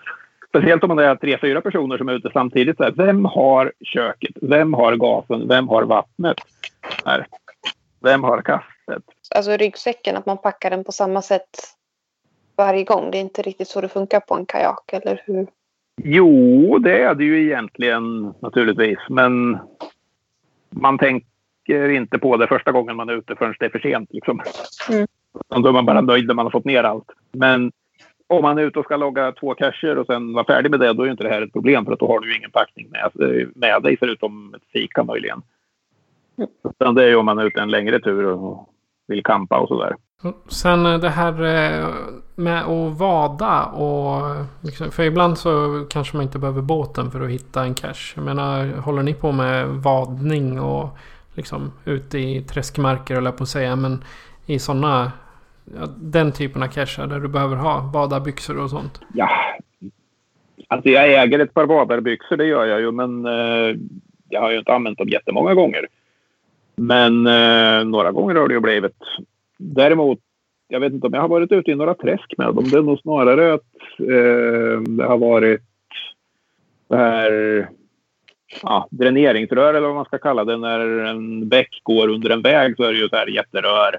Speciellt 0.49 0.83
om 0.85 0.89
man 0.89 0.99
är 0.99 1.17
tre, 1.17 1.39
fyra 1.41 1.61
personer 1.61 1.99
som 1.99 2.09
är 2.09 2.13
ute 2.13 2.31
samtidigt. 2.33 2.77
Så 2.77 2.85
här, 2.85 2.91
vem 2.91 3.25
har 3.25 3.73
köket? 3.81 4.37
Vem 4.43 4.75
har 4.75 4.97
gasen? 4.97 5.49
Vem 5.49 5.69
har 5.69 5.83
vattnet? 5.83 6.37
Här. 7.05 7.27
Vem 8.01 8.25
har 8.25 8.43
kastet? 8.43 9.03
Alltså 9.35 9.57
ryggsäcken, 9.57 10.17
att 10.17 10.27
man 10.27 10.39
packar 10.39 10.71
den 10.71 10.85
på 10.85 10.93
samma 10.93 11.23
sätt 11.23 11.49
varje 12.57 12.85
gång. 12.85 13.11
Det 13.11 13.19
är 13.19 13.21
inte 13.21 13.43
riktigt 13.43 13.69
så 13.69 13.81
det 13.81 13.89
funkar 13.89 14.21
på 14.21 14.35
en 14.35 14.47
kajak, 14.47 14.93
eller 14.93 15.23
hur? 15.27 15.47
Jo, 16.03 16.79
det 16.79 17.03
är 17.03 17.15
det 17.15 17.25
ju 17.25 17.45
egentligen 17.45 18.35
naturligtvis. 18.41 18.99
Men 19.09 19.59
man 20.71 20.99
tänker 20.99 21.89
inte 21.89 22.19
på 22.19 22.37
det 22.37 22.47
första 22.47 22.73
gången 22.73 22.97
man 22.97 23.09
är 23.09 23.17
ute 23.17 23.37
förrän 23.37 23.55
det 23.59 23.67
är 23.67 23.71
för 23.71 23.79
sent. 23.79 24.09
Liksom. 24.13 24.41
Mm. 24.91 25.07
Då 25.63 25.69
är 25.69 25.73
man 25.73 25.87
bara 25.87 26.01
nöjd 26.01 26.27
när 26.27 26.35
man 26.35 26.47
har 26.47 26.51
fått 26.51 26.65
ner 26.65 26.85
allt. 26.85 27.11
Men 27.33 27.73
om 28.27 28.43
man 28.43 28.59
är 28.59 28.63
ute 28.63 28.79
och 28.79 28.85
ska 28.85 28.97
logga 28.97 29.33
två 29.33 29.55
cacher 29.55 29.99
och 29.99 30.07
sen 30.07 30.33
vara 30.33 30.45
färdig 30.45 30.71
med 30.71 30.81
det, 30.81 30.93
då 30.93 31.03
är 31.03 31.07
ju 31.07 31.13
inte 31.13 31.25
det 31.25 31.31
här 31.31 31.43
ett 31.43 31.53
problem 31.53 31.85
för 31.85 31.93
att 31.93 31.99
då 31.99 32.09
har 32.09 32.21
du 32.21 32.31
ju 32.31 32.37
ingen 32.37 32.51
packning 32.51 32.89
med, 32.91 33.11
med 33.55 33.83
dig 33.83 33.97
förutom 33.97 34.55
ett 34.55 34.63
fika 34.73 35.05
möjligen. 35.05 35.43
Utan 36.71 36.95
det 36.95 37.05
är 37.05 37.09
ju 37.09 37.17
om 37.17 37.27
man 37.27 37.39
är 37.39 37.45
ute 37.45 37.61
en 37.61 37.71
längre 37.71 38.01
tur 38.01 38.27
och 38.27 38.69
vill 39.07 39.23
kampa 39.23 39.59
och 39.59 39.69
sådär. 39.69 39.97
Sen 40.49 40.87
eh, 40.87 40.99
det 40.99 41.09
här 41.09 41.43
eh, 41.43 41.89
med 42.43 42.63
att 42.63 42.99
vada 42.99 43.65
och... 43.65 44.37
Liksom, 44.61 44.91
för 44.91 45.03
ibland 45.03 45.39
så 45.39 45.85
kanske 45.91 46.17
man 46.17 46.23
inte 46.23 46.39
behöver 46.39 46.63
båten 46.63 47.11
för 47.11 47.21
att 47.21 47.31
hitta 47.31 47.65
en 47.65 47.75
cache. 47.75 48.13
Jag 48.15 48.25
menar, 48.25 48.67
håller 48.77 49.03
ni 49.03 49.15
på 49.15 49.33
med 49.33 49.69
vadning 49.69 50.61
och 50.61 50.99
liksom 51.35 51.73
ute 51.85 52.19
i 52.19 52.43
träskmarker 52.43 53.17
eller 53.17 53.33
på 53.33 53.43
att 53.43 53.49
säga. 53.49 53.77
Men 53.77 54.05
i 54.47 54.59
sådana... 54.59 55.13
Ja, 55.65 55.87
den 55.97 56.33
typen 56.33 56.63
av 56.63 56.67
cacher 56.67 57.07
där 57.07 57.21
du 57.21 57.29
behöver 57.29 57.57
ha 57.57 57.91
badarbyxor 57.93 58.59
och 58.59 58.71
sånt. 58.71 59.01
Ja, 59.15 59.29
alltså 60.69 60.89
jag 60.89 61.23
äger 61.23 61.39
ett 61.39 61.55
par 61.55 61.67
badarbyxor, 61.67 62.37
det 62.37 62.47
gör 62.47 62.67
jag 62.67 62.81
ju, 62.81 62.91
men 62.93 63.27
eh, 63.27 63.77
jag 64.29 64.41
har 64.41 64.51
ju 64.51 64.59
inte 64.59 64.73
använt 64.73 64.99
dem 64.99 65.09
jättemånga 65.09 65.55
gånger. 65.55 65.87
Men 66.77 67.27
eh, 67.27 67.85
några 67.85 68.13
gånger 68.13 68.35
har 68.35 68.49
det 68.49 68.55
ju 68.55 68.61
blivit. 68.61 68.97
Däremot, 69.59 70.19
jag 70.73 70.81
vet 70.81 70.93
inte 70.93 71.07
om 71.07 71.15
jag 71.15 71.21
har 71.21 71.29
varit 71.29 71.53
ute 71.53 71.71
i 71.71 71.75
några 71.75 71.95
träsk 71.95 72.35
med 72.39 72.55
dem. 72.55 72.65
Det 72.71 72.79
är 72.79 72.83
nog 72.83 73.01
snarare 73.01 73.55
att 73.55 73.75
eh, 73.99 74.81
det 74.81 75.05
har 75.05 75.19
varit 75.19 75.61
det 76.89 76.97
här 76.97 77.69
ja, 78.63 78.89
dräneringsrör 78.91 79.75
eller 79.75 79.87
vad 79.87 79.95
man 79.95 80.05
ska 80.05 80.19
kalla 80.19 80.45
det. 80.45 80.57
När 80.57 80.81
en 80.81 81.49
bäck 81.49 81.81
går 81.83 82.09
under 82.09 82.31
en 82.31 82.43
väg 82.43 82.77
så 82.77 82.83
är 82.83 82.93
det 82.93 82.99
ju 82.99 83.09
så 83.09 83.17
här 83.17 83.27
jätterör. 83.27 83.99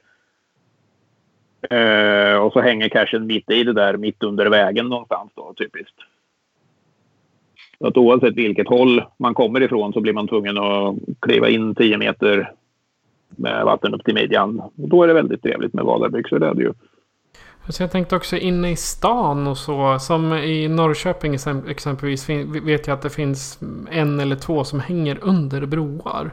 Eh, 1.70 2.38
och 2.38 2.54
så 2.54 2.62
hänger 2.62 2.90
cashen 2.90 3.26
mitt 3.26 3.52
i 3.52 3.64
det 3.64 3.74
där, 3.74 3.98
mitt 3.98 4.24
under 4.24 4.46
vägen 4.46 4.90
någonstans 4.90 5.32
då, 5.36 5.54
typiskt. 5.58 5.96
Så 7.78 7.88
att 7.88 7.98
oavsett 7.98 8.36
vilket 8.36 8.68
håll 8.68 9.04
man 9.18 9.34
kommer 9.34 9.62
ifrån 9.62 9.94
så 9.94 10.02
blir 10.02 10.14
man 10.14 10.28
tvungen 10.28 10.58
att 10.58 10.96
kliva 11.20 11.50
in 11.50 11.76
10 11.76 11.98
meter 11.98 12.52
med 13.38 13.66
vatten 13.66 13.94
upp 13.94 14.04
till 14.06 14.14
midjan. 14.14 14.60
Och 14.60 14.72
då 14.90 15.04
är 15.04 15.08
det 15.08 15.14
väldigt 15.14 15.42
trevligt 15.44 15.74
med 15.74 15.86
vadarbyxor, 15.86 16.40
det 16.40 16.48
är 16.48 16.54
det 16.54 16.62
ju. 16.64 16.74
Så 17.70 17.84
jag 17.84 17.92
tänkte 17.92 18.16
också 18.16 18.38
inne 18.38 18.72
i 18.72 18.76
stan 18.76 19.48
och 19.48 19.58
så. 19.58 20.00
Som 20.00 20.34
i 20.34 20.68
Norrköping 20.68 21.34
exemp- 21.36 21.70
exempelvis 21.70 22.30
vet 22.64 22.88
jag 22.88 22.94
att 22.94 23.02
det 23.02 23.10
finns 23.10 23.60
en 23.92 24.20
eller 24.20 24.36
två 24.36 24.64
som 24.64 24.80
hänger 24.80 25.18
under 25.22 25.66
broar. 25.66 26.32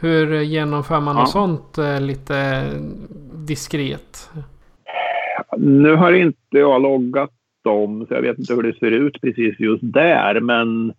Hur 0.00 0.40
genomför 0.40 1.00
man 1.00 1.14
Ja. 1.16 1.20
något 1.20 1.30
sånt 1.30 1.78
eh, 1.78 2.00
lite 2.00 2.62
diskret? 3.34 4.30
Nu 5.56 5.94
har 5.94 6.12
inte 6.12 6.38
jag 6.50 6.82
loggat 6.82 7.30
dem, 7.64 8.06
så 8.08 8.14
jag 8.14 8.22
vet 8.22 8.38
inte 8.38 8.54
hur 8.54 8.62
det 8.62 8.78
ser 8.78 8.90
ut 8.90 9.20
precis 9.20 9.60
just 9.60 9.82
där. 9.92 10.40
Men 10.40 10.92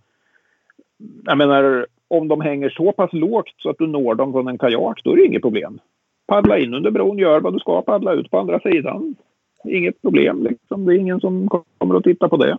jag 1.23 1.37
menar, 1.37 1.87
om 2.07 2.27
de 2.27 2.41
hänger 2.41 2.69
så 2.69 2.91
pass 2.91 3.13
lågt 3.13 3.53
så 3.57 3.69
att 3.69 3.77
du 3.77 3.87
når 3.87 4.15
dem 4.15 4.31
från 4.31 4.47
en 4.47 4.57
kajak, 4.57 5.01
då 5.03 5.11
är 5.11 5.17
det 5.17 5.25
inget 5.25 5.41
problem. 5.41 5.79
Paddla 6.27 6.59
in 6.59 6.73
under 6.73 6.91
bron, 6.91 7.17
gör 7.17 7.41
vad 7.41 7.53
du 7.53 7.59
ska, 7.59 7.81
paddla 7.81 8.13
ut 8.13 8.31
på 8.31 8.39
andra 8.39 8.59
sidan. 8.59 9.15
Inget 9.63 10.01
problem, 10.01 10.43
liksom. 10.43 10.85
det 10.85 10.95
är 10.95 10.97
ingen 10.97 11.19
som 11.19 11.49
kommer 11.77 11.95
att 11.95 12.03
titta 12.03 12.29
på 12.29 12.37
det. 12.37 12.57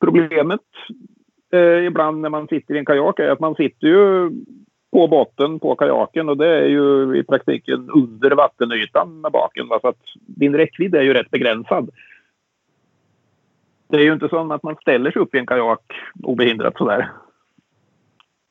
Problemet 0.00 0.60
eh, 1.52 1.86
ibland 1.86 2.20
när 2.20 2.28
man 2.28 2.48
sitter 2.48 2.74
i 2.74 2.78
en 2.78 2.84
kajak 2.84 3.18
är 3.18 3.28
att 3.28 3.40
man 3.40 3.54
sitter 3.54 3.86
ju 3.86 4.30
på 4.92 5.08
botten 5.08 5.60
på 5.60 5.76
kajaken 5.76 6.28
och 6.28 6.36
det 6.36 6.48
är 6.48 6.66
ju 6.66 7.16
i 7.16 7.22
praktiken 7.22 7.90
under 7.90 8.30
vattenytan 8.30 9.20
med 9.20 9.32
baken. 9.32 9.68
Va? 9.68 9.78
Så 9.80 9.88
att 9.88 10.02
din 10.26 10.54
räckvidd 10.54 10.94
är 10.94 11.02
ju 11.02 11.14
rätt 11.14 11.30
begränsad. 11.30 11.90
Det 13.88 13.96
är 13.96 14.02
ju 14.02 14.12
inte 14.12 14.28
så 14.28 14.52
att 14.52 14.62
man 14.62 14.76
ställer 14.76 15.10
sig 15.10 15.22
upp 15.22 15.34
i 15.34 15.38
en 15.38 15.46
kajak 15.46 15.80
obehindrat 16.22 16.76
sådär. 16.76 17.08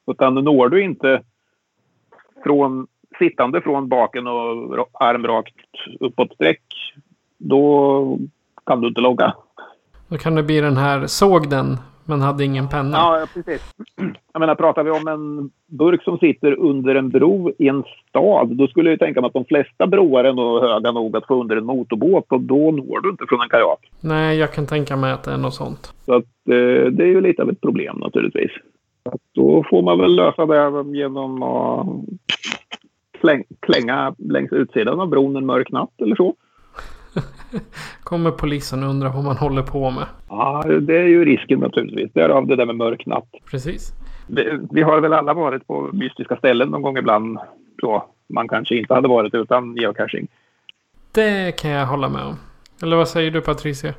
Utan 0.07 0.35
når 0.35 0.69
du 0.69 0.83
inte 0.83 1.21
från, 2.43 2.87
sittande 3.19 3.61
från 3.61 3.89
baken 3.89 4.27
och 4.27 4.87
arm 4.93 5.27
rakt 5.27 5.55
uppåt 5.99 6.33
sträck, 6.33 6.63
då 7.37 8.17
kan 8.65 8.81
du 8.81 8.87
inte 8.87 9.01
logga. 9.01 9.33
Då 10.07 10.17
kan 10.17 10.35
det 10.35 10.43
bli 10.43 10.61
den 10.61 10.77
här, 10.77 11.07
såg 11.07 11.49
den 11.49 11.77
men 12.05 12.21
hade 12.21 12.43
ingen 12.43 12.69
penna. 12.69 12.97
Ja, 12.97 13.27
precis. 13.33 13.73
Jag 14.33 14.39
menar, 14.39 14.55
pratar 14.55 14.83
vi 14.83 14.91
om 14.91 15.07
en 15.07 15.49
burk 15.77 16.03
som 16.03 16.17
sitter 16.17 16.59
under 16.59 16.95
en 16.95 17.09
bro 17.09 17.51
i 17.57 17.67
en 17.67 17.83
stad, 18.09 18.47
då 18.47 18.67
skulle 18.67 18.89
jag 18.89 18.99
tänka 18.99 19.21
mig 19.21 19.27
att 19.27 19.33
de 19.33 19.45
flesta 19.45 19.87
broar 19.87 20.23
är 20.23 20.33
nog 20.33 20.61
höga 20.61 20.91
nog 20.91 21.17
att 21.17 21.27
få 21.27 21.41
under 21.41 21.55
en 21.55 21.65
motorbåt 21.65 22.25
och 22.31 22.41
då 22.41 22.71
når 22.71 23.01
du 23.01 23.09
inte 23.09 23.25
från 23.29 23.41
en 23.41 23.49
kajak. 23.49 23.91
Nej, 24.01 24.37
jag 24.37 24.53
kan 24.53 24.67
tänka 24.67 24.95
mig 24.95 25.11
att 25.11 25.23
det 25.23 25.31
är 25.31 25.37
något 25.37 25.53
sånt. 25.53 25.93
Så 26.05 26.13
att, 26.13 26.23
eh, 26.49 26.91
det 26.91 27.03
är 27.03 27.07
ju 27.07 27.21
lite 27.21 27.41
av 27.41 27.49
ett 27.49 27.61
problem 27.61 27.97
naturligtvis. 27.97 28.51
Då 29.33 29.63
får 29.69 29.81
man 29.81 29.99
väl 29.99 30.15
lösa 30.15 30.45
det 30.45 30.97
genom 30.97 31.43
att 31.43 31.87
klänga 33.59 34.15
längs 34.17 34.51
utsidan 34.51 34.99
av 34.99 35.07
bron 35.07 35.35
en 35.35 35.45
mörk 35.45 35.71
natt 35.71 36.01
eller 36.01 36.15
så. 36.15 36.35
Kommer 38.03 38.31
polisen 38.31 38.83
och 38.83 38.89
undrar 38.89 39.09
vad 39.09 39.23
man 39.23 39.37
håller 39.37 39.61
på 39.61 39.91
med. 39.91 40.05
Ja, 40.29 40.63
det 40.81 40.97
är 40.97 41.07
ju 41.07 41.25
risken 41.25 41.59
naturligtvis. 41.59 42.13
Därav 42.13 42.47
det 42.47 42.55
där 42.55 42.65
med 42.65 42.75
mörk 42.75 43.05
natt. 43.05 43.29
Precis. 43.51 43.91
Vi, 44.27 44.59
vi 44.71 44.81
har 44.81 45.01
väl 45.01 45.13
alla 45.13 45.33
varit 45.33 45.67
på 45.67 45.89
mystiska 45.93 46.35
ställen 46.35 46.69
någon 46.69 46.81
gång 46.81 46.97
ibland. 46.97 47.37
Så 47.81 48.03
man 48.29 48.47
kanske 48.47 48.75
inte 48.75 48.93
hade 48.93 49.07
varit 49.07 49.33
utan 49.33 49.75
geocaching. 49.75 50.27
Det 51.11 51.59
kan 51.59 51.71
jag 51.71 51.85
hålla 51.85 52.09
med 52.09 52.25
om. 52.25 52.35
Eller 52.81 52.97
vad 52.97 53.07
säger 53.07 53.31
du 53.31 53.41
Patricia? 53.41 53.93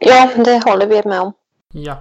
Ja, 0.00 0.30
det 0.44 0.70
håller 0.70 0.86
vi 0.86 1.08
med 1.08 1.20
om. 1.20 1.32
Ja. 1.72 1.96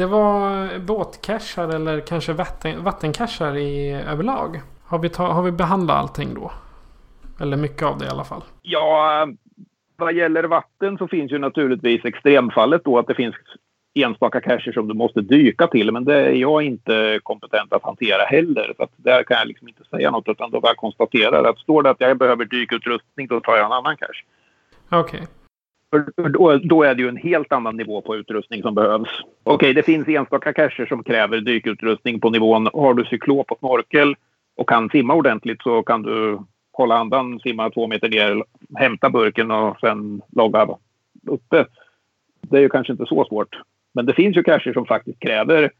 Det 0.00 0.06
var 0.06 0.78
båtcachar 0.78 1.68
eller 1.68 2.00
kanske 2.00 2.32
vatten, 2.32 2.84
vattencachar 2.84 3.56
i 3.56 3.90
överlag. 3.92 4.60
Har 4.84 4.98
vi, 4.98 5.08
ta, 5.08 5.26
har 5.26 5.42
vi 5.42 5.52
behandlat 5.52 5.96
allting 5.96 6.34
då? 6.34 6.52
Eller 7.40 7.56
mycket 7.56 7.82
av 7.82 7.98
det 7.98 8.06
i 8.06 8.08
alla 8.08 8.24
fall. 8.24 8.42
Ja, 8.62 9.28
vad 9.96 10.14
gäller 10.14 10.44
vatten 10.44 10.98
så 10.98 11.08
finns 11.08 11.32
ju 11.32 11.38
naturligtvis 11.38 12.04
extremfallet 12.04 12.84
då 12.84 12.98
att 12.98 13.06
det 13.06 13.14
finns 13.14 13.34
enstaka 13.94 14.40
cacher 14.40 14.72
som 14.72 14.88
du 14.88 14.94
måste 14.94 15.20
dyka 15.20 15.66
till. 15.66 15.92
Men 15.92 16.04
det 16.04 16.14
är 16.14 16.32
jag 16.32 16.62
inte 16.62 17.20
kompetent 17.22 17.72
att 17.72 17.82
hantera 17.82 18.22
heller. 18.22 18.74
Så 18.76 18.82
att 18.82 18.92
där 18.96 19.22
kan 19.22 19.36
jag 19.38 19.48
liksom 19.48 19.68
inte 19.68 19.84
säga 19.84 20.10
något 20.10 20.28
utan 20.28 20.50
då 20.50 20.60
bara 20.60 20.74
konstaterar 20.74 21.44
att 21.44 21.58
står 21.58 21.82
det 21.82 21.90
att 21.90 22.00
jag 22.00 22.18
behöver 22.18 22.44
dykutrustning 22.44 23.26
då 23.26 23.40
tar 23.40 23.56
jag 23.56 23.66
en 23.66 23.72
annan 23.72 23.96
cache. 23.96 24.24
Okej. 24.88 25.20
Okay. 25.20 25.39
Då, 25.90 26.58
då, 26.58 26.82
är 26.82 26.94
det 26.94 27.02
ju 27.02 27.08
en 27.08 27.16
helt 27.16 27.52
annan 27.52 27.76
nivå 27.76 28.00
på 28.00 28.16
utrustning 28.16 28.62
som 28.62 28.74
behövs. 28.74 29.08
Okej, 29.42 29.54
okay, 29.54 29.72
det 29.72 29.82
finns 29.82 30.08
enstaka 30.08 30.52
cacher 30.52 30.86
som 30.86 31.04
kräver 31.04 31.40
dykutrustning 31.40 32.20
på 32.20 32.30
nivån 32.30 32.68
har 32.72 32.94
du 32.94 33.04
cyklop 33.04 33.52
och 33.52 33.58
snorkel 33.58 34.16
och 34.56 34.68
kan 34.68 34.88
simma 34.88 35.14
ordentligt 35.14 35.62
så 35.62 35.82
kan 35.82 36.02
du 36.02 36.38
hålla 36.72 36.98
andan, 36.98 37.40
simma 37.40 37.70
två 37.70 37.86
meter 37.86 38.08
ner, 38.08 38.44
hämta 38.78 39.10
burken 39.10 39.50
och 39.50 39.80
sen 39.80 40.22
logga 40.32 40.68
uppe. 41.26 41.66
Det 42.40 42.56
är 42.56 42.60
ju 42.60 42.68
kanske 42.68 42.92
inte 42.92 43.06
så 43.06 43.24
svårt. 43.24 43.56
Men 43.92 44.06
det 44.06 44.14
finns 44.14 44.36
ju 44.36 44.42
cacher 44.42 44.72
som 44.72 44.86
faktiskt 44.86 45.20
kräver 45.20 45.70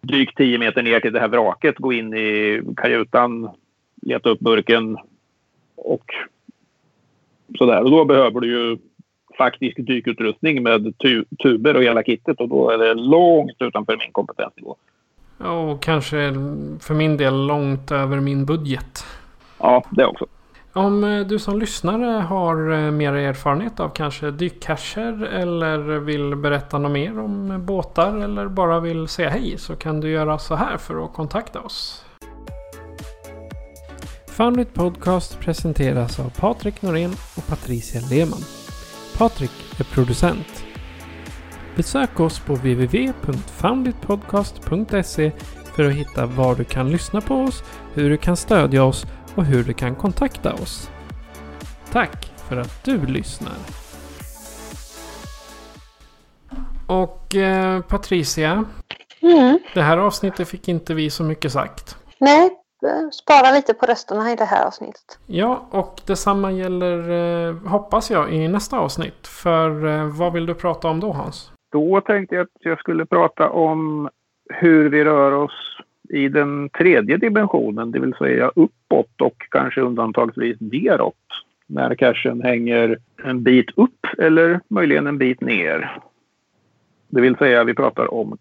drygt 0.00 0.36
10 0.36 0.58
meter 0.58 0.82
ner 0.82 1.00
till 1.00 1.12
det 1.12 1.20
här 1.20 1.28
vraket, 1.28 1.78
gå 1.78 1.92
in 1.92 2.14
i 2.14 2.62
kajutan, 2.76 3.50
leta 4.02 4.28
upp 4.28 4.40
burken 4.40 4.98
och 5.76 6.14
sådär. 7.58 7.82
Och 7.82 7.90
då 7.90 8.04
behöver 8.04 8.40
du 8.40 8.48
ju 8.48 8.78
faktisk 9.38 9.76
dykutrustning 9.76 10.62
med 10.62 10.98
tu 10.98 11.24
tuber 11.42 11.76
och 11.76 11.82
hela 11.82 12.02
kittet 12.02 12.40
och 12.40 12.48
då 12.48 12.70
är 12.70 12.78
det 12.78 12.94
långt 12.94 13.56
utanför 13.58 13.96
min 13.96 14.12
kompetensnivå. 14.12 14.76
Och 15.38 15.82
kanske 15.82 16.32
för 16.80 16.94
min 16.94 17.16
del 17.16 17.46
långt 17.46 17.90
över 17.90 18.20
min 18.20 18.44
budget. 18.44 19.04
Ja, 19.58 19.84
det 19.90 20.06
också. 20.06 20.26
Om 20.72 21.04
eh, 21.04 21.26
du 21.26 21.38
som 21.38 21.58
lyssnare 21.58 22.20
har 22.20 22.72
eh, 22.72 22.90
mer 22.90 23.12
erfarenhet 23.12 23.80
av 23.80 23.88
kanske 23.88 24.30
dykcacher 24.30 25.24
eller 25.24 25.78
vill 25.78 26.36
berätta 26.36 26.78
något 26.78 26.92
mer 26.92 27.18
om 27.18 27.66
båtar 27.66 28.16
eller 28.16 28.48
bara 28.48 28.80
vill 28.80 29.08
säga 29.08 29.28
hej 29.28 29.58
så 29.58 29.76
kan 29.76 30.00
du 30.00 30.10
göra 30.10 30.38
så 30.38 30.54
här 30.54 30.76
för 30.76 31.04
att 31.04 31.12
kontakta 31.12 31.60
oss. 31.60 32.04
Foundit 34.26 34.74
Podcast 34.74 35.40
presenteras 35.40 36.20
av 36.20 36.40
Patrik 36.40 36.82
Norén 36.82 37.10
och 37.36 37.46
Patricia 37.46 38.00
Lehmann. 38.10 38.57
Patrik 39.18 39.80
är 39.80 39.84
producent. 39.84 40.64
Besök 41.76 42.20
oss 42.20 42.40
på 42.40 42.54
www.founditpodcast.se 42.54 45.32
för 45.76 45.84
att 45.84 45.92
hitta 45.92 46.26
var 46.26 46.54
du 46.54 46.64
kan 46.64 46.90
lyssna 46.90 47.20
på 47.20 47.34
oss, 47.34 47.62
hur 47.94 48.10
du 48.10 48.16
kan 48.16 48.36
stödja 48.36 48.84
oss 48.84 49.06
och 49.34 49.44
hur 49.44 49.64
du 49.64 49.72
kan 49.72 49.94
kontakta 49.94 50.54
oss. 50.54 50.90
Tack 51.92 52.32
för 52.48 52.56
att 52.56 52.84
du 52.84 53.06
lyssnar. 53.06 53.54
Och 56.86 57.34
eh, 57.34 57.80
Patricia. 57.80 58.64
Mm. 59.20 59.58
Det 59.74 59.82
här 59.82 59.98
avsnittet 59.98 60.48
fick 60.48 60.68
inte 60.68 60.94
vi 60.94 61.10
så 61.10 61.24
mycket 61.24 61.52
sagt. 61.52 61.96
Nej, 62.18 62.57
spara 63.12 63.52
lite 63.54 63.74
på 63.74 63.86
rösterna 63.86 64.32
i 64.32 64.36
det 64.36 64.44
här 64.44 64.66
avsnittet. 64.66 65.18
Ja, 65.26 65.66
och 65.70 66.00
detsamma 66.06 66.52
gäller, 66.52 67.10
eh, 67.10 67.54
hoppas 67.54 68.10
jag, 68.10 68.32
i 68.32 68.48
nästa 68.48 68.78
avsnitt. 68.78 69.26
För 69.26 69.86
eh, 69.86 70.04
vad 70.18 70.32
vill 70.32 70.46
du 70.46 70.54
prata 70.54 70.88
om 70.88 71.00
då 71.00 71.12
Hans? 71.12 71.52
Då 71.72 72.00
tänkte 72.00 72.34
jag 72.34 72.42
att 72.42 72.48
jag 72.60 72.78
skulle 72.78 73.06
prata 73.06 73.50
om 73.50 74.08
hur 74.50 74.88
vi 74.88 75.04
rör 75.04 75.32
oss 75.32 75.78
i 76.08 76.28
den 76.28 76.68
tredje 76.68 77.16
dimensionen, 77.16 77.90
det 77.90 78.00
vill 78.00 78.14
säga 78.14 78.50
uppåt 78.54 79.20
och 79.20 79.46
kanske 79.50 79.80
undantagsvis 79.80 80.56
neråt. 80.60 81.14
När 81.66 81.94
cachen 81.94 82.42
hänger 82.42 82.98
en 83.24 83.42
bit 83.42 83.70
upp 83.76 84.06
eller 84.18 84.60
möjligen 84.68 85.06
en 85.06 85.18
bit 85.18 85.40
ner. 85.40 86.00
Det 87.08 87.20
vill 87.20 87.36
säga 87.36 87.64
vi 87.64 87.74
pratar 87.74 88.14
om 88.14 88.38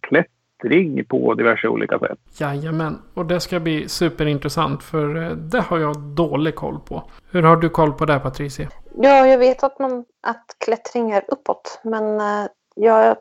klättring 0.60 1.06
på 1.06 1.34
diverse 1.34 1.68
olika 1.68 2.00
sätt. 2.00 2.20
Jajamän, 2.40 3.02
och 3.14 3.26
det 3.26 3.40
ska 3.40 3.60
bli 3.60 3.90
superintressant 3.90 4.84
för 4.84 5.24
eh, 5.24 5.30
det 5.32 5.62
har 5.62 5.80
jag 5.80 5.98
dålig 5.98 6.56
koll 6.56 6.80
på. 6.80 7.04
Hur 7.32 7.44
har 7.44 7.58
du 7.58 7.70
koll 7.70 7.94
på 7.94 8.06
det 8.06 8.20
Patricia? 8.20 8.70
Ja, 8.98 9.28
jag 9.28 9.38
vet 9.38 9.64
att, 9.64 9.80
man, 9.80 10.06
att 10.28 10.46
klättring 10.66 11.12
är 11.12 11.24
uppåt 11.28 11.80
men 11.84 12.22
eh, 12.22 12.48
jag 12.76 13.16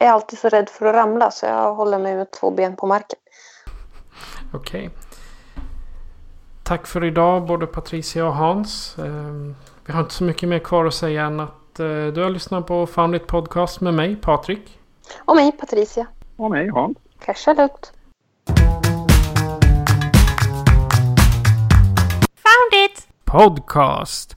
är 0.00 0.10
alltid 0.10 0.38
så 0.38 0.48
rädd 0.48 0.68
för 0.68 0.86
att 0.86 0.94
ramla 0.94 1.30
så 1.30 1.46
jag 1.46 1.74
håller 1.74 1.98
mig 1.98 2.16
med 2.16 2.30
två 2.30 2.50
ben 2.50 2.76
på 2.76 2.86
marken. 2.86 3.18
Okej. 4.52 4.86
Okay. 4.86 4.90
Tack 6.62 6.86
för 6.86 7.04
idag 7.04 7.46
både 7.46 7.66
Patricia 7.66 8.26
och 8.26 8.34
Hans. 8.34 8.98
Ehm, 8.98 9.54
vi 9.86 9.92
har 9.92 10.00
inte 10.00 10.14
så 10.14 10.24
mycket 10.24 10.48
mer 10.48 10.58
kvar 10.58 10.84
att 10.84 10.94
säga 10.94 11.24
än 11.24 11.40
att 11.40 11.80
eh, 11.80 11.86
du 11.86 12.22
har 12.22 12.30
lyssnat 12.30 12.66
på 12.66 12.86
Found 12.86 13.14
It 13.14 13.26
Podcast 13.26 13.80
med 13.80 13.94
mig, 13.94 14.16
Patrik. 14.16 14.78
Och 15.18 15.36
mig, 15.36 15.52
Patricia. 15.52 16.06
Och 16.40 16.50
mig, 16.50 16.68
Hans. 16.68 16.98
Casha 17.24 17.52
lugnt. 17.52 17.92
Found 22.42 22.84
It! 22.84 23.06
Podcast. 23.24 24.36